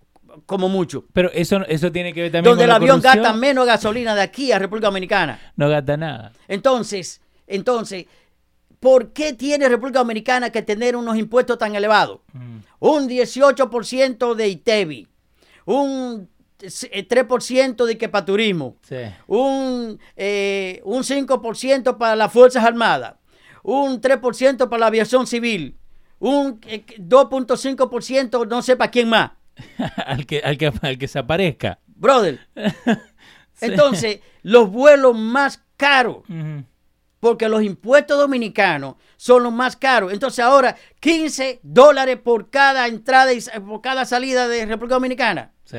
como 0.45 0.67
mucho. 0.69 1.05
Pero 1.13 1.29
eso, 1.31 1.63
eso 1.67 1.91
tiene 1.91 2.11
que 2.13 2.21
ver 2.23 2.31
también 2.31 2.49
Donde 2.51 2.63
con 2.63 2.69
el 2.71 2.75
avión 2.75 2.99
corrupción. 3.01 3.23
gasta 3.23 3.37
menos 3.37 3.65
gasolina 3.67 4.15
de 4.15 4.21
aquí 4.21 4.51
a 4.51 4.59
República 4.59 4.87
Dominicana. 4.87 5.39
No 5.55 5.69
gasta 5.69 5.95
nada. 5.97 6.31
Entonces, 6.47 7.21
entonces, 7.45 8.05
¿por 8.83 9.13
qué 9.13 9.31
tiene 9.31 9.69
República 9.69 9.99
Dominicana 9.99 10.49
que 10.51 10.61
tener 10.61 10.97
unos 10.97 11.17
impuestos 11.17 11.57
tan 11.57 11.73
elevados? 11.73 12.19
Mm. 12.33 12.57
Un 12.79 13.07
18% 13.07 14.35
de 14.35 14.47
ITEVI, 14.49 15.07
un 15.65 16.29
eh, 16.59 17.07
3% 17.07 17.85
de 17.85 17.97
que 17.97 18.09
para 18.09 18.25
turismo, 18.25 18.75
Sí. 18.81 18.97
un, 19.27 19.97
eh, 20.17 20.81
un 20.83 21.03
5% 21.03 21.97
para 21.97 22.17
las 22.17 22.33
Fuerzas 22.33 22.65
Armadas, 22.65 23.15
un 23.63 24.01
3% 24.01 24.67
para 24.67 24.79
la 24.81 24.87
aviación 24.87 25.27
civil, 25.27 25.77
un 26.19 26.59
eh, 26.67 26.83
2.5% 26.97 28.45
no 28.49 28.61
sé 28.61 28.75
para 28.75 28.91
quién 28.91 29.07
más. 29.07 29.31
al, 30.05 30.25
que, 30.25 30.39
al, 30.39 30.57
que, 30.57 30.73
al 30.81 30.97
que 30.97 31.07
se 31.07 31.19
aparezca. 31.19 31.79
Brother. 31.87 32.39
Entonces, 33.61 34.19
los 34.41 34.69
vuelos 34.69 35.17
más 35.17 35.63
caros. 35.77 36.23
Porque 37.23 37.47
los 37.47 37.63
impuestos 37.63 38.19
dominicanos 38.19 38.95
son 39.15 39.43
los 39.43 39.53
más 39.53 39.77
caros. 39.77 40.11
Entonces 40.11 40.43
ahora 40.43 40.75
15 40.99 41.61
dólares 41.63 42.17
por 42.21 42.49
cada 42.49 42.85
entrada 42.85 43.31
y 43.31 43.39
por 43.65 43.79
cada 43.79 44.03
salida 44.03 44.49
de 44.49 44.65
República 44.65 44.95
Dominicana. 44.95 45.53
Sí. 45.63 45.77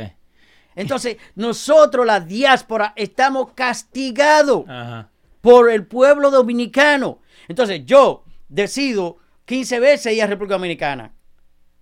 Entonces 0.74 1.18
nosotros, 1.34 2.06
la 2.06 2.20
diáspora, 2.20 2.94
estamos 2.96 3.52
castigados 3.52 4.64
Ajá. 4.66 5.10
por 5.42 5.70
el 5.70 5.86
pueblo 5.86 6.30
dominicano. 6.30 7.18
Entonces 7.46 7.84
yo 7.84 8.24
decido 8.48 9.18
15 9.44 9.80
veces 9.80 10.14
ir 10.14 10.22
a 10.22 10.26
República 10.26 10.54
Dominicana. 10.54 11.12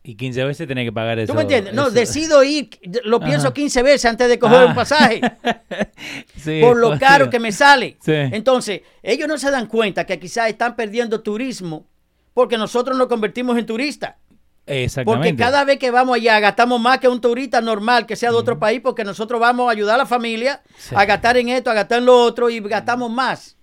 Y 0.05 0.17
15 0.17 0.45
veces 0.45 0.67
tenés 0.67 0.85
que 0.85 0.93
pagar 0.93 1.19
eso. 1.21 1.33
¿Tú 1.33 1.37
me 1.37 1.43
entiendes? 1.43 1.73
No, 1.75 1.83
eso. 1.83 1.93
decido 1.93 2.43
ir, 2.43 2.71
lo 3.05 3.21
pienso 3.21 3.49
Ajá. 3.49 3.55
15 3.55 3.83
veces 3.85 4.05
antes 4.07 4.29
de 4.29 4.39
coger 4.39 4.59
Ah. 4.63 4.67
un 4.67 4.75
pasaje. 4.75 5.21
Sí, 6.37 6.61
por 6.61 6.77
lo 6.77 6.99
caro 6.99 7.31
que 7.31 7.39
me 7.39 7.53
sale. 7.53 7.97
Sí. 8.05 8.13
Entonces, 8.13 8.81
ellos 9.03 9.29
no 9.29 9.39
se 9.39 9.51
dan 9.51 9.67
cuenta 9.67 10.05
que 10.05 10.19
quizás 10.19 10.49
están 10.49 10.75
perdiendo 10.75 11.21
turismo 11.21 11.87
porque 12.35 12.59
nosotros 12.59 12.99
nos 12.99 13.07
convertimos 13.07 13.57
en 13.57 13.65
turistas. 13.67 14.17
Exactamente. 14.67 15.29
Porque 15.31 15.41
cada 15.41 15.65
vez 15.65 15.79
que 15.79 15.91
vamos 15.93 16.17
allá 16.17 16.41
gastamos 16.41 16.81
más 16.81 16.99
que 16.99 17.09
un 17.09 17.21
turista 17.21 17.61
normal 17.61 18.07
que 18.07 18.17
sea 18.17 18.31
de 18.31 18.37
otro 18.37 18.59
país 18.59 18.81
porque 18.83 19.05
nosotros 19.05 19.41
vamos 19.41 19.69
a 19.69 19.73
ayudar 19.73 19.95
a 19.97 19.99
la 19.99 20.07
familia 20.07 20.63
Sí. 20.79 20.95
a 20.97 21.05
gastar 21.05 21.37
en 21.37 21.49
esto, 21.49 21.71
a 21.71 21.75
gastar 21.75 21.99
en 21.99 22.07
lo 22.07 22.17
otro 22.21 22.51
y 22.51 22.59
gastamos 22.61 23.11
más. 23.11 23.57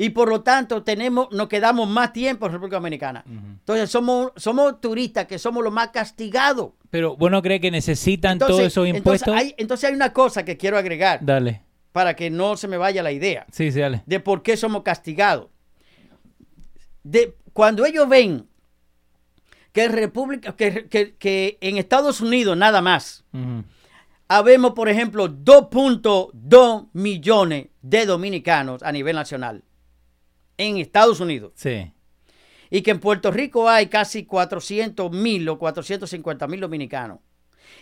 Y 0.00 0.10
por 0.10 0.28
lo 0.28 0.42
tanto 0.42 0.84
tenemos, 0.84 1.28
nos 1.32 1.48
quedamos 1.48 1.88
más 1.88 2.12
tiempo 2.12 2.46
en 2.46 2.52
República 2.52 2.76
Dominicana. 2.76 3.24
Entonces 3.26 3.90
somos, 3.90 4.30
somos 4.36 4.80
turistas 4.80 5.26
que 5.26 5.38
somos 5.40 5.62
los 5.64 5.72
más 5.72 5.88
castigados. 5.88 6.70
Pero 6.88 7.16
vos 7.16 7.30
no 7.32 7.42
crees 7.42 7.60
que 7.60 7.70
necesitan 7.72 8.32
Entonces, 8.34 8.56
todos 8.56 8.66
esos 8.68 8.86
entonces 8.86 8.98
impuestos. 9.22 9.34
hay, 9.34 9.54
entonces 9.58 9.88
hay 9.90 9.94
una 9.96 10.12
cosa 10.12 10.44
que 10.44 10.56
quiero 10.56 10.78
agregar 10.78 11.18
Dale. 11.22 11.62
para 11.90 12.14
que 12.14 12.30
no 12.30 12.56
se 12.56 12.68
me 12.68 12.76
vaya 12.76 13.02
la 13.02 13.10
idea. 13.10 13.44
Sí, 13.50 13.72
sí, 13.72 13.80
dale. 13.80 14.02
de 14.06 14.20
por 14.20 14.42
qué 14.42 14.56
somos 14.56 14.84
castigados. 14.84 15.48
De, 17.02 17.36
cuando 17.52 17.84
ellos 17.84 18.08
ven 18.08 18.46
que, 19.72 19.88
República, 19.88 20.54
que, 20.56 20.86
que- 20.88 21.16
que 21.16 21.58
en 21.60 21.76
Estados 21.76 22.20
Unidos 22.20 22.56
nada 22.56 22.80
más, 22.82 23.24
Ujú. 23.32 23.64
habemos, 24.28 24.72
por 24.74 24.88
ejemplo, 24.88 25.28
2.2 25.28 26.88
millones 26.92 27.66
de 27.82 28.06
dominicanos 28.06 28.82
a 28.84 28.92
nivel 28.92 29.16
nacional. 29.16 29.64
En 30.58 30.76
Estados 30.76 31.20
Unidos. 31.20 31.52
Sí. 31.54 31.92
Y 32.70 32.82
que 32.82 32.90
en 32.90 33.00
Puerto 33.00 33.30
Rico 33.30 33.68
hay 33.70 33.86
casi 33.86 34.24
400 34.26 35.10
mil 35.10 35.48
o 35.48 35.58
450 35.58 36.46
mil 36.46 36.60
dominicanos. 36.60 37.20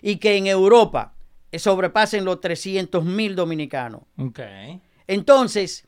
Y 0.00 0.16
que 0.16 0.36
en 0.36 0.46
Europa 0.46 1.14
sobrepasen 1.52 2.24
los 2.24 2.40
300 2.40 3.04
mil 3.04 3.34
dominicanos. 3.34 4.02
Ok. 4.18 4.40
Entonces, 5.06 5.84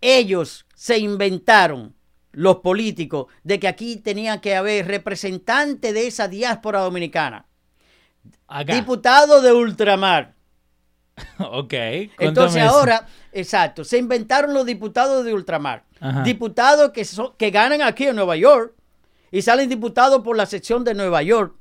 ellos 0.00 0.66
se 0.74 0.98
inventaron, 0.98 1.94
los 2.32 2.56
políticos, 2.56 3.26
de 3.44 3.60
que 3.60 3.68
aquí 3.68 3.96
tenía 3.96 4.40
que 4.40 4.56
haber 4.56 4.86
representantes 4.86 5.94
de 5.94 6.06
esa 6.06 6.26
diáspora 6.26 6.80
dominicana, 6.80 7.46
Acá. 8.48 8.74
diputados 8.74 9.42
de 9.42 9.52
ultramar. 9.52 10.33
ok. 11.38 11.72
Entonces 12.18 12.62
eso. 12.62 12.72
ahora, 12.74 13.06
exacto, 13.32 13.84
se 13.84 13.98
inventaron 13.98 14.52
los 14.54 14.66
diputados 14.66 15.24
de 15.24 15.32
ultramar. 15.34 15.84
Ajá. 16.00 16.22
Diputados 16.22 16.90
que, 16.90 17.04
son- 17.04 17.34
que 17.36 17.50
ganan 17.50 17.82
aquí 17.82 18.06
en 18.06 18.16
Nueva 18.16 18.36
York 18.36 18.74
y 19.30 19.42
salen 19.42 19.68
diputados 19.68 20.22
por 20.22 20.36
la 20.36 20.46
sección 20.46 20.84
de 20.84 20.94
Nueva 20.94 21.22
York. 21.22 21.54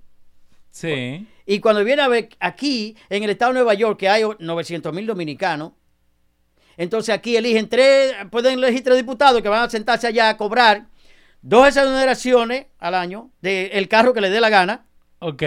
Sí. 0.71 1.27
Y 1.45 1.59
cuando 1.59 1.83
viene 1.83 2.01
a 2.01 2.07
ver 2.07 2.29
aquí, 2.39 2.95
en 3.09 3.23
el 3.23 3.29
estado 3.29 3.51
de 3.51 3.59
Nueva 3.59 3.73
York, 3.75 3.99
que 3.99 4.09
hay 4.09 4.23
900 4.39 4.93
mil 4.93 5.05
dominicanos, 5.05 5.73
entonces 6.77 7.13
aquí 7.13 7.37
eligen 7.37 7.69
tres, 7.69 8.15
pueden 8.31 8.53
elegir 8.57 8.83
tres 8.83 8.97
diputados 8.97 9.41
que 9.41 9.49
van 9.49 9.63
a 9.63 9.69
sentarse 9.69 10.07
allá 10.07 10.29
a 10.29 10.37
cobrar 10.37 10.87
dos 11.41 11.67
exoneraciones 11.67 12.67
al 12.79 12.95
año 12.95 13.29
del 13.41 13.87
carro 13.87 14.13
que 14.13 14.21
les 14.21 14.31
dé 14.31 14.41
la 14.41 14.49
gana, 14.49 14.85
Ok. 15.19 15.43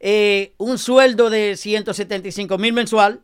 eh, 0.00 0.54
un 0.56 0.78
sueldo 0.78 1.28
de 1.30 1.56
175 1.56 2.56
mil 2.58 2.72
mensual, 2.72 3.20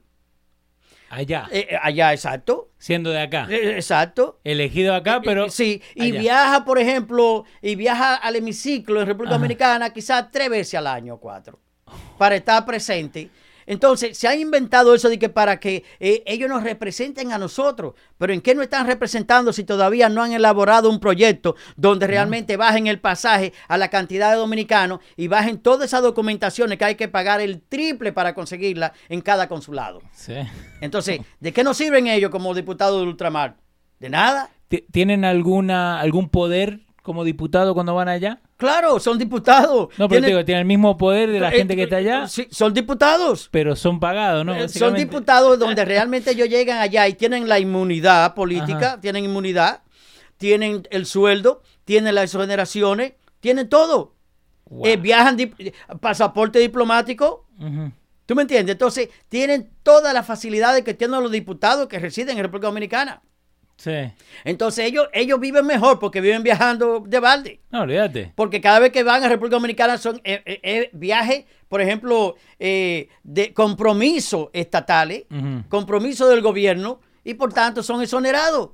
Allá. 1.14 1.46
eh, 1.52 1.66
eh, 1.70 1.78
allá, 1.82 2.12
exacto, 2.14 2.70
Siendo 2.78 3.10
de 3.10 3.20
acá. 3.20 3.46
eh, 3.50 3.74
exacto. 3.76 4.40
Elegido 4.44 4.94
acá, 4.94 5.20
pero. 5.22 5.50
Sí, 5.50 5.82
y 5.94 6.10
allá. 6.10 6.20
viaja, 6.20 6.64
por 6.64 6.78
ejemplo, 6.78 7.44
y 7.60 7.74
viaja 7.76 8.14
al 8.14 8.36
hemiciclo 8.36 9.00
en 9.00 9.06
República 9.06 9.34
Ajá. 9.34 9.38
Dominicana 9.38 9.90
quizás 9.90 10.30
tres 10.30 10.48
veces 10.48 10.74
al 10.74 10.86
año, 10.86 11.18
cuatro, 11.18 11.58
para 12.16 12.34
estar 12.34 12.64
presente 12.64 13.28
Entonces, 13.66 14.16
se 14.16 14.28
ha 14.28 14.36
inventado 14.36 14.94
eso 14.94 15.08
de 15.08 15.18
que 15.18 15.28
para 15.28 15.60
que 15.60 15.84
eh, 16.00 16.22
ellos 16.26 16.48
nos 16.48 16.62
representen 16.62 17.32
a 17.32 17.38
nosotros. 17.38 17.94
Pero 18.18 18.32
¿en 18.32 18.40
qué 18.40 18.54
no 18.54 18.62
están 18.62 18.86
representando 18.86 19.52
si 19.52 19.64
todavía 19.64 20.08
no 20.08 20.22
han 20.22 20.32
elaborado 20.32 20.90
un 20.90 21.00
proyecto 21.00 21.56
donde 21.76 22.06
realmente 22.06 22.56
bajen 22.56 22.86
el 22.86 23.00
pasaje 23.00 23.52
a 23.68 23.76
la 23.76 23.88
cantidad 23.88 24.30
de 24.30 24.36
dominicanos 24.36 25.00
y 25.16 25.28
bajen 25.28 25.58
todas 25.58 25.86
esas 25.86 26.02
documentaciones 26.02 26.78
que 26.78 26.84
hay 26.84 26.94
que 26.94 27.08
pagar 27.08 27.40
el 27.40 27.60
triple 27.62 28.12
para 28.12 28.34
conseguirla 28.34 28.92
en 29.08 29.20
cada 29.20 29.48
consulado? 29.48 30.00
Sí. 30.12 30.34
Entonces, 30.80 31.20
¿de 31.40 31.52
qué 31.52 31.64
nos 31.64 31.76
sirven 31.76 32.06
ellos 32.06 32.30
como 32.30 32.54
diputados 32.54 33.00
del 33.00 33.08
ultramar? 33.08 33.56
¿De 33.98 34.10
nada? 34.10 34.50
¿Tienen 34.90 35.24
alguna, 35.24 36.00
algún 36.00 36.28
poder 36.28 36.80
como 37.02 37.24
diputado 37.24 37.74
cuando 37.74 37.94
van 37.94 38.08
allá? 38.08 38.40
Claro, 38.56 38.98
son 39.00 39.18
diputados. 39.18 39.88
No, 39.98 40.08
pero 40.08 40.24
digo, 40.26 40.44
tienen 40.44 40.60
el 40.60 40.66
mismo 40.66 40.96
poder 40.96 41.30
de 41.30 41.40
la 41.40 41.48
Eh, 41.50 41.58
gente 41.58 41.74
que 41.76 41.82
está 41.82 41.96
allá, 41.96 42.28
Sí, 42.28 42.46
son 42.50 42.72
diputados. 42.72 43.48
pero 43.50 43.74
son 43.76 43.98
pagados, 44.00 44.44
¿no? 44.46 44.54
Eh, 44.54 44.68
Son 44.68 44.94
diputados 44.94 45.58
donde 45.58 45.84
realmente 45.84 46.30
ellos 46.30 46.48
llegan 46.48 46.78
allá 46.78 47.06
y 47.08 47.14
tienen 47.14 47.48
la 47.48 47.58
inmunidad 47.58 48.34
política, 48.34 48.86
Ajá. 48.92 49.00
tienen 49.00 49.24
inmunidad, 49.24 49.82
tienen 50.36 50.86
el 50.90 51.06
sueldo, 51.06 51.62
tienen 51.84 52.14
las 52.14 52.24
exoneraciones, 52.24 53.14
tienen 53.40 53.68
todo. 53.68 54.14
Wow. 54.70 54.86
Eh, 54.86 54.96
viajan, 54.96 55.36
dip- 55.36 55.72
pasaporte 56.00 56.58
diplomático. 56.60 57.46
¿tú 58.26 58.34
me 58.36 58.42
entiendes? 58.42 58.74
Entonces, 58.74 59.08
tienen 59.28 59.70
todas 59.82 60.14
las 60.14 60.24
facilidades 60.26 60.82
que 60.84 60.94
tienen 60.94 61.20
los 61.22 61.30
diputados 61.30 61.86
que 61.88 61.98
residen 61.98 62.36
en 62.38 62.44
República 62.44 62.68
Dominicana. 62.68 63.20
Sí. 63.76 64.12
Entonces, 64.44 64.84
ellos, 64.86 65.08
ellos 65.12 65.40
viven 65.40 65.66
mejor 65.66 65.98
porque 65.98 66.20
viven 66.20 66.42
viajando 66.42 67.00
de 67.06 67.18
balde. 67.18 67.60
No, 67.70 67.80
olvídate. 67.82 68.32
Porque 68.36 68.60
cada 68.60 68.78
vez 68.78 68.92
que 68.92 69.02
van 69.02 69.24
a 69.24 69.28
República 69.28 69.56
Dominicana 69.56 69.98
son 69.98 70.20
eh, 70.22 70.42
eh, 70.46 70.60
eh, 70.62 70.90
viajes, 70.92 71.44
por 71.68 71.80
ejemplo, 71.80 72.36
eh, 72.60 73.08
de 73.24 73.52
compromiso 73.52 74.50
estatales, 74.52 75.24
Ujú. 75.30 75.64
compromiso 75.68 76.28
del 76.28 76.42
gobierno, 76.42 77.00
y 77.24 77.34
por 77.34 77.52
tanto 77.52 77.82
son 77.82 78.02
exonerados, 78.02 78.70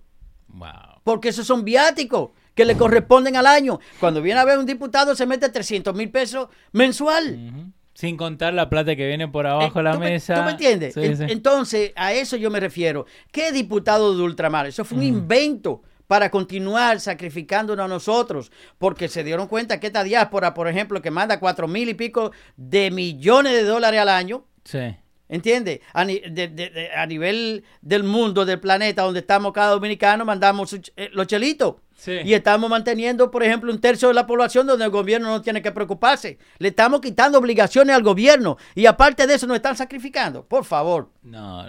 Wow. 0.49 1.01
porque 1.05 1.29
esos 1.31 1.47
son 1.47 1.65
viáticos 1.65 2.31
que 2.55 2.65
le 2.65 2.77
corresponden 2.77 3.37
al 3.37 3.47
año. 3.47 3.79
Cuando 4.01 4.21
viene 4.21 4.41
a 4.41 4.45
ver 4.45 4.59
un 4.59 4.67
diputado 4.67 5.15
se 5.15 5.27
mete 5.27 5.49
300 5.49 5.95
mil 5.95 6.11
pesos 6.11 6.49
mensual. 6.73 7.73
Sin 7.99 8.17
contar 8.17 8.55
la 8.55 8.71
plata 8.71 8.95
que 8.95 9.09
viene 9.09 9.27
por 9.27 9.45
abajo 9.49 9.75
de 9.75 9.81
Eh, 9.81 9.83
la 9.83 9.93
¿tú 9.95 9.99
me- 9.99 10.11
mesa. 10.11 10.35
¿Tú 10.37 10.43
me 10.43 10.53
entiendes? 10.53 10.95
Sí, 10.95 11.01
En- 11.03 11.17
sí. 11.17 11.25
Entonces, 11.31 11.93
a 11.97 12.13
eso 12.13 12.37
yo 12.37 12.49
me 12.49 12.61
refiero. 12.61 13.07
¿Qué 13.33 13.51
diputado 13.51 14.17
de 14.17 14.23
ultramar? 14.23 14.67
Eso 14.69 14.85
fue 14.85 14.99
un 14.99 15.03
invento 15.03 15.83
para 16.07 16.31
continuar 16.31 17.01
sacrificándonos 17.01 17.85
a 17.85 17.89
nosotros, 17.89 18.53
porque 18.79 19.09
se 19.09 19.25
dieron 19.25 19.49
cuenta 19.49 19.81
que 19.81 19.89
esta 19.89 20.05
diáspora, 20.05 20.55
por 20.55 20.69
ejemplo, 20.69 21.03
que 21.03 21.11
manda 21.11 21.41
cuatro 21.41 21.67
mil 21.67 21.89
y 21.89 21.95
pico 21.95 22.31
de 22.57 22.93
millones 22.93 23.53
de 23.55 23.65
dólares 23.65 23.99
al 24.01 24.11
año, 24.11 24.45
Sí. 24.63 24.95
¿entiendes? 25.29 25.81
A, 25.93 26.05
ni- 26.05 26.21
de- 26.21 26.47
de- 26.47 26.71
de- 26.71 26.91
a 26.95 27.05
nivel 27.05 27.65
del 27.83 28.05
mundo, 28.05 28.45
del 28.45 28.61
planeta 28.61 29.03
donde 29.03 29.19
estamos 29.21 29.53
cada 29.53 29.73
dominicano, 29.73 30.25
mandamos 30.25 30.73
eh, 30.97 31.11
los 31.13 31.27
chelitos. 31.27 31.75
Sí. 31.99 32.13
Y 32.25 32.33
estamos 32.33 32.71
manteniendo, 32.71 33.29
por 33.29 33.43
ejemplo, 33.43 33.73
un 33.73 33.81
tercio 33.81 34.07
de 34.07 34.15
la 34.15 34.25
población 34.25 34.69
donde 34.69 34.85
el 34.85 34.91
gobierno 34.93 35.31
no 35.31 35.43
tiene 35.43 35.61
que 35.61 35.73
preocuparse. 35.73 36.39
Le 36.59 36.69
estamos 36.69 37.01
quitando 37.01 37.39
obligaciones 37.39 37.95
al 37.95 38.05
gobierno 38.05 38.57
y 38.77 38.87
aparte 38.87 39.27
de 39.27 39.35
eso 39.35 39.49
nos 39.49 39.57
están 39.57 39.77
sacrificando. 39.77 40.45
Por 40.45 40.65
favor. 40.65 41.11
No. 41.25 41.65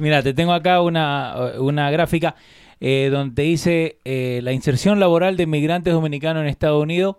Mira, 0.00 0.22
te 0.22 0.34
tengo 0.34 0.52
acá 0.52 0.82
una, 0.82 1.52
una 1.58 1.92
gráfica 1.92 2.34
eh, 2.80 3.08
donde 3.12 3.42
dice 3.44 3.98
eh, 4.04 4.40
la 4.42 4.52
inserción 4.52 4.98
laboral 4.98 5.36
de 5.36 5.46
migrantes 5.46 5.92
dominicanos 5.92 6.42
en 6.42 6.48
Estados 6.48 6.82
Unidos, 6.82 7.16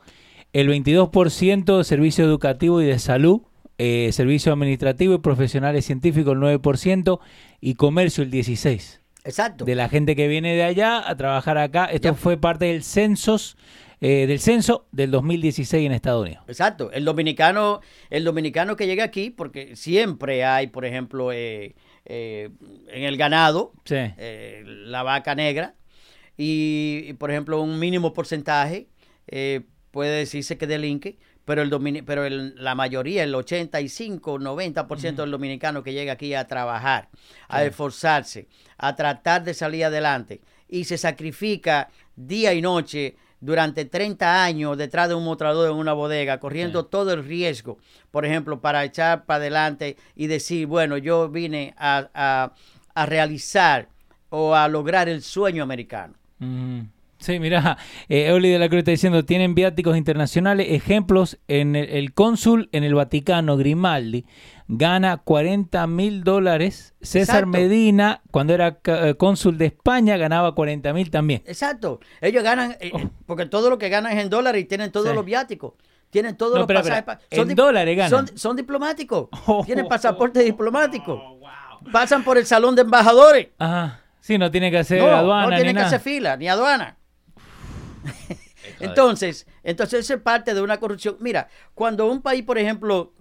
el 0.51 0.70
22% 0.70 1.78
de 1.78 1.84
servicio 1.86 2.26
educativo 2.26 2.82
y 2.82 2.86
de 2.86 2.99
salud, 2.99 3.41
eh, 3.78 4.10
servicio 4.12 4.51
administrativo 4.51 5.14
y 5.14 5.20
profesionales 5.20 5.86
científicos 5.86 6.34
el 6.34 6.39
9% 6.39 7.20
y 7.62 7.76
comercio 7.76 8.24
el 8.24 8.32
16%. 8.32 8.99
Exacto. 9.24 9.65
De 9.65 9.76
la 9.76 9.89
gente 9.89 10.15
que 10.15 10.28
viene 10.28 10.55
de 10.55 10.63
allá 10.63 11.07
a 11.07 11.15
trabajar 11.15 11.57
acá. 11.57 11.86
Esto 11.86 12.09
Ya. 12.09 12.13
fue 12.13 12.38
parte 12.38 12.65
del 12.65 12.84
censos, 12.84 13.57
eh, 14.01 14.26
del 14.28 14.39
censo 14.39 14.88
del 14.91 15.11
2016 15.11 15.86
en 15.86 15.91
Estados 15.91 16.24
Unidos. 16.26 16.43
Exacto. 16.47 16.89
El 16.91 17.03
dominicano, 17.05 17.82
el 18.09 18.24
dominicano 18.24 18.76
que 18.76 18.88
llega 18.88 19.03
aquí, 19.03 19.30
porque 19.30 19.76
siempre 19.76 20.45
hay, 20.45 20.67
por 20.67 20.86
ejemplo, 20.86 21.32
eh, 21.34 21.76
eh, 22.05 22.49
en 22.88 23.03
el 23.03 23.17
ganado, 23.17 23.74
Sí. 23.84 23.95
eh, 23.97 24.63
la 24.65 25.03
vaca 25.03 25.36
negra, 25.36 25.76
y, 26.38 27.03
y, 27.07 27.13
por 27.13 27.30
ejemplo, 27.32 27.61
un 27.61 27.78
mínimo 27.80 28.13
porcentaje 28.13 28.88
puede 29.91 30.17
decirse 30.20 30.57
que 30.57 30.65
delinque, 30.67 31.17
pero 31.46 31.62
el 31.62 32.04
pero 32.06 32.26
el- 32.26 32.54
la 32.64 32.76
mayoría, 32.76 33.24
el 33.24 33.34
85, 33.36 34.38
90% 34.40 35.22
del 35.24 35.32
dominicano 35.32 35.84
que 35.84 35.94
llega 35.94 36.14
aquí 36.14 36.34
a 36.34 36.48
trabajar, 36.48 37.10
a 37.48 37.64
esforzarse, 37.64 38.48
a 38.78 38.96
tratar 38.96 39.44
de 39.44 39.54
salir 39.54 39.86
adelante 39.86 40.42
y 40.68 40.84
se 40.84 40.98
sacrifica 40.98 41.90
día 42.16 42.54
y 42.54 42.62
noche 42.62 43.16
durante 43.42 43.86
30 43.86 44.44
años 44.44 44.78
detrás 44.78 45.08
de 45.08 45.16
un 45.16 45.24
mostrador 45.24 45.72
en 45.72 45.78
una 45.78 45.94
bodega, 45.94 46.40
corriendo 46.40 46.86
todo 46.86 47.14
el 47.14 47.24
riesgo, 47.24 47.78
por 48.12 48.26
ejemplo, 48.26 48.60
para 48.60 48.84
echar 48.84 49.26
para 49.26 49.38
adelante 49.38 49.96
y 50.16 50.28
decir, 50.28 50.68
bueno, 50.68 50.98
yo 50.98 51.30
vine 51.30 51.74
a, 51.78 52.10
a- 52.14 52.54
a 52.94 53.06
realizar 53.06 53.88
o 54.30 54.54
a 54.56 54.68
lograr 54.68 55.08
el 55.08 55.22
sueño 55.22 55.64
americano. 55.64 56.14
Mm, 56.40 56.82
Sí, 57.20 57.39
mira, 57.39 57.78
eh, 58.09 58.28
Euli 58.28 58.49
de 58.49 58.59
la 58.59 58.70
Cruz 58.70 58.80
está 58.80 58.91
diciendo, 58.91 59.26
tienen 59.26 59.53
viáticos 59.55 59.97
internacionales, 59.97 60.67
ejemplos, 60.70 61.38
en 61.47 61.76
el, 61.76 61.89
el 61.89 62.13
cónsul 62.13 62.70
en 62.72 62.84
el 62.86 62.95
Vaticano, 62.95 63.57
Grimaldi, 63.57 64.26
gana 64.70 65.17
40 65.17 65.86
mil 65.88 66.24
dólares, 66.24 66.93
César 67.01 67.43
Exacto. 67.43 67.47
Medina, 67.47 68.22
cuando 68.32 68.53
era 68.53 68.80
eh, 68.86 69.15
cónsul 69.17 69.57
de 69.57 69.65
España, 69.67 70.15
ganaba 70.17 70.55
40 70.55 70.93
mil 70.93 71.11
también. 71.11 71.41
Exacto. 71.45 71.99
Ellos 72.22 72.43
ganan, 72.43 72.72
eh, 72.80 72.91
eh, 72.95 73.07
porque 73.26 73.45
todo 73.47 73.70
lo 73.70 73.78
que 73.78 73.89
ganan 73.89 74.17
es 74.17 74.24
en 74.24 74.30
dólares 74.30 74.61
y 74.61 74.65
tienen 74.65 74.91
todos 74.91 75.07
Oh. 75.07 75.09
Sí. 75.09 75.15
los 75.15 75.26
viáticos. 75.26 75.74
Tienen 76.11 76.38
todos 76.38 76.53
No, 76.53 76.59
los 76.61 76.70
espera, 76.70 77.03
pasajes. 77.05 77.28
son 77.32 77.49
En 77.49 77.55
dólares 77.55 77.95
ganan. 77.97 78.09
Son, 78.28 78.38
son 78.38 78.55
diplomáticos. 78.55 79.28
Oh. 79.45 79.63
Tienen 79.65 79.88
pasaporte 79.88 80.39
diplomático. 80.41 81.39
Pasan 81.91 82.24
por 82.24 82.38
el 82.38 82.45
salón 82.45 82.76
de 82.76 82.82
embajadores. 82.84 83.49
Ajá, 83.57 84.01
sí, 84.20 84.38
no 84.38 84.49
tiene 84.51 84.72
que 84.72 84.78
hacer 84.80 85.01
no, 85.01 85.07
aduana 85.07 85.43
no 85.43 85.49
ni 85.51 85.55
tienen 85.57 85.74
que 85.76 85.82
nada. 85.82 85.88
hacer 85.88 85.99
fila, 85.99 86.36
ni 86.38 86.47
aduana. 86.47 86.97
Entonces, 88.80 89.47
entonces 89.64 90.10
es 90.10 90.22
parte 90.22 90.53
de 90.53 90.62
una 90.62 90.80
corrupción. 90.80 91.18
Mira, 91.20 91.49
cuando 91.74 92.10
un 92.12 92.22
país, 92.22 92.43
por 92.43 92.57
ejemplo, 92.57 93.14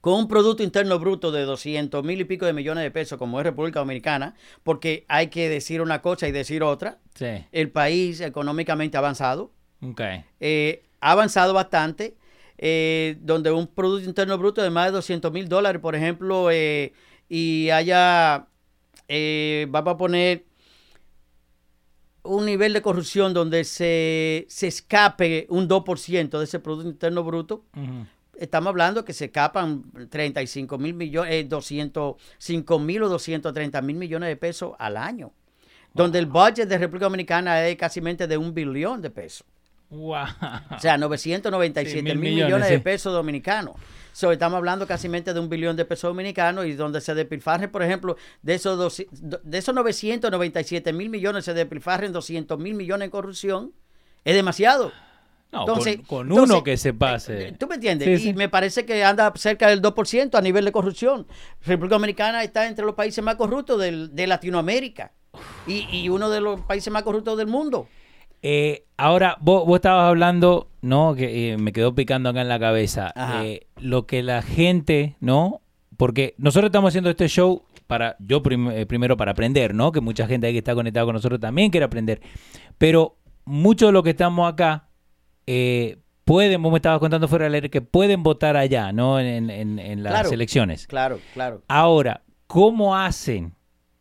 con 0.00 0.14
un 0.14 0.28
Producto 0.28 0.62
Interno 0.62 0.98
Bruto 0.98 1.32
de 1.32 1.42
200 1.42 2.04
mil 2.04 2.20
y 2.20 2.24
pico 2.24 2.46
de 2.46 2.52
millones 2.52 2.84
de 2.84 2.90
pesos, 2.90 3.18
como 3.18 3.40
es 3.40 3.44
República 3.44 3.80
Dominicana, 3.80 4.34
porque 4.62 5.04
hay 5.08 5.28
que 5.28 5.48
decir 5.48 5.80
una 5.82 6.00
cosa 6.02 6.28
y 6.28 6.32
decir 6.32 6.62
otra, 6.62 6.98
Sí, 7.14 7.44
el 7.50 7.70
país 7.70 8.20
económicamente 8.20 8.96
avanzado, 8.96 9.52
eh, 10.40 10.84
ha 11.00 11.12
avanzado 11.12 11.52
bastante, 11.52 12.16
eh, 12.58 13.16
donde 13.20 13.50
un 13.52 13.66
Producto 13.66 14.08
Interno 14.08 14.38
Bruto 14.38 14.62
de 14.62 14.70
más 14.70 14.86
de 14.86 14.92
200 14.92 15.32
mil 15.32 15.48
dólares, 15.48 15.80
por 15.80 15.94
ejemplo, 15.94 16.50
eh, 16.50 16.92
y 17.28 17.70
haya, 17.70 18.46
eh, 19.08 19.66
vamos 19.68 19.94
a 19.94 19.96
poner 19.96 20.44
un 22.28 22.44
nivel 22.44 22.72
de 22.72 22.82
corrupción 22.82 23.32
donde 23.32 23.64
se, 23.64 24.46
se 24.48 24.66
escape 24.66 25.46
un 25.48 25.68
2% 25.68 26.38
de 26.38 26.44
ese 26.44 26.60
Producto 26.60 26.88
Interno 26.88 27.24
Bruto, 27.24 27.64
estamos 28.38 28.68
hablando 28.68 29.04
que 29.04 29.12
se 29.12 29.26
escapan 29.26 29.84
35 30.10 30.78
mil 30.78 30.94
millones, 30.94 31.32
eh, 31.32 31.44
205 31.44 32.78
mil 32.78 33.02
o 33.02 33.08
230 33.08 33.80
mil 33.82 33.96
millones 33.96 34.28
de 34.28 34.36
pesos 34.36 34.72
al 34.78 34.96
año, 34.96 35.32
donde 35.94 36.18
el 36.18 36.26
budget 36.26 36.68
de 36.68 36.78
República 36.78 37.06
Dominicana 37.06 37.66
es 37.66 37.76
casi 37.76 38.00
de 38.00 38.36
un 38.36 38.52
billón 38.52 39.00
de 39.00 39.10
pesos. 39.10 39.46
Wow. 39.90 40.24
O 40.76 40.78
sea, 40.80 40.98
997 40.98 41.90
Sí, 41.90 42.02
mil 42.02 42.16
mil 42.16 42.32
millones, 42.34 42.46
millones, 42.46 42.68
de 42.70 42.80
pesos 42.80 43.12
dominicanos. 43.12 43.74
So, 44.12 44.32
estamos 44.32 44.56
hablando 44.58 44.86
casi 44.86 45.08
de 45.08 45.38
un 45.40 45.48
billón 45.48 45.76
de 45.76 45.84
pesos 45.84 46.10
dominicanos 46.10 46.66
y 46.66 46.72
donde 46.72 47.00
se 47.00 47.14
despilfarre, 47.14 47.68
por 47.68 47.82
ejemplo, 47.82 48.16
de 48.42 48.54
esos, 48.54 48.76
dos- 48.76 49.02
de 49.10 49.58
esos 49.58 49.74
997 49.74 50.92
mil 50.92 51.08
millones 51.08 51.44
se 51.44 51.54
despilfarren 51.54 52.12
200 52.12 52.58
mil 52.58 52.74
millones 52.74 53.06
en 53.06 53.10
corrupción. 53.10 53.72
Es 54.24 54.34
demasiado. 54.34 54.92
No, 55.52 55.60
Entonces- 55.60 55.96
con, 55.98 56.04
con 56.04 56.28
entonces, 56.28 56.54
uno 56.56 56.64
que 56.64 56.76
se 56.76 56.92
pase. 56.92 57.48
Eh, 57.48 57.52
¿Tú 57.58 57.66
me 57.68 57.76
entiendes? 57.76 58.20
Sí, 58.20 58.30
y 58.30 58.34
me 58.34 58.48
parece 58.50 58.84
que 58.84 59.02
anda 59.04 59.32
cerca 59.36 59.68
del 59.68 59.80
2% 59.80 60.36
a 60.36 60.42
nivel 60.42 60.64
de 60.66 60.72
corrupción. 60.72 61.26
República 61.64 61.94
Dominicana 61.94 62.42
está 62.44 62.66
entre 62.66 62.84
los 62.84 62.94
países 62.94 63.24
más 63.24 63.36
corruptos 63.36 63.80
del- 63.80 64.14
de 64.14 64.26
Latinoamérica 64.26 65.12
y, 65.66 65.86
y 65.96 66.08
uno 66.10 66.28
de 66.28 66.40
los 66.42 66.60
países 66.62 66.92
más 66.92 67.02
corruptos 67.04 67.38
del 67.38 67.46
mundo. 67.46 67.88
Eh, 68.42 68.84
ahora, 68.96 69.36
vos, 69.40 69.66
vos 69.66 69.76
estabas 69.76 70.08
hablando, 70.08 70.68
¿no? 70.82 71.14
Que 71.14 71.52
eh, 71.52 71.56
me 71.58 71.72
quedó 71.72 71.94
picando 71.94 72.28
acá 72.30 72.40
en 72.42 72.48
la 72.48 72.58
cabeza. 72.58 73.12
Eh, 73.42 73.66
lo 73.80 74.06
que 74.06 74.22
la 74.22 74.42
gente, 74.42 75.16
¿no? 75.20 75.60
Porque 75.96 76.34
nosotros 76.38 76.68
estamos 76.68 76.88
haciendo 76.90 77.10
este 77.10 77.28
show 77.28 77.62
para, 77.88 78.16
yo 78.20 78.42
prim- 78.42 78.86
primero 78.86 79.16
para 79.16 79.32
aprender, 79.32 79.74
¿no? 79.74 79.90
Que 79.92 80.00
mucha 80.00 80.26
gente 80.26 80.46
ahí 80.46 80.52
que 80.52 80.58
está 80.58 80.74
conectada 80.74 81.04
con 81.06 81.14
nosotros 81.14 81.40
también 81.40 81.70
quiere 81.70 81.84
aprender. 81.86 82.20
Pero 82.78 83.16
mucho 83.44 83.86
de 83.86 83.92
lo 83.92 84.02
que 84.02 84.10
estamos 84.10 84.48
acá, 84.52 84.88
pueden, 86.24 86.62
vos 86.62 86.70
me 86.72 86.78
estabas 86.78 86.98
contando 87.00 87.26
fuera 87.28 87.44
del 87.46 87.54
aire, 87.54 87.70
que 87.70 87.80
pueden 87.80 88.22
votar 88.22 88.56
allá, 88.56 88.92
¿no? 88.92 89.18
En, 89.18 89.50
en- 89.50 89.78
en 89.78 90.02
las 90.02 90.12
Claro. 90.12 90.30
elecciones. 90.30 90.86
Claro, 90.86 91.18
claro. 91.34 91.62
Ahora, 91.68 92.22
¿cómo 92.46 92.94
hacen? 92.96 93.54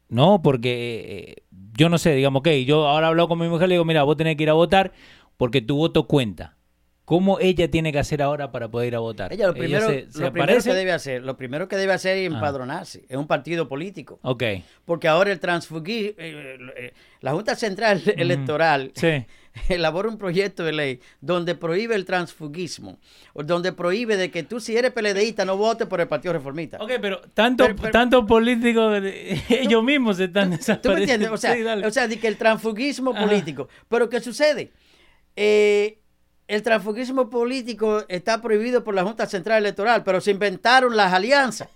¿No? 0.09 0.41
Porque 0.41 1.35
eh, 1.39 1.43
yo 1.77 1.89
no 1.89 1.97
sé, 1.97 2.13
digamos, 2.15 2.39
ok, 2.41 2.47
yo 2.65 2.87
ahora 2.87 3.07
hablo 3.07 3.27
con 3.27 3.39
mi 3.39 3.47
mujer, 3.47 3.67
le 3.69 3.75
digo, 3.75 3.85
mira, 3.85 4.03
vos 4.03 4.17
tenés 4.17 4.37
que 4.37 4.43
ir 4.43 4.49
a 4.49 4.53
votar 4.53 4.91
porque 5.37 5.61
tu 5.61 5.75
voto 5.77 6.07
cuenta. 6.07 6.55
¿Cómo 7.05 7.39
ella 7.39 7.71
tiene 7.71 7.93
que 7.93 7.99
hacer 7.99 8.21
ahora 8.21 8.51
para 8.51 8.69
poder 8.69 8.89
ir 8.89 8.95
a 8.95 8.99
votar? 8.99 9.31
Ella 9.31 9.47
lo 9.47 9.53
primero, 9.53 9.87
se, 9.87 10.11
se 10.11 10.19
lo 10.19 10.33
primero 10.33 10.61
que 10.61 10.73
debe 10.73 10.91
hacer, 10.91 11.23
lo 11.23 11.37
primero 11.37 11.67
que 11.69 11.77
debe 11.77 11.93
hacer 11.93 12.17
es 12.17 12.29
Ah. 12.29 12.35
empadronarse. 12.35 13.05
Es 13.07 13.15
un 13.15 13.27
partido 13.27 13.69
político. 13.69 14.19
Ok, 14.23 14.43
Porque 14.83 15.07
ahora 15.07 15.31
el 15.31 15.39
transfugismo, 15.39 16.15
la 17.21 17.31
Junta 17.31 17.55
Central 17.55 18.01
Electoral 18.17 18.91
sí. 18.95 19.25
elabora 19.69 20.09
un 20.09 20.17
proyecto 20.17 20.63
de 20.63 20.71
ley 20.73 20.99
donde 21.21 21.55
prohíbe 21.55 21.95
el 21.95 22.05
transfugismo, 22.05 22.99
donde 23.33 23.73
prohíbe 23.73 24.17
de 24.17 24.31
que 24.31 24.43
tú 24.43 24.59
si 24.59 24.75
eres 24.77 24.91
PLDista 24.91 25.45
no 25.45 25.57
votes 25.57 25.87
por 25.87 26.01
el 26.01 26.07
Partido 26.07 26.33
Reformista. 26.33 26.77
Ok, 26.81 26.91
pero 27.01 27.21
tanto, 27.33 27.63
Pero- 27.65 27.75
pero- 27.75 27.91
tanto 27.91 28.25
políticos, 28.25 28.99
eh, 29.03 29.41
ellos 29.49 29.83
mismos 29.83 30.17
se 30.17 30.25
están 30.25 30.45
¿Tú 30.45 30.51
me 30.51 30.57
desapareciendo. 30.57 31.01
entiendes? 31.01 31.29
O 31.31 31.37
sea, 31.37 31.53
Sí, 31.55 31.85
o 31.85 31.91
sea, 31.91 32.07
de 32.07 32.19
que 32.19 32.27
el 32.27 32.37
transfugismo 32.37 33.11
Ajá. 33.11 33.25
político. 33.25 33.67
Pero 33.89 34.09
¿qué 34.09 34.19
sucede? 34.21 34.71
Eh, 35.35 35.99
el 36.47 36.61
transfugismo 36.63 37.29
político 37.29 38.05
está 38.07 38.41
prohibido 38.41 38.83
por 38.83 38.95
la 38.95 39.03
Junta 39.03 39.25
Central 39.25 39.59
Electoral, 39.59 40.03
pero 40.03 40.21
se 40.21 40.31
inventaron 40.31 40.95
las 40.95 41.11
alianzas. 41.13 41.67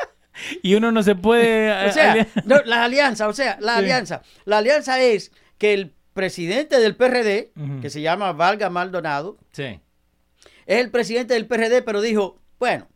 y 0.62 0.74
uno 0.74 0.90
no 0.92 1.02
se 1.02 1.14
puede... 1.14 1.86
O 1.86 1.92
sea, 1.92 2.26
no, 2.44 2.56
las 2.64 2.78
alianzas, 2.80 3.28
o 3.28 3.32
sea, 3.32 3.56
la 3.60 3.74
Sí. 3.74 3.78
alianza. 3.80 4.22
La 4.44 4.58
alianza 4.58 5.00
es 5.00 5.30
que 5.56 5.72
el 5.74 5.94
presidente 6.18 6.80
del 6.80 6.96
PRD, 6.96 7.52
que 7.80 7.90
se 7.90 8.00
llama 8.00 8.32
Valga 8.32 8.70
Maldonado, 8.70 9.38
sí. 9.52 9.78
es 10.66 10.80
el 10.80 10.90
presidente 10.90 11.34
del 11.34 11.46
PRD, 11.46 11.80
pero 11.82 12.00
dijo, 12.00 12.40
bueno, 12.58 12.88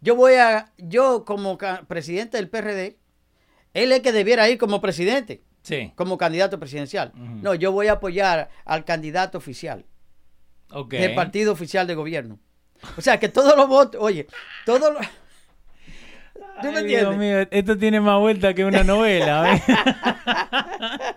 yo 0.00 0.14
voy 0.14 0.34
a, 0.34 0.72
yo 0.78 1.24
como 1.24 1.58
presidente 1.88 2.36
del 2.36 2.48
PRD, 2.48 2.96
él 3.72 3.90
es 3.90 4.02
que 4.02 4.12
debiera 4.12 4.48
ir 4.48 4.58
como 4.58 4.80
presidente, 4.80 5.42
Sí, 5.62 5.92
como 5.96 6.16
candidato 6.16 6.60
presidencial. 6.60 7.10
No, 7.16 7.54
yo 7.56 7.72
voy 7.72 7.88
a 7.88 7.94
apoyar 7.94 8.50
al 8.64 8.84
candidato 8.84 9.36
oficial 9.36 9.84
ok. 10.70 10.92
del 10.92 11.16
partido 11.16 11.52
oficial 11.52 11.88
de 11.88 11.96
gobierno. 11.96 12.38
O 12.96 13.00
sea, 13.00 13.18
que 13.18 13.28
todos 13.30 13.56
los 13.56 13.66
votos, 13.66 14.00
oye, 14.00 14.28
todos 14.64 14.94
los... 14.94 15.04
¿Tú 16.62 16.70
me 16.70 16.78
Ay, 16.78 16.86
Dios 16.86 17.02
entiendes? 17.02 17.18
mío, 17.18 17.48
esto 17.50 17.76
tiene 17.76 18.00
más 18.00 18.20
vuelta 18.20 18.54
que 18.54 18.64
una 18.64 18.84
novela. 18.84 19.60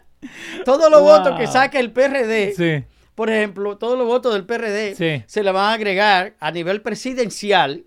Todos 0.65 0.89
los 0.91 1.01
Wow. 1.01 1.09
votos 1.19 1.37
que 1.39 1.47
saque 1.47 1.79
el 1.79 1.91
PRD, 1.91 2.53
sí. 2.55 2.83
por 3.15 3.29
ejemplo, 3.29 3.77
todos 3.77 3.97
los 3.97 4.07
votos 4.07 4.33
del 4.33 4.45
PRD 4.45 4.95
Sí. 4.95 5.23
se 5.27 5.43
le 5.43 5.51
van 5.51 5.65
a 5.65 5.73
agregar 5.73 6.33
a 6.39 6.51
nivel 6.51 6.81
presidencial 6.81 7.83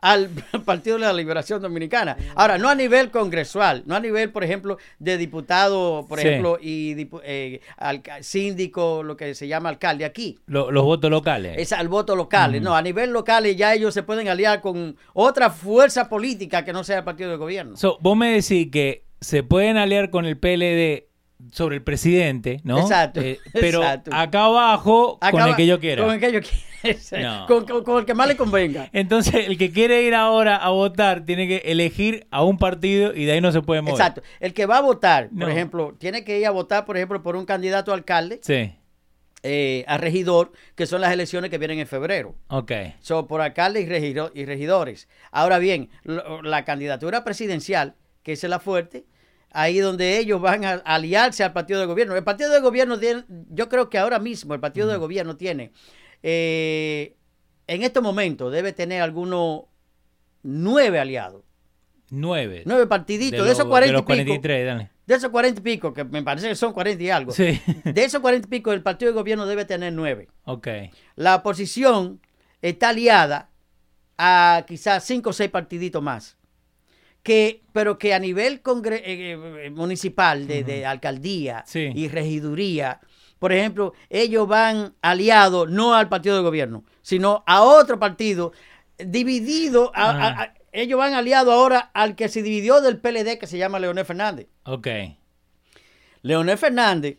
al 0.00 0.28
Partido 0.64 0.96
de 0.96 1.06
la 1.06 1.12
Liberación 1.12 1.60
Dominicana. 1.60 2.16
Ahora, 2.36 2.56
no 2.56 2.68
a 2.68 2.74
nivel 2.76 3.10
congresual, 3.10 3.82
no 3.86 3.96
a 3.96 4.00
nivel, 4.00 4.30
por 4.30 4.44
ejemplo, 4.44 4.78
de 5.00 5.18
diputado, 5.18 6.06
por 6.08 6.20
Sí. 6.20 6.28
ejemplo, 6.28 6.56
y 6.62 7.08
eh, 7.24 7.60
alca- 7.76 8.22
síndico, 8.22 9.02
lo 9.02 9.16
que 9.16 9.34
se 9.34 9.48
llama 9.48 9.70
alcalde 9.70 10.04
aquí. 10.04 10.38
Lo- 10.46 10.70
los 10.70 10.84
votos 10.84 11.10
locales. 11.10 11.56
Es 11.58 11.72
al 11.72 11.88
voto 11.88 12.14
local. 12.14 12.62
No, 12.62 12.76
a 12.76 12.82
nivel 12.82 13.10
local 13.10 13.44
ya 13.56 13.74
ellos 13.74 13.92
se 13.92 14.04
pueden 14.04 14.28
aliar 14.28 14.60
con 14.60 14.96
otra 15.14 15.50
fuerza 15.50 16.08
política 16.08 16.64
que 16.64 16.72
no 16.72 16.84
sea 16.84 16.98
el 16.98 17.04
partido 17.04 17.30
de 17.30 17.36
gobierno. 17.36 17.76
So, 17.76 17.98
vos 18.00 18.16
me 18.16 18.30
decís 18.30 18.68
que 18.70 19.02
se 19.20 19.42
pueden 19.42 19.76
aliar 19.78 20.10
con 20.10 20.26
el 20.26 20.38
PLD 20.38 21.07
sobre 21.52 21.76
el 21.76 21.82
presidente, 21.82 22.60
¿no? 22.64 22.80
Exacto, 22.80 23.20
Eh, 23.20 23.38
pero 23.52 23.80
exacto. 23.82 24.10
acá 24.12 24.44
abajo, 24.46 25.18
con 25.30 25.40
el 25.48 25.56
que 25.56 25.66
yo 25.66 25.78
quiera. 25.80 26.04
Con 26.04 26.14
el 26.14 26.20
que 26.20 26.32
yo 26.32 26.40
quiera. 26.40 26.58
No. 27.20 27.46
Con, 27.48 27.64
con- 27.66 27.82
con 27.82 27.98
el 27.98 28.04
que 28.06 28.14
más 28.14 28.28
le 28.28 28.36
convenga. 28.36 28.88
Entonces, 28.92 29.48
el 29.48 29.58
que 29.58 29.72
quiere 29.72 30.02
ir 30.04 30.14
ahora 30.14 30.56
a 30.56 30.68
votar 30.70 31.24
tiene 31.24 31.48
que 31.48 31.56
elegir 31.64 32.26
a 32.30 32.44
un 32.44 32.56
partido 32.56 33.12
y 33.14 33.24
de 33.24 33.32
ahí 33.32 33.40
no 33.40 33.50
se 33.50 33.62
puede 33.62 33.80
mover. 33.82 33.94
Exacto. 34.00 34.22
El 34.38 34.54
que 34.54 34.64
va 34.66 34.78
a 34.78 34.80
votar, 34.80 35.28
No. 35.32 35.40
por 35.40 35.50
ejemplo, 35.50 35.96
tiene 35.98 36.22
que 36.22 36.38
ir 36.38 36.46
a 36.46 36.50
votar, 36.52 36.84
por 36.84 36.96
ejemplo, 36.96 37.20
por 37.20 37.34
un 37.34 37.46
candidato 37.46 37.90
a 37.90 37.94
alcalde, 37.96 38.38
Sí, 38.42 38.72
eh, 39.42 39.84
a 39.88 39.98
regidor, 39.98 40.52
que 40.76 40.86
son 40.86 41.00
las 41.00 41.12
elecciones 41.12 41.50
que 41.50 41.58
vienen 41.58 41.80
en 41.80 41.86
febrero. 41.88 42.36
ok. 42.48 42.70
Son 43.00 43.26
por 43.26 43.40
alcalde 43.40 43.80
y, 43.80 43.86
regido- 43.86 44.30
y 44.34 44.44
regidores. 44.44 45.08
Ahora 45.32 45.58
bien, 45.58 45.90
lo- 46.04 46.42
la 46.42 46.64
candidatura 46.64 47.24
presidencial, 47.24 47.94
que 48.22 48.32
es 48.32 48.42
la 48.44 48.60
fuerte, 48.60 49.04
ahí 49.50 49.78
donde 49.78 50.18
ellos 50.18 50.40
van 50.40 50.64
a 50.64 50.72
aliarse 50.84 51.42
al 51.44 51.52
partido 51.52 51.80
de 51.80 51.86
gobierno. 51.86 52.14
El 52.16 52.24
partido 52.24 52.50
de 52.52 52.60
gobierno 52.60 52.98
tiene, 52.98 53.24
yo 53.50 53.68
creo 53.68 53.88
que 53.88 53.98
ahora 53.98 54.18
mismo 54.18 54.54
el 54.54 54.60
partido 54.60 54.86
de 54.88 54.96
gobierno 54.96 55.36
tiene, 55.36 55.72
eh, 56.22 57.16
en 57.66 57.82
este 57.82 58.00
momento 58.00 58.50
debe 58.50 58.72
tener 58.72 59.02
algunos 59.02 59.62
nueve 60.42 60.98
aliados, 60.98 61.42
Nueve. 62.10 62.62
nueve 62.64 62.86
partiditos, 62.86 63.40
de, 63.40 63.44
los- 63.44 63.50
esos 63.58 63.66
40 63.66 63.86
de 63.86 63.92
los 63.92 64.00
y 64.00 64.04
pico, 64.04 64.06
43, 64.06 64.66
dale. 64.66 64.90
de 65.06 65.14
esos 65.14 65.30
40 65.30 65.60
y 65.60 65.62
pico, 65.62 65.92
que 65.92 66.04
me 66.04 66.22
parece 66.22 66.48
que 66.48 66.54
son 66.54 66.72
40 66.72 67.02
y 67.02 67.10
algo, 67.10 67.32
Sí, 67.32 67.60
de 67.84 68.04
esos 68.04 68.20
40 68.20 68.46
y 68.46 68.50
pico 68.50 68.72
el 68.72 68.82
partido 68.82 69.10
de 69.12 69.14
gobierno 69.18 69.44
debe 69.46 69.64
tener 69.66 69.92
nueve. 69.92 70.28
ok. 70.44 70.68
La 71.16 71.34
oposición 71.36 72.20
está 72.62 72.88
aliada 72.90 73.50
a 74.16 74.64
quizás 74.66 75.04
cinco 75.04 75.30
o 75.30 75.32
seis 75.34 75.50
partiditos 75.50 76.02
más. 76.02 76.37
Que, 77.22 77.62
pero 77.72 77.98
que 77.98 78.14
a 78.14 78.18
nivel 78.18 78.62
congre- 78.62 79.02
eh, 79.04 79.36
eh, 79.66 79.70
municipal, 79.70 80.46
de, 80.46 80.64
de 80.64 80.86
alcaldía 80.86 81.62
Sí. 81.66 81.90
y 81.94 82.08
regiduría, 82.08 83.00
por 83.38 83.52
ejemplo, 83.52 83.92
ellos 84.08 84.48
van 84.48 84.94
aliados 85.02 85.68
no 85.70 85.94
al 85.94 86.08
partido 86.08 86.36
de 86.36 86.42
gobierno, 86.42 86.84
sino 87.02 87.42
a 87.46 87.62
otro 87.62 87.98
partido 87.98 88.52
dividido. 88.98 89.92
a- 89.94 90.10
Ajá. 90.10 90.26
a- 90.28 90.42
a- 90.42 90.54
ellos 90.72 90.98
van 90.98 91.14
aliados 91.14 91.52
ahora 91.52 91.90
al 91.94 92.14
que 92.16 92.28
se 92.28 92.42
dividió 92.42 92.80
del 92.80 92.98
PLD, 93.00 93.38
que 93.38 93.46
se 93.46 93.58
llama 93.58 93.78
Leonel 93.78 94.04
Fernández. 94.04 94.48
Ok. 94.64 94.86
Leonel 96.22 96.58
Fernández, 96.58 97.18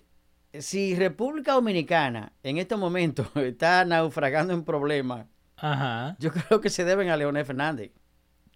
si 0.54 0.96
República 0.96 1.54
Dominicana 1.54 2.34
en 2.44 2.58
estos 2.58 2.80
momentos 2.80 3.28
está 3.36 3.86
naufragando 3.86 4.54
en 4.54 4.64
problemas, 4.64 5.26
Ajá. 5.58 6.16
yo 6.20 6.32
creo 6.32 6.62
que 6.62 6.70
se 6.70 6.86
deben 6.86 7.10
a 7.10 7.18
Leonel 7.18 7.46
Fernández, 7.46 7.92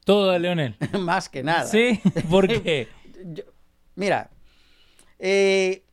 Todo 0.06 0.32
de 0.32 0.40
Leonel. 0.40 0.76
más 1.00 1.30
que 1.30 1.44
nada. 1.44 1.66
Sí, 1.66 2.00
¿por 2.30 2.48
qué? 2.48 2.88
Yo- 3.34 3.44
mira, 3.96 4.30
eh, 5.20 5.84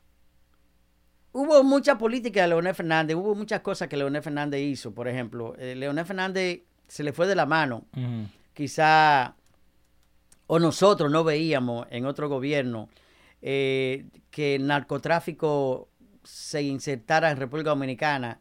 hubo 1.33 1.63
mucha 1.63 1.97
política 1.99 2.43
de 2.43 2.49
Leonel 2.49 2.75
Fernández, 2.75 3.17
hubo 3.17 3.35
muchas 3.35 3.61
cosas 3.61 3.89
que 3.89 3.97
Leonel 3.97 4.23
Fernández 4.23 4.61
hizo. 4.63 4.93
Por 4.93 5.09
ejemplo, 5.09 5.55
eh, 5.59 5.75
Leonel 5.77 6.05
Fernández 6.07 6.61
se 6.89 7.03
le 7.05 7.13
fue 7.13 7.27
de 7.29 7.37
la 7.37 7.47
mano, 7.47 7.85
quizá, 8.53 9.37
o 10.49 10.59
nosotros 10.59 11.11
no 11.11 11.23
veíamos 11.23 11.87
en 11.91 12.05
otro 12.05 12.29
gobierno 12.29 12.89
eh, 13.43 14.07
que 14.31 14.57
el 14.57 14.67
narcotráfico 14.67 15.89
se 16.25 16.63
insertara 16.63 17.31
en 17.31 17.37
República 17.37 17.71
Dominicana 17.71 18.41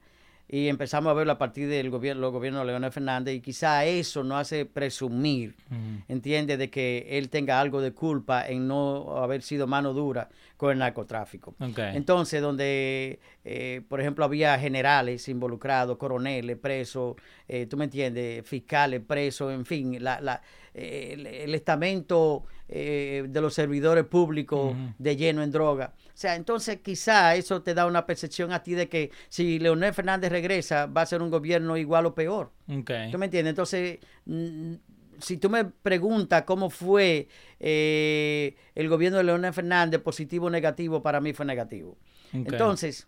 y 0.51 0.67
empezamos 0.67 1.11
a 1.11 1.13
verlo 1.13 1.33
a 1.33 1.37
partir 1.37 1.69
del 1.69 1.91
gobierno, 1.91 2.21
los 2.21 2.33
gobiernos 2.33 2.61
de 2.63 2.67
Leonel 2.67 2.91
Fernández 2.91 3.35
y 3.35 3.39
quizá 3.39 3.85
eso 3.85 4.23
nos 4.23 4.41
hace 4.41 4.65
presumir 4.65 5.55
Ujú. 5.69 6.03
entiende 6.07 6.57
de 6.57 6.71
que 6.71 7.05
él 7.11 7.29
tenga 7.29 7.61
algo 7.61 7.81
de 7.81 7.91
culpa 7.91 8.47
en 8.47 8.67
no 8.67 9.17
haber 9.17 9.43
sido 9.43 9.67
mano 9.67 9.93
dura 9.93 10.27
con 10.57 10.71
el 10.71 10.79
narcotráfico. 10.79 11.55
Entonces, 11.77 12.41
donde, 12.41 13.19
eh, 13.45 13.81
por 13.87 14.01
ejemplo, 14.01 14.25
había 14.25 14.57
generales 14.59 15.29
involucrados, 15.29 15.97
coroneles 15.97 16.57
presos, 16.57 17.15
eh, 17.47 17.67
tú 17.67 17.77
me 17.77 17.85
entiendes, 17.85 18.45
fiscales 18.45 19.01
presos, 19.07 19.53
en 19.53 19.65
fin, 19.65 20.03
la, 20.03 20.19
la, 20.19 20.41
eh, 20.73 21.11
el, 21.13 21.27
el 21.27 21.55
estamento 21.55 22.45
eh, 22.67 23.25
de 23.27 23.41
los 23.41 23.53
servidores 23.53 24.05
públicos 24.05 24.75
de 24.97 25.15
lleno 25.15 25.41
en 25.41 25.51
droga. 25.51 25.93
O 26.07 26.11
sea, 26.13 26.35
entonces 26.35 26.81
quizá 26.81 27.35
eso 27.35 27.61
te 27.61 27.73
da 27.73 27.85
una 27.85 28.05
percepción 28.05 28.51
a 28.51 28.61
ti 28.61 28.73
de 28.73 28.87
que 28.87 29.11
si 29.29 29.57
Leonel 29.57 29.93
Fernández 29.93 30.31
regresa, 30.31 30.85
va 30.85 31.01
a 31.01 31.05
ser 31.05 31.21
un 31.21 31.31
gobierno 31.31 31.77
igual 31.77 32.05
o 32.05 32.13
peor. 32.13 32.51
Ok. 32.67 32.91
¿Tú 33.11 33.17
me 33.17 33.25
entiendes? 33.25 33.51
Entonces, 33.51 33.99
mm, 34.25 34.75
si 35.19 35.37
tú 35.37 35.49
me 35.49 35.65
preguntas 35.65 36.43
cómo 36.43 36.69
fue 36.69 37.27
eh, 37.59 38.55
el 38.75 38.89
gobierno 38.89 39.17
de 39.17 39.23
Leonel 39.23 39.53
Fernández, 39.53 40.01
positivo 40.01 40.47
o 40.47 40.49
negativo, 40.49 41.01
para 41.01 41.19
mí 41.21 41.33
fue 41.33 41.45
negativo. 41.45 41.97
Entonces, 42.33 43.07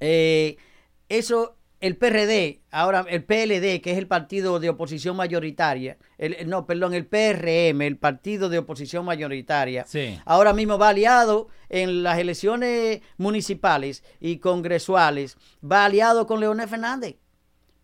eh, 0.00 0.56
eso, 1.08 1.56
el 1.86 1.96
PRD, 1.96 2.60
ahora 2.70 3.04
el 3.08 3.24
PLD, 3.24 3.80
que 3.82 3.92
es 3.92 3.98
el 3.98 4.06
partido 4.06 4.58
de 4.58 4.70
oposición 4.70 5.16
mayoritaria, 5.16 5.98
el, 6.16 6.48
no, 6.48 6.66
perdón, 6.66 6.94
el 6.94 7.04
PRM, 7.06 7.82
el 7.82 7.98
partido 7.98 8.48
de 8.48 8.58
oposición 8.58 9.04
mayoritaria, 9.04 9.84
Sí. 9.86 10.18
ahora 10.24 10.52
mismo 10.54 10.78
va 10.78 10.88
aliado 10.88 11.48
en 11.68 12.02
las 12.02 12.18
elecciones 12.18 13.00
municipales 13.18 14.02
y 14.18 14.38
congresuales, 14.38 15.36
va 15.62 15.84
aliado 15.84 16.26
con 16.26 16.40
Leonel 16.40 16.68
Fernández 16.68 17.16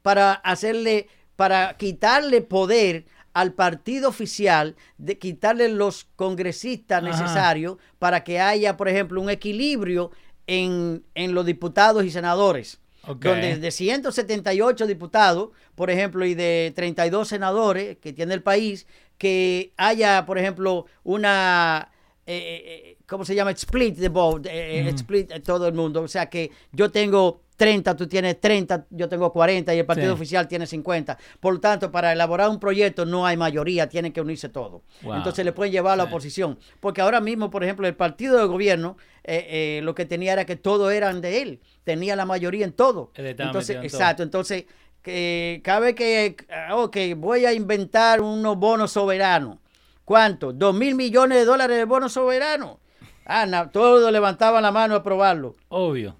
para 0.01 0.32
hacerle, 0.32 1.09
para 1.36 1.76
quitarle 1.76 2.40
poder 2.40 3.05
al 3.34 3.53
partido 3.53 4.09
oficial, 4.09 4.76
de 4.96 5.18
quitarle 5.18 5.68
los 5.68 6.05
congresistas 6.16 7.03
Ajá. 7.03 7.11
necesarios 7.11 7.76
para 7.98 8.24
que 8.24 8.40
haya, 8.40 8.76
por 8.76 8.88
ejemplo, 8.88 9.20
un 9.20 9.28
equilibrio 9.30 10.11
en, 10.46 11.05
en 11.14 11.34
los 11.34 11.44
diputados 11.44 12.05
y 12.05 12.11
senadores. 12.11 12.80
Donde 13.14 13.56
de 13.58 13.70
178 13.70 14.86
diputados, 14.86 15.50
por 15.74 15.90
ejemplo, 15.90 16.24
y 16.24 16.34
de 16.34 16.72
32 16.74 17.28
senadores 17.28 17.98
que 17.98 18.12
tiene 18.12 18.34
el 18.34 18.42
país, 18.42 18.86
que 19.18 19.72
haya, 19.76 20.24
por 20.26 20.38
ejemplo, 20.38 20.86
una... 21.04 21.90
Eh, 22.26 22.36
eh, 22.36 22.62
eh, 22.64 22.96
¿Cómo 23.06 23.24
se 23.24 23.34
llama? 23.34 23.50
Split 23.50 23.98
the 23.98 24.08
vote, 24.08 24.48
split 24.90 25.42
todo 25.44 25.66
el 25.66 25.74
mundo. 25.74 26.02
O 26.02 26.08
sea 26.08 26.30
que 26.30 26.52
yo 26.70 26.90
tengo 26.90 27.42
30, 27.61 27.94
tú 27.94 28.08
tienes 28.08 28.40
30, 28.40 28.86
yo 28.88 29.06
tengo 29.06 29.30
40 29.30 29.74
y 29.74 29.78
el 29.80 29.84
partido 29.84 30.14
oficial 30.14 30.48
tiene 30.48 30.66
50. 30.66 31.18
Por 31.40 31.52
lo 31.52 31.61
tanto, 31.61 31.92
para 31.92 32.11
elaborar 32.11 32.48
un 32.48 32.58
proyecto 32.58 33.04
no 33.04 33.26
hay 33.26 33.36
mayoría, 33.36 33.86
tienen 33.86 34.14
que 34.14 34.22
unirse 34.22 34.48
todos. 34.48 34.80
Entonces 35.02 35.44
le 35.44 35.52
pueden 35.52 35.70
llevar 35.70 35.92
a 35.92 35.96
la 35.96 36.04
oposición. 36.04 36.58
Porque 36.80 37.02
ahora 37.02 37.20
mismo, 37.20 37.50
por 37.50 37.62
ejemplo, 37.62 37.86
el 37.86 37.94
partido 37.94 38.38
de 38.38 38.46
gobierno 38.46 38.96
eh, 39.24 39.46
eh, 39.50 39.80
lo 39.82 39.94
que 39.94 40.06
tenía 40.06 40.32
era 40.32 40.46
que 40.46 40.56
todos 40.56 40.90
eran 40.90 41.20
de 41.20 41.42
él, 41.42 41.61
tenía 41.84 42.16
la 42.16 42.24
mayoría 42.24 42.64
en 42.64 42.72
todo. 42.72 43.12
Entonces, 43.14 43.76
exacto, 43.82 44.22
entonces 44.22 44.64
que 45.02 45.61
cabe 45.62 45.94
que, 45.94 46.36
ah, 46.50 46.76
ok, 46.76 46.96
voy 47.14 47.44
a 47.44 47.52
inventar 47.52 48.22
unos 48.22 48.56
bonos 48.56 48.92
soberanos. 48.92 49.58
¿Cuánto? 50.06 50.54
Dos 50.54 50.74
mil 50.74 50.94
millones 50.94 51.36
de 51.36 51.44
dólares 51.44 51.76
de 51.76 51.84
bonos 51.84 52.14
soberanos. 52.14 52.78
Ah, 53.26 53.68
todos 53.70 54.11
levantaban 54.11 54.62
la 54.62 54.72
mano 54.72 54.94
a 54.94 54.98
aprobarlo. 54.98 55.56
Obvio. 55.68 56.19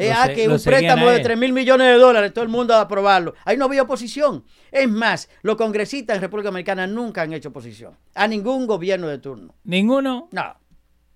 Eh, 0.00 0.12
ah, 0.12 0.30
que 0.34 0.48
un 0.48 0.60
préstamo 0.60 1.10
de 1.10 1.20
3 1.20 1.36
mil 1.36 1.52
millones 1.52 1.86
de 1.88 1.94
dólares, 1.94 2.32
todo 2.32 2.42
el 2.42 2.50
mundo 2.50 2.74
a 2.74 2.80
aprobarlo. 2.80 3.34
Ahí 3.44 3.56
no 3.56 3.66
había 3.66 3.82
oposición. 3.82 4.44
Es 4.72 4.88
más, 4.88 5.28
los 5.42 5.56
congresistas 5.56 6.16
en 6.16 6.22
República 6.22 6.48
Americana 6.48 6.86
nunca 6.86 7.22
han 7.22 7.32
hecho 7.32 7.50
oposición 7.50 7.96
a 8.14 8.26
ningún 8.26 8.66
gobierno 8.66 9.08
de 9.08 9.18
turno. 9.18 9.54
¿Ninguno? 9.64 10.28
No. 10.32 10.56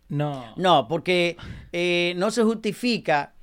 No. 0.08 0.54
No, 0.56 0.86
porque 0.86 1.36
eh, 1.72 2.12
no 2.16 2.30
se 2.30 2.42
justifica 2.42 3.34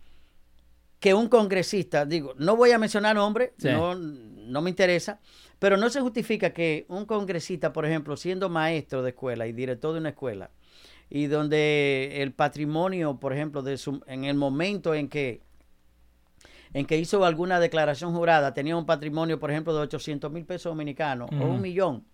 que 1.00 1.14
un 1.16 1.28
congresista, 1.28 2.06
digo, 2.06 2.36
no 2.38 2.56
voy 2.56 2.72
a 2.72 2.78
mencionar 2.78 3.16
nombre, 3.16 3.54
no, 3.64 3.96
no 3.96 4.62
me 4.62 4.70
interesa, 4.70 5.20
pero 5.58 5.76
no 5.76 5.90
se 5.90 6.00
justifica 6.02 6.52
que 6.54 6.86
un 6.90 7.06
congresista, 7.06 7.74
por 7.74 7.86
ejemplo, 7.86 8.16
siendo 8.16 8.50
maestro 8.50 9.02
de 9.02 9.10
escuela 9.10 9.48
y 9.48 9.54
director 9.54 9.94
de 9.94 10.00
una 10.00 10.10
escuela, 10.10 10.52
y 11.14 11.28
donde 11.28 12.22
el 12.22 12.32
patrimonio, 12.32 13.20
por 13.20 13.34
ejemplo, 13.34 13.62
de 13.62 13.78
su, 13.78 14.02
en 14.08 14.24
el 14.24 14.36
momento 14.36 14.96
en 14.96 15.10
que 15.10 15.42
en 16.74 16.86
que 16.86 16.98
hizo 16.98 17.26
alguna 17.26 17.60
declaración 17.60 18.16
jurada, 18.16 18.54
tenía 18.54 18.78
un 18.78 18.86
patrimonio, 18.86 19.38
por 19.38 19.52
ejemplo, 19.52 19.74
de 19.74 19.82
800 19.82 20.32
mil 20.32 20.46
pesos 20.46 20.72
dominicanos 20.72 21.30
o 21.30 21.44
un 21.44 21.60
millón, 21.60 22.06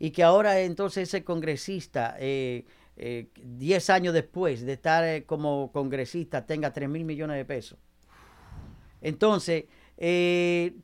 y 0.00 0.10
que 0.10 0.24
ahora 0.24 0.58
entonces 0.58 1.08
ese 1.08 1.22
congresista, 1.22 2.16
10 2.18 2.18
eh, 2.18 2.66
eh, 2.96 3.80
años 3.90 4.12
después 4.12 4.66
de 4.66 4.72
estar 4.72 5.04
eh, 5.04 5.22
como 5.24 5.70
congresista, 5.70 6.44
tenga 6.44 6.72
3 6.72 6.88
mil 6.88 7.04
millones 7.04 7.36
de 7.36 7.44
pesos. 7.44 7.78
Entonces, 9.00 9.66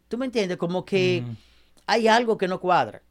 tú 0.06 0.18
me 0.18 0.26
entiendes, 0.26 0.56
como 0.56 0.84
que 0.84 1.24
hay 1.84 2.06
algo 2.06 2.38
que 2.38 2.46
no 2.46 2.60
cuadra. 2.60 3.02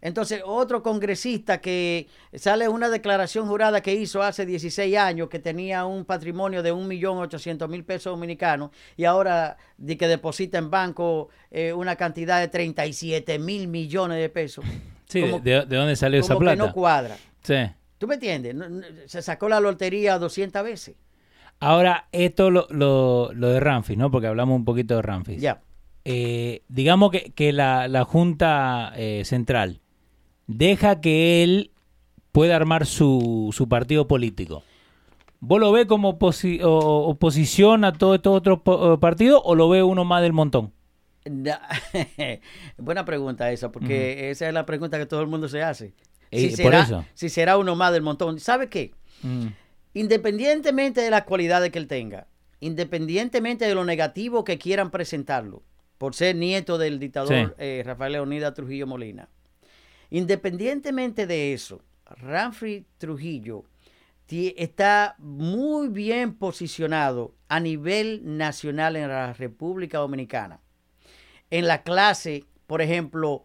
Entonces, 0.00 0.42
otro 0.44 0.82
congresista 0.82 1.60
que 1.60 2.08
sale 2.34 2.68
una 2.68 2.88
declaración 2.88 3.46
jurada 3.46 3.80
que 3.80 3.94
hizo 3.94 4.22
hace 4.22 4.46
16 4.46 4.96
años 4.96 5.28
que 5.28 5.38
tenía 5.38 5.84
un 5.84 6.04
patrimonio 6.04 6.62
de 6.62 6.72
1.800.000 6.72 7.84
pesos 7.84 8.12
dominicanos 8.12 8.70
y 8.96 9.04
ahora 9.04 9.56
de 9.76 9.96
que 9.96 10.08
deposita 10.08 10.58
en 10.58 10.70
banco 10.70 11.28
eh, 11.50 11.72
una 11.72 11.96
cantidad 11.96 12.40
de 12.40 12.48
37 12.48 13.38
mil 13.38 13.68
millones 13.68 14.18
de 14.18 14.28
pesos. 14.28 14.64
Sí, 15.06 15.20
de, 15.20 15.64
dónde 15.66 15.94
salió 15.94 16.18
esa 16.18 16.36
plata? 16.36 16.56
que 16.56 16.66
no 16.66 16.72
cuadra. 16.72 17.16
Sí. 17.42 17.54
¿Tú 17.98 18.08
me 18.08 18.14
entiendes? 18.14 18.56
Se 19.06 19.22
sacó 19.22 19.48
la 19.48 19.60
lotería 19.60 20.18
200 20.18 20.64
veces. 20.64 20.96
Ahora, 21.60 22.08
esto 22.10 22.50
lo, 22.50 22.66
lo, 22.70 23.30
lo 23.32 23.50
de 23.50 23.60
Ramfis, 23.60 23.96
¿no? 23.96 24.10
Porque 24.10 24.26
hablamos 24.26 24.56
un 24.56 24.64
poquito 24.64 24.96
de 24.96 25.02
Ramfis. 25.02 25.40
Ya. 25.40 25.60
Eh, 26.04 26.62
digamos 26.68 27.10
que, 27.10 27.32
que 27.32 27.52
la, 27.52 27.88
la, 27.88 28.04
Junta 28.04 28.92
eh, 28.96 29.22
Central 29.24 29.80
deja 30.46 31.00
que 31.00 31.42
él 31.42 31.70
pueda 32.30 32.56
armar 32.56 32.84
su, 32.84 33.50
su 33.52 33.68
partido 33.68 34.06
político. 34.06 34.62
¿Vos 35.40 35.60
lo 35.60 35.72
ves 35.72 35.86
como 35.86 36.18
oposición 36.18 37.84
a 37.84 37.92
todo 37.92 38.14
estos 38.14 38.36
otros 38.36 38.60
eh, 38.66 38.98
partidos 38.98 39.42
o 39.44 39.54
lo 39.54 39.68
ve 39.68 39.82
uno 39.82 40.04
más 40.04 40.22
del 40.22 40.32
montón? 40.32 40.72
Buena 42.78 43.04
pregunta 43.04 43.50
esa, 43.50 43.70
porque 43.70 44.30
esa 44.30 44.48
es 44.48 44.54
la 44.54 44.66
pregunta 44.66 44.98
que 44.98 45.06
todo 45.06 45.20
el 45.20 45.26
mundo 45.26 45.48
se 45.48 45.62
hace. 45.62 45.94
Si, 46.30 46.50
será, 46.50 47.06
si 47.14 47.28
será 47.28 47.56
uno 47.56 47.76
más 47.76 47.92
del 47.92 48.02
montón. 48.02 48.40
¿Sabe 48.40 48.68
qué? 48.68 48.94
Independientemente 49.92 51.00
de 51.00 51.10
las 51.10 51.24
cualidades 51.24 51.70
que 51.70 51.78
él 51.78 51.86
tenga, 51.86 52.26
independientemente 52.60 53.66
de 53.66 53.74
lo 53.74 53.84
negativo 53.84 54.44
que 54.44 54.58
quieran 54.58 54.90
presentarlo, 54.90 55.62
por 56.04 56.14
ser 56.14 56.36
nieto 56.36 56.76
del 56.76 56.98
dictador 56.98 57.54
eh, 57.56 57.82
Rafael 57.82 58.12
Leonidas 58.12 58.52
Trujillo 58.52 58.86
Molina. 58.86 59.26
Independientemente 60.10 61.26
de 61.26 61.54
eso, 61.54 61.80
Ramfrey 62.04 62.84
Trujillo 62.98 63.64
está 64.28 65.14
muy 65.16 65.88
bien 65.88 66.34
posicionado 66.34 67.34
a 67.48 67.58
nivel 67.58 68.20
nacional 68.36 68.96
en 68.96 69.08
la 69.08 69.32
República 69.32 69.96
Dominicana. 69.96 70.60
En 71.48 71.66
la 71.66 71.82
clase, 71.82 72.44
por 72.66 72.82
ejemplo, 72.82 73.44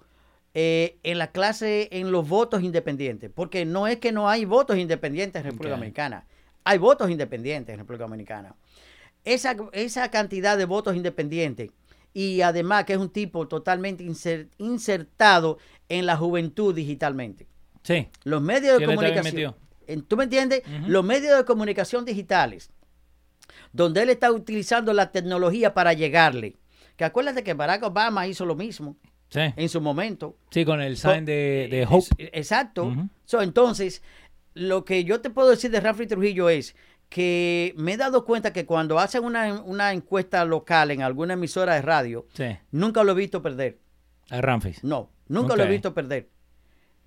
eh, 0.54 0.98
en 1.04 1.18
la 1.18 1.32
clase 1.32 1.88
en 1.94 2.12
los 2.12 2.28
votos 2.28 2.62
independientes, 2.62 3.32
porque 3.34 3.64
no 3.64 3.88
es 3.88 4.00
que 4.00 4.12
no 4.12 4.28
hay 4.28 4.44
votos 4.44 4.78
independientes 4.78 5.40
en 5.40 5.52
República 5.52 5.76
Dominicana, 5.76 6.28
hay 6.66 6.78
votos 6.78 7.10
independientes 7.10 7.72
en 7.72 7.80
República 7.80 8.04
Dominicana. 8.04 8.54
Esa, 9.24 9.56
esa 9.72 10.12
cantidad 10.12 10.58
de 10.58 10.66
votos 10.66 10.98
independientes 10.98 11.72
y 12.14 12.42
además 12.42 12.86
que 12.86 12.94
es 12.94 13.00
un 13.00 13.10
tipo 13.10 13.48
totalmente 13.48 14.06
insertado 14.58 15.58
en 15.88 16.06
la 16.06 16.18
juventud 16.18 16.74
digitalmente. 16.74 17.48
Sí. 17.84 18.08
Los 18.24 18.42
medios 18.42 18.80
de 18.80 18.86
comunicación. 18.86 19.56
¿Tú 20.08 20.18
me 20.18 20.26
entiendes? 20.26 20.64
Los 20.88 21.04
medios 21.04 21.38
de 21.38 21.46
comunicación 21.46 22.06
digitales, 22.06 22.72
donde 23.74 24.04
él 24.04 24.10
está 24.10 24.32
utilizando 24.32 24.94
la 24.94 25.12
tecnología 25.12 25.74
para 25.74 25.94
llegarle. 25.94 26.58
Que 26.96 27.06
acuérdate 27.06 27.44
que 27.44 27.54
Barack 27.54 27.84
Obama 27.84 28.28
hizo 28.28 28.46
lo 28.46 28.56
mismo. 28.56 28.98
En 29.32 29.70
su 29.70 29.80
momento. 29.80 30.38
Sí, 30.50 30.66
con 30.66 30.82
el 30.82 30.98
sign 30.98 31.24
de, 31.24 31.68
de 31.70 31.88
Hope. 31.88 32.08
Exacto. 32.34 32.92
entonces, 33.40 34.02
lo 34.54 34.84
que 34.86 35.04
yo 35.04 35.22
te 35.22 35.30
puedo 35.30 35.50
decir 35.50 35.72
de 35.72 35.80
Rafael 35.80 36.10
Trujillo 36.10 36.50
es 36.50 36.76
que 37.10 37.74
me 37.76 37.94
he 37.94 37.98
dado 37.98 38.24
cuenta 38.24 38.54
que 38.54 38.66
cuando 38.66 39.00
hacen 39.00 39.24
una, 39.24 39.92
encuesta 39.92 40.46
local 40.46 40.92
en 40.92 41.02
alguna 41.02 41.34
emisora 41.34 41.74
de 41.74 41.82
radio, 41.82 42.28
nunca 42.72 43.04
lo 43.04 43.12
he 43.12 43.16
visto 43.16 43.42
perder. 43.42 43.80
A 44.30 44.42
Ramfis. 44.42 44.84
No, 44.84 45.10
nunca 45.28 45.56
lo 45.56 45.64
he 45.64 45.68
visto 45.68 45.94
perder. 45.94 46.30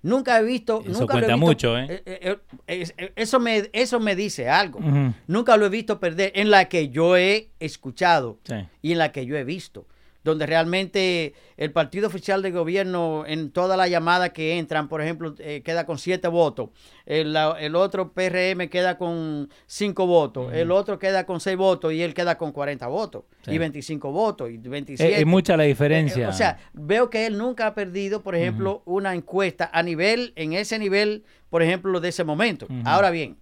Nunca 0.01 0.37
he 0.37 0.43
visto. 0.43 0.81
Eso 0.81 0.99
nunca 0.99 1.13
cuenta 1.13 1.27
lo 1.29 1.33
he 1.33 1.37
visto, 1.37 1.45
mucho, 1.45 1.77
¿eh? 1.77 2.03
Eh, 2.05 2.37
¿eh? 2.67 3.13
eso, 3.15 3.39
me, 3.39 3.69
eso 3.71 4.01
me 4.01 4.17
dice 4.17 4.49
algo. 4.49 4.81
Nunca 5.27 5.55
lo 5.55 5.65
he 5.65 5.69
visto 5.69 6.01
perder 6.01 6.33
en 6.35 6.51
la 6.51 6.65
que 6.65 6.89
yo 6.89 7.15
he 7.15 7.51
escuchado 7.59 8.39
y 8.81 8.91
en 8.91 8.97
la 8.97 9.13
que 9.13 9.25
yo 9.25 9.37
he 9.37 9.45
visto 9.45 9.87
donde 10.23 10.45
realmente 10.45 11.33
el 11.57 11.71
partido 11.71 12.07
oficial 12.07 12.41
de 12.41 12.51
gobierno 12.51 13.25
en 13.27 13.51
toda 13.51 13.75
la 13.75 13.87
llamada 13.87 14.31
que 14.31 14.57
entran, 14.57 14.87
por 14.87 15.01
ejemplo, 15.01 15.35
eh, 15.39 15.61
queda 15.63 15.85
con 15.85 15.97
siete 15.97 16.27
votos, 16.27 16.69
el, 17.05 17.35
otro 17.75 18.13
PRM 18.13 18.69
queda 18.69 18.97
con 18.97 19.49
cinco 19.67 20.07
votos, 20.07 20.53
el 20.53 20.71
otro 20.71 20.97
queda 20.97 21.25
con 21.25 21.39
seis 21.39 21.57
votos 21.57 21.91
y 21.93 22.01
él 22.01 22.13
queda 22.13 22.37
con 22.37 22.51
40 22.51 22.87
votos 22.87 23.23
y 23.47 23.57
25 23.57 24.11
votos 24.11 24.49
y 24.49 24.57
27. 24.57 25.19
Es, 25.19 25.25
mucha 25.25 25.57
la 25.57 25.63
diferencia. 25.63 26.25
Eh, 26.25 26.29
o 26.29 26.33
sea, 26.33 26.57
veo 26.71 27.09
que 27.09 27.25
él 27.25 27.37
nunca 27.37 27.67
ha 27.67 27.73
perdido, 27.75 28.23
por 28.23 28.35
ejemplo, 28.35 28.81
una 28.85 29.13
encuesta 29.13 29.69
a 29.73 29.83
nivel, 29.83 30.31
en 30.35 30.53
ese 30.53 30.79
nivel, 30.79 31.25
por 31.49 31.61
ejemplo, 31.61 31.99
de 31.99 32.09
ese 32.09 32.23
momento. 32.23 32.67
Ahora 32.85 33.09
bien, 33.09 33.37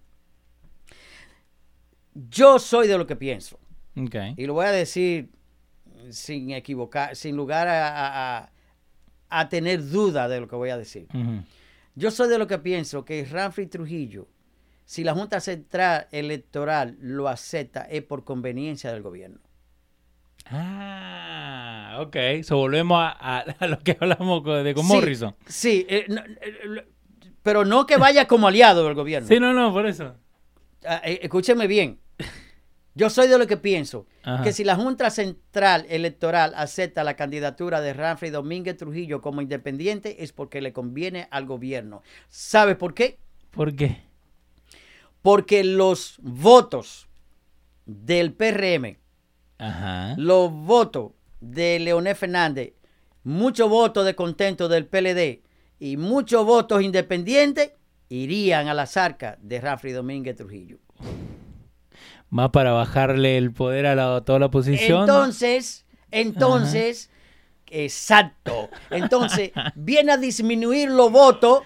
yo 2.14 2.58
soy 2.58 2.88
de 2.88 2.98
lo 2.98 3.06
que 3.06 3.16
pienso. 3.16 3.58
Y 3.94 4.46
lo 4.46 4.54
voy 4.54 4.66
a 4.66 4.72
decir 4.72 5.28
sin 6.10 6.50
equivocar, 6.52 7.16
sin 7.16 7.36
lugar 7.36 7.68
a, 7.70 8.50
tener 9.48 9.88
duda 9.88 10.28
de 10.28 10.40
lo 10.40 10.48
que 10.48 10.56
voy 10.56 10.70
a 10.70 10.76
decir. 10.76 11.06
Yo 11.94 12.10
soy 12.10 12.28
de 12.28 12.38
lo 12.38 12.46
que 12.46 12.58
pienso 12.58 13.04
que 13.04 13.24
Ramfrey 13.24 13.66
Trujillo, 13.66 14.28
si 14.84 15.04
la 15.04 15.14
Junta 15.14 15.40
Central 15.40 16.08
Electoral 16.10 16.96
lo 17.00 17.28
acepta, 17.28 17.82
es 17.82 18.02
por 18.02 18.24
conveniencia 18.24 18.92
del 18.92 19.02
gobierno. 19.02 19.40
Ah, 20.46 21.98
ok. 22.00 22.42
So 22.42 22.56
volvemos 22.56 22.98
a, 23.00 23.44
lo 23.66 23.78
que 23.78 23.96
hablamos 23.98 24.44
de 24.64 24.74
con 24.74 24.86
Morrison. 24.86 25.34
Sí, 25.46 25.86
eh, 25.88 26.06
eh, 26.08 26.86
pero 27.42 27.64
no 27.64 27.86
que 27.86 27.96
vaya 27.96 28.26
como 28.26 28.48
aliado 28.48 28.84
del 28.84 28.94
gobierno. 28.94 29.28
Sí, 29.28 29.38
no, 29.40 29.52
no, 29.52 29.72
por 29.72 29.86
eso. 29.86 30.14
Ah, 30.84 31.00
eh, 31.04 31.20
escúcheme 31.22 31.66
bien. 31.66 31.98
Yo 32.94 33.08
soy 33.08 33.28
de 33.28 33.38
lo 33.38 33.46
que 33.46 33.56
pienso 33.56 34.06
que 34.42 34.52
si 34.52 34.64
la 34.64 34.76
Junta 34.76 35.10
Central 35.10 35.86
Electoral 35.88 36.52
acepta 36.56 37.04
la 37.04 37.16
candidatura 37.16 37.80
de 37.80 37.94
Ramfrey 37.94 38.30
Domínguez 38.30 38.76
Trujillo 38.76 39.22
como 39.22 39.40
independiente 39.40 40.22
es 40.22 40.32
porque 40.32 40.60
le 40.60 40.72
conviene 40.72 41.26
al 41.30 41.46
gobierno. 41.46 42.02
¿Sabe 42.28 42.74
por 42.74 42.92
qué? 42.92 43.18
¿Por 43.50 43.74
qué? 43.74 44.02
Porque 45.22 45.64
los 45.64 46.16
votos 46.20 47.08
del 47.86 48.32
PRM 48.32 48.98
Ajá. 49.58 50.14
los 50.18 50.52
votos 50.52 51.12
de 51.40 51.78
Leonel 51.78 52.14
Fernández, 52.14 52.74
muchos 53.24 53.68
votos 53.68 54.04
de 54.04 54.14
contento 54.14 54.68
del 54.68 54.86
PLD 54.86 55.42
y 55.78 55.96
muchos 55.96 56.44
votos 56.44 56.82
independientes 56.82 57.72
irían 58.08 58.68
a 58.68 58.74
las 58.74 58.96
arcas 58.96 59.38
de 59.40 59.60
Rafael 59.60 59.94
Domínguez 59.94 60.36
Trujillo. 60.36 60.78
Más 62.32 62.48
para 62.50 62.72
bajarle 62.72 63.36
el 63.36 63.52
poder 63.52 63.86
a 63.86 63.94
la- 63.94 64.22
toda 64.22 64.38
la 64.40 64.46
oposición. 64.46 65.02
Entonces, 65.02 65.84
entonces, 66.10 67.10
exacto. 67.70 68.70
Entonces, 68.90 69.52
viene 69.74 70.12
a 70.12 70.16
disminuir 70.16 70.90
los 70.90 71.12
votos. 71.12 71.60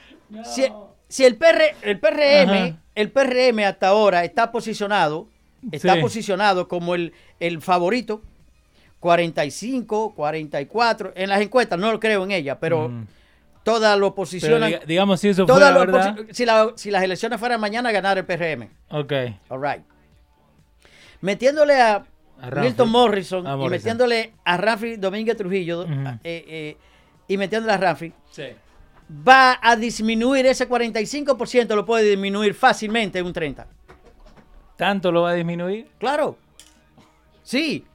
Si, 0.44 0.64
si 1.08 1.24
el, 1.24 1.36
PR, 1.36 1.76
el 1.82 2.00
PRM, 2.00 2.50
Ajá. 2.50 2.76
el 2.96 3.10
PRM 3.12 3.64
hasta 3.64 3.88
ahora 3.88 4.24
está 4.24 4.50
posicionado, 4.50 5.28
está 5.70 5.94
Sí. 5.94 6.00
posicionado 6.00 6.66
como 6.68 6.96
el, 6.96 7.12
el 7.38 7.60
favorito, 7.62 8.22
45, 9.00 10.14
44, 10.16 11.12
en 11.14 11.28
las 11.28 11.40
encuestas, 11.40 11.78
no 11.78 11.92
lo 11.92 12.00
creo 12.00 12.24
en 12.24 12.32
ella, 12.32 12.58
pero 12.58 12.88
Mm. 12.88 13.06
todas 13.62 13.96
lo 13.98 14.06
Pero 14.10 14.14
posicionan. 14.16 14.70
diga- 14.72 14.84
digamos 14.84 15.20
si 15.20 15.28
eso 15.28 15.46
fuera 15.46 15.70
lo 15.70 15.80
verdad. 15.80 16.16
si, 16.32 16.44
la- 16.44 16.72
si 16.74 16.90
las 16.90 17.02
elecciones 17.04 17.38
fueran 17.38 17.60
mañana, 17.60 17.92
ganar 17.92 18.18
el 18.18 18.24
PRM. 18.24 18.68
Ok. 18.90 19.12
All 19.48 19.62
right. 19.62 19.84
Metiéndole 21.20 21.80
a. 21.80 22.04
Milton 22.60 22.90
Morrison, 22.90 23.46
A 23.46 23.56
y 23.64 23.68
metiéndole 23.70 24.34
a 24.44 24.58
Rafi 24.58 24.96
Domínguez 24.96 25.38
Trujillo 25.38 25.84
eh, 25.84 26.18
eh, 26.24 26.76
y 27.26 27.38
metiéndole 27.38 27.72
a 27.72 27.78
Rafi, 27.78 28.12
Sí. 28.30 28.42
va 29.26 29.58
a 29.62 29.74
disminuir 29.74 30.44
ese 30.44 30.68
45%, 30.68 31.74
lo 31.74 31.86
puede 31.86 32.04
disminuir 32.10 32.52
fácilmente 32.52 33.18
en 33.20 33.26
un 33.26 33.32
30%. 33.32 33.64
¿Tanto 34.76 35.10
lo 35.10 35.22
va 35.22 35.30
a 35.30 35.34
disminuir? 35.34 35.88
Claro. 35.98 36.36
Sí. 37.42 37.86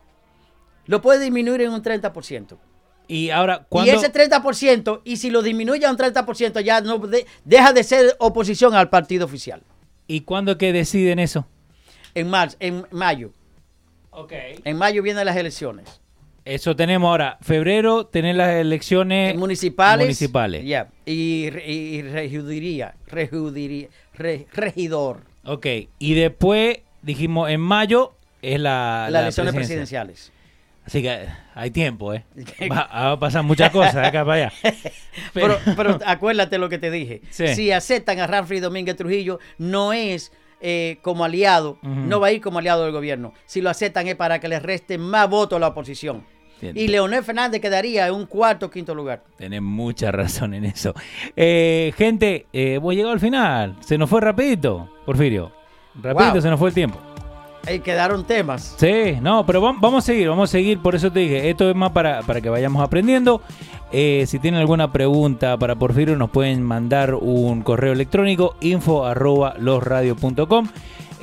Lo 0.87 1.01
puede 1.03 1.19
disminuir 1.19 1.61
en 1.61 1.71
un 1.71 1.83
30%. 1.83 2.57
Y 3.07 3.29
ahora, 3.29 3.67
Y 3.85 3.89
ese 3.89 4.09
30%, 4.11 5.01
y 5.03 5.17
si 5.17 5.29
lo 5.29 5.43
disminuye 5.43 5.85
a 5.85 5.91
un 5.91 5.97
30%, 5.97 6.61
ya 6.61 6.81
no 6.81 6.97
de- 6.97 7.27
deja 7.45 7.73
de 7.73 7.83
ser 7.83 8.15
oposición 8.19 8.73
al 8.73 8.89
partido 8.89 9.25
oficial. 9.25 9.61
¿Y 10.07 10.21
cuándo 10.21 10.57
que 10.57 10.73
deciden 10.73 11.19
eso? 11.19 11.45
En, 12.15 12.29
marzo, 12.29 12.57
en 12.59 12.85
mayo. 12.91 13.31
Ok. 14.11 14.33
En 14.65 14.77
mayo 14.77 15.01
vienen 15.03 15.25
las 15.25 15.37
elecciones. 15.37 16.01
Eso 16.43 16.75
tenemos 16.75 17.07
ahora. 17.09 17.37
Febrero, 17.41 18.05
tener 18.07 18.35
las 18.35 18.49
elecciones 18.55 19.33
En 19.33 19.39
municipales. 19.39 20.05
municipales. 20.05 20.65
Ya. 20.65 20.87
Y, 21.05 21.45
y 21.65 22.01
regiduría, 22.01 22.95
regiduría, 23.07 23.87
re- 24.15 24.47
regidor. 24.53 25.21
Ok. 25.45 25.67
Y 25.99 26.13
después, 26.15 26.79
dijimos, 27.03 27.49
en 27.49 27.61
mayo 27.61 28.13
es 28.41 28.59
la, 28.59 29.03
las 29.05 29.11
la 29.11 29.21
elecciones 29.21 29.53
presidencia. 29.53 30.03
presidenciales. 30.03 30.31
Así 30.83 31.03
que 31.03 31.27
hay 31.53 31.69
tiempo, 31.69 32.11
¿eh? 32.11 32.23
Va, 32.71 32.87
va 32.91 33.11
a 33.11 33.19
pasar 33.19 33.43
muchas 33.43 33.69
cosas 33.69 33.93
de 33.93 34.07
acá 34.07 34.25
para 34.25 34.47
allá. 34.47 34.53
Pero, 35.33 35.59
pero 35.77 35.99
acuérdate 36.05 36.57
lo 36.57 36.67
que 36.69 36.79
te 36.79 36.89
dije. 36.89 37.21
Sí. 37.29 37.47
Si 37.55 37.71
aceptan 37.71 38.19
a 38.19 38.25
Ramfrey 38.27 38.59
Domínguez 38.59 38.95
Trujillo, 38.95 39.39
no 39.59 39.93
es 39.93 40.31
eh, 40.61 40.97
como 41.01 41.23
aliado, 41.25 41.77
no 41.81 42.19
va 42.19 42.27
a 42.27 42.31
ir 42.31 42.41
como 42.41 42.59
aliado 42.59 42.83
del 42.83 42.91
gobierno. 42.93 43.33
Si 43.45 43.61
lo 43.61 43.69
aceptan 43.69 44.07
es 44.07 44.15
para 44.15 44.39
que 44.39 44.47
le 44.47 44.59
resten 44.59 45.01
más 45.01 45.29
votos 45.29 45.57
a 45.57 45.59
la 45.59 45.67
oposición. 45.67 46.23
Entiendo. 46.55 46.79
Y 46.79 46.87
Leonel 46.89 47.23
Fernández 47.23 47.59
quedaría 47.59 48.07
en 48.07 48.13
un 48.13 48.27
cuarto 48.27 48.67
o 48.67 48.69
quinto 48.69 48.93
lugar. 48.93 49.23
Tenés 49.35 49.63
mucha 49.63 50.11
razón 50.11 50.53
en 50.53 50.65
eso. 50.65 50.93
Eh, 51.35 51.91
gente, 51.97 52.45
eh, 52.53 52.75
hemos 52.75 52.93
llegado 52.93 53.13
al 53.13 53.19
final. 53.19 53.77
Se 53.79 53.97
nos 53.97 54.07
fue 54.09 54.21
rapidito, 54.21 54.87
Porfirio. 55.05 55.51
Rapidito 56.01 56.33
Wow. 56.33 56.41
se 56.41 56.49
nos 56.49 56.59
fue 56.59 56.69
el 56.69 56.75
tiempo. 56.75 56.99
Ahí 57.67 57.79
quedaron 57.79 58.23
temas. 58.25 58.75
Sí, 58.77 59.17
no, 59.21 59.45
pero 59.45 59.61
vam- 59.61 59.77
vamos 59.79 60.03
a 60.03 60.07
seguir, 60.07 60.27
vamos 60.29 60.49
a 60.49 60.51
seguir, 60.51 60.79
por 60.79 60.95
eso 60.95 61.11
te 61.11 61.19
dije, 61.19 61.49
esto 61.49 61.69
es 61.69 61.75
más 61.75 61.91
para, 61.91 62.21
para 62.23 62.41
que 62.41 62.49
vayamos 62.49 62.83
aprendiendo. 62.83 63.41
Eh, 63.91 64.23
si 64.27 64.39
tienen 64.39 64.59
alguna 64.61 64.91
pregunta 64.91 65.57
para 65.57 65.75
Porfirio, 65.75 66.15
nos 66.15 66.29
pueden 66.31 66.63
mandar 66.63 67.13
un 67.13 67.61
correo 67.61 67.93
electrónico, 67.93 68.55
info 68.61 69.05
arroba 69.05 69.53
losradio.com. 69.59 70.67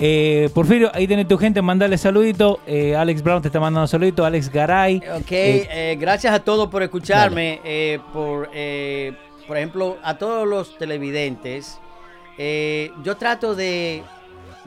Eh, 0.00 0.48
Porfirio, 0.54 0.90
ahí 0.94 1.08
tenés 1.08 1.26
tu 1.26 1.38
gente, 1.38 1.60
mandale 1.60 1.98
saludito. 1.98 2.60
Eh, 2.68 2.94
Alex 2.94 3.22
Brown 3.22 3.42
te 3.42 3.48
está 3.48 3.58
mandando 3.58 3.88
saludito, 3.88 4.24
Alex 4.24 4.48
Garay. 4.52 5.02
Ok, 5.16 5.98
gracias 5.98 6.32
a 6.32 6.38
todos 6.38 6.68
por 6.68 6.82
escucharme. 6.84 7.60
por, 8.12 8.48
por 9.48 9.56
ejemplo, 9.56 9.96
a 10.04 10.16
todos 10.18 10.46
los 10.46 10.78
televidentes. 10.78 11.80
Yo 13.02 13.16
trato 13.16 13.56
de, 13.56 14.04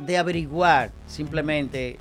de 0.05 0.17
averiguar 0.17 0.91
simplemente 1.07 1.97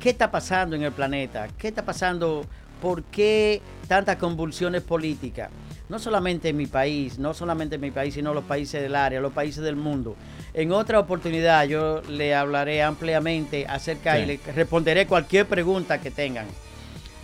qué 0.00 0.10
está 0.10 0.30
pasando 0.30 0.76
en 0.76 0.82
el 0.82 0.92
planeta, 0.92 1.48
qué 1.58 1.68
está 1.68 1.84
pasando, 1.84 2.44
por 2.80 3.02
qué 3.04 3.60
tantas 3.86 4.16
convulsiones 4.16 4.82
políticas. 4.82 5.50
No 5.88 5.98
solamente 5.98 6.48
en 6.48 6.56
mi 6.56 6.66
país, 6.66 7.18
no 7.18 7.34
solamente 7.34 7.74
en 7.76 7.80
mi 7.80 7.90
país, 7.90 8.14
sino 8.14 8.32
los 8.32 8.44
países 8.44 8.80
del 8.82 8.96
área, 8.96 9.20
los 9.20 9.32
países 9.32 9.62
del 9.62 9.76
mundo. 9.76 10.16
En 10.54 10.72
otra 10.72 10.98
oportunidad 10.98 11.64
yo 11.66 12.02
le 12.08 12.34
hablaré 12.34 12.82
ampliamente 12.82 13.66
acerca 13.68 14.16
Sí. 14.16 14.22
y 14.22 14.26
le 14.26 14.40
responderé 14.54 15.06
cualquier 15.06 15.46
pregunta 15.46 16.00
que 16.00 16.10
tengan. 16.10 16.46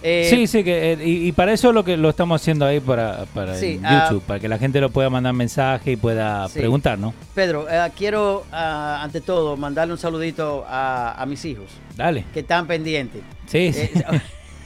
Eh, 0.03 0.29
sí, 0.31 0.47
sí, 0.47 0.63
que, 0.63 0.93
eh, 0.93 0.99
y, 1.05 1.27
y 1.29 1.33
para 1.33 1.53
eso 1.53 1.73
lo 1.73 1.83
que 1.85 1.97
lo 1.97 2.09
estamos 2.09 2.41
haciendo 2.41 2.65
ahí 2.65 2.79
para, 2.79 3.25
para 3.35 3.55
Sí, 3.57 3.81
ah, 3.83 4.07
YouTube, 4.09 4.23
para 4.23 4.39
que 4.39 4.49
la 4.49 4.57
gente 4.59 4.81
lo 4.81 4.91
pueda 4.91 5.11
mandar 5.11 5.33
mensaje 5.35 5.93
y 5.93 5.97
pueda 5.97 6.49
Sí. 6.49 6.61
preguntar, 6.61 6.99
¿no? 6.99 7.15
Pedro, 7.35 7.67
eh, 7.69 7.91
quiero 7.97 8.45
ah, 8.53 9.01
ante 9.03 9.21
todo 9.21 9.57
mandarle 9.57 9.93
un 9.95 9.99
saludito 9.99 10.65
a, 10.69 11.21
a 11.21 11.27
mis 11.27 11.45
hijos 11.45 11.67
Dale. 11.97 12.25
que 12.33 12.41
están 12.41 12.67
pendientes. 12.69 13.23
Sí, 13.47 13.73
sí. 13.73 13.91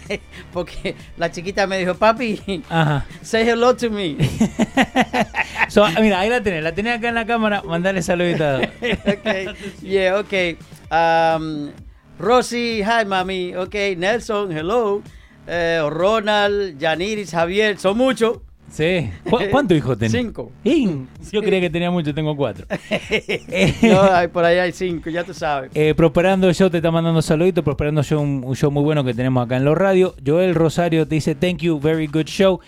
Eh, 0.09 0.21
porque 0.53 0.95
la 1.17 1.31
chiquita 1.31 1.67
me 1.67 1.79
dijo, 1.79 1.95
papi, 1.95 2.63
Ajá. 2.69 3.07
say 3.23 3.49
hello 3.49 3.75
to 3.75 3.89
me. 3.91 4.17
So, 5.69 5.87
mira, 6.03 6.21
ahí 6.21 6.29
la 6.29 6.43
tenés, 6.43 6.63
la 6.63 6.73
tenés 6.75 6.99
acá 6.99 7.09
en 7.09 7.15
la 7.15 7.25
cámara, 7.25 7.63
mandale 7.63 8.03
saludito. 8.03 8.45
ok, 8.61 9.81
yeah, 9.81 10.19
ok. 10.19 10.59
Um, 10.91 11.71
Rosy, 12.19 12.83
hi 12.83 13.07
mami. 13.07 13.55
Ok, 13.55 13.75
Nelson, 13.97 14.53
hello. 14.53 15.03
Eh, 15.47 15.81
Ronald, 15.89 16.79
Yaniris, 16.79 17.31
Javier, 17.33 17.79
son 17.79 17.97
muchos. 17.99 18.39
Sí. 18.71 19.11
¿Cu- 19.29 19.39
¿Cuántos 19.51 19.77
hijos 19.77 19.99
tenés? 19.99 20.13
Cinco. 20.13 20.51
¡In! 20.65 21.07
Yo 21.31 21.43
creía 21.43 21.61
que 21.61 21.69
tenía 21.69 21.91
mucho, 21.91 22.15
tengo 22.15 22.35
cuatro. 22.35 22.67
no, 23.83 24.33
por 24.33 24.45
ahí 24.47 24.57
hay 24.59 24.73
cinco, 24.73 25.11
ya 25.11 25.25
tú 25.25 25.35
sabes. 25.35 25.71
Eh, 25.75 25.93
Prosperando 25.95 26.51
Show 26.55 26.71
te 26.71 26.79
está 26.79 26.91
mandando 26.91 27.21
saluditos. 27.21 27.63
Prosperando 27.63 28.03
Show, 28.03 28.23
un, 28.23 28.43
un 28.45 28.57
show 28.57 28.71
muy 28.71 28.83
bueno 28.83 29.05
que 29.05 29.13
tenemos 29.13 29.45
acá 29.45 29.57
en 29.59 29.65
los 29.67 29.77
radios. 29.77 30.15
Joel 30.25 30.55
Rosario 30.55 31.07
te 31.07 31.17
dice, 31.17 31.35
thank 31.35 31.59
you, 31.59 31.79
very 31.79 32.07
good 32.07 32.25
show. 32.25 32.61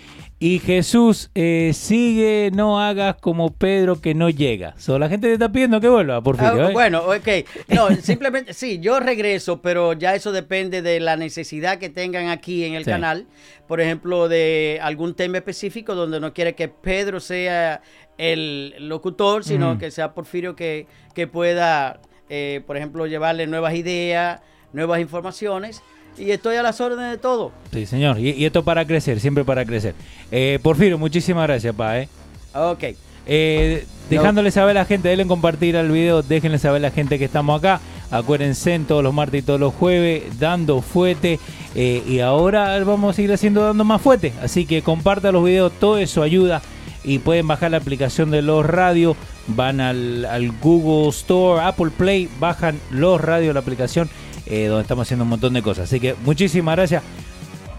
Y 0.45 0.59
Jesús, 0.59 1.31
eh, 1.35 1.71
sigue, 1.73 2.51
no 2.53 2.79
hagas 2.79 3.17
como 3.17 3.55
Pedro 3.55 4.03
que 4.03 4.15
no 4.15 4.29
llega. 4.29 4.75
So, 4.77 4.99
la 4.99 5.09
gente 5.09 5.29
te 5.29 5.33
está 5.33 5.51
pidiendo 5.51 5.81
que 5.81 5.89
vuelva, 5.89 6.21
Porfirio. 6.21 6.67
Ah, 6.67 6.69
¿eh? 6.69 6.73
Bueno, 6.75 7.03
ok. 7.07 7.49
No, 7.69 7.89
simplemente, 8.03 8.53
sí, 8.53 8.79
yo 8.79 9.01
regreso, 9.01 9.63
pero 9.63 9.95
ya 9.95 10.15
eso 10.15 10.33
depende 10.33 10.83
de 10.83 11.01
la 11.01 11.17
necesidad 11.17 11.79
que 11.79 11.89
tengan 11.89 12.29
aquí 12.29 12.63
en 12.67 12.75
el 12.75 12.85
Sí. 12.85 12.91
canal. 12.91 13.27
Por 13.67 13.81
ejemplo, 13.81 14.29
de 14.29 14.81
algún 14.83 15.15
tema 15.15 15.39
específico 15.39 15.95
donde 15.95 16.21
no 16.21 16.35
quiere 16.35 16.55
que 16.55 16.69
Pedro 16.69 17.21
sea 17.21 17.81
el 18.19 18.75
locutor, 18.81 19.45
sino 19.45 19.79
que 19.79 19.91
sea 19.91 20.13
Porfirio 20.13 20.55
que, 20.55 20.87
que 21.15 21.27
pueda, 21.27 22.01
eh, 22.29 22.61
por 22.67 22.77
ejemplo, 22.77 23.07
llevarle 23.07 23.47
nuevas 23.47 23.73
ideas, 23.77 24.43
nuevas 24.75 25.01
informaciones. 25.01 25.83
Y 26.17 26.31
estoy 26.31 26.57
a 26.57 26.63
las 26.63 26.81
órdenes 26.81 27.11
de 27.11 27.19
todo. 27.19 27.53
Sí, 27.73 27.87
señor. 27.87 28.19
Y, 28.19 28.31
y 28.31 28.45
esto 28.45 28.63
para 28.65 28.87
crecer, 28.87 29.19
siempre 29.21 29.45
para 29.45 29.65
crecer. 29.65 29.95
Eh, 30.31 30.59
Porfirio, 30.63 30.97
muchísimas 30.99 31.47
gracias, 31.49 31.75
pa. 31.75 31.99
¿eh? 31.99 32.09
Ok. 32.55 32.85
Eh, 33.27 33.87
dejándole 34.11 34.51
saber 34.51 34.77
a 34.77 34.81
la 34.81 34.85
gente, 34.85 35.09
denle 35.09 35.27
compartir 35.27 35.77
al 35.77 35.91
video, 35.91 36.23
déjenle 36.23 36.59
saber 36.59 36.77
a 36.85 36.89
la 36.89 36.91
gente 36.91 37.19
que 37.19 37.25
estamos 37.25 37.59
acá. 37.59 37.81
Acuérdense 38.11 38.75
en 38.75 38.85
todos 38.85 39.03
los 39.03 39.13
martes 39.15 39.43
y 39.43 39.47
todos 39.47 39.59
los 39.59 39.75
jueves, 39.75 40.39
dando 40.39 40.83
fuete. 40.83 41.41
eh, 41.75 42.03
y 42.07 42.21
ahora 42.21 42.79
vamos 42.85 43.11
a 43.11 43.17
seguir 43.17 43.33
haciendo 43.33 43.63
dando 43.65 43.83
más 43.85 44.01
fuete. 44.01 44.33
Así 44.43 44.67
que 44.67 44.83
compartan 44.83 45.33
los 45.33 45.45
videos, 45.45 45.73
todo 45.81 45.99
eso 45.99 46.23
ayuda. 46.23 46.63
Y 47.03 47.19
pueden 47.19 47.47
bajar 47.49 47.71
la 47.73 47.79
aplicación 47.79 48.31
de 48.31 48.41
los 48.41 48.65
radios. 48.65 49.17
Van 49.47 49.81
al, 49.81 50.25
al 50.25 50.53
Google 50.63 51.09
Store, 51.11 51.61
Apple 51.63 51.91
Play, 51.97 52.31
bajan 52.41 52.79
los 52.91 53.21
radios, 53.21 53.53
la 53.53 53.61
aplicación, 53.61 54.09
eh, 54.47 54.67
donde 54.67 54.83
estamos 54.83 55.07
haciendo 55.07 55.25
un 55.25 55.31
montón 55.31 55.53
de 55.55 55.63
cosas. 55.63 55.85
Así 55.85 56.01
que 56.01 56.15
muchísimas 56.25 56.77
gracias. 56.77 57.03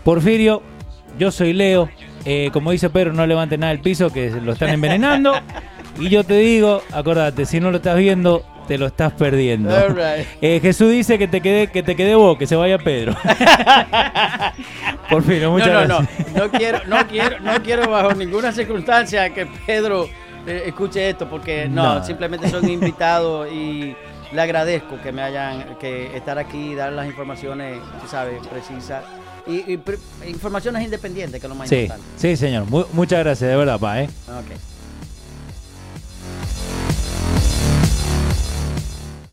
Porfirio, 0.04 0.62
yo 1.18 1.32
soy 1.32 1.54
Leo. 1.54 1.90
Eh, 2.26 2.50
como 2.52 2.72
dice 2.72 2.90
Pedro, 2.90 3.14
no 3.14 3.26
levante 3.28 3.58
nada 3.58 3.72
del 3.72 3.82
piso, 3.82 4.12
que 4.12 4.30
lo 4.32 4.54
están 4.54 4.70
envenenando. 4.70 5.34
Y 5.98 6.10
yo 6.10 6.26
te 6.26 6.36
digo, 6.36 6.82
acordate, 6.92 7.46
si 7.46 7.62
no 7.62 7.72
lo 7.72 7.78
estás 7.78 7.96
viendo, 7.96 8.44
te 8.68 8.78
lo 8.78 8.86
estás 8.88 9.14
perdiendo. 9.14 9.70
Right. 9.88 10.28
Eh, 10.42 10.60
Jesús 10.62 10.92
dice 10.92 11.18
que 11.18 11.30
te 11.30 11.40
quede, 11.40 11.68
que 11.68 11.84
te 11.84 11.96
quede 11.96 12.16
vos, 12.16 12.38
que 12.38 12.46
se 12.48 12.58
vaya 12.58 12.78
Pedro. 12.78 13.16
Porfirio, 15.10 15.52
muchas 15.52 15.70
no, 15.70 15.86
no, 15.88 16.00
gracias. 16.00 16.34
no, 16.34 16.44
no 16.44 16.52
quiero, 16.52 16.80
no 16.86 17.08
quiero, 17.08 17.40
no 17.40 17.64
quiero 17.64 17.90
bajo 17.90 18.14
ninguna 18.14 18.52
circunstancia 18.52 19.34
que 19.34 19.46
Pedro 19.66 20.10
eh, 20.46 20.64
escuche 20.66 21.10
esto, 21.10 21.30
porque 21.30 21.68
no, 21.70 21.96
No. 22.00 22.04
simplemente 22.04 22.50
son 22.50 22.68
invitados 22.70 23.48
y, 23.52 23.96
le 24.32 24.42
agradezco 24.42 25.02
que 25.02 25.12
me 25.12 25.22
hayan, 25.22 25.76
que 25.80 26.16
estar 26.16 26.38
aquí, 26.38 26.76
dar 26.76 26.94
las 26.94 27.08
informaciones, 27.08 27.80
tú 28.02 28.08
sabes, 28.08 28.46
precisas. 28.48 29.04
Y, 29.48 29.80
informaciones 30.28 30.84
independientes, 30.84 31.40
que 31.40 31.46
es 31.46 31.50
lo 31.50 31.56
más 31.56 31.70
sí, 31.70 31.82
importante. 31.82 32.06
Sí, 32.18 32.36
señor. 32.36 32.66
muchas 32.94 33.20
gracias, 33.20 33.50
de 33.50 33.56
verdad, 33.56 33.80
pa, 33.80 34.02
¿eh? 34.02 34.10
Okay. 34.44 34.75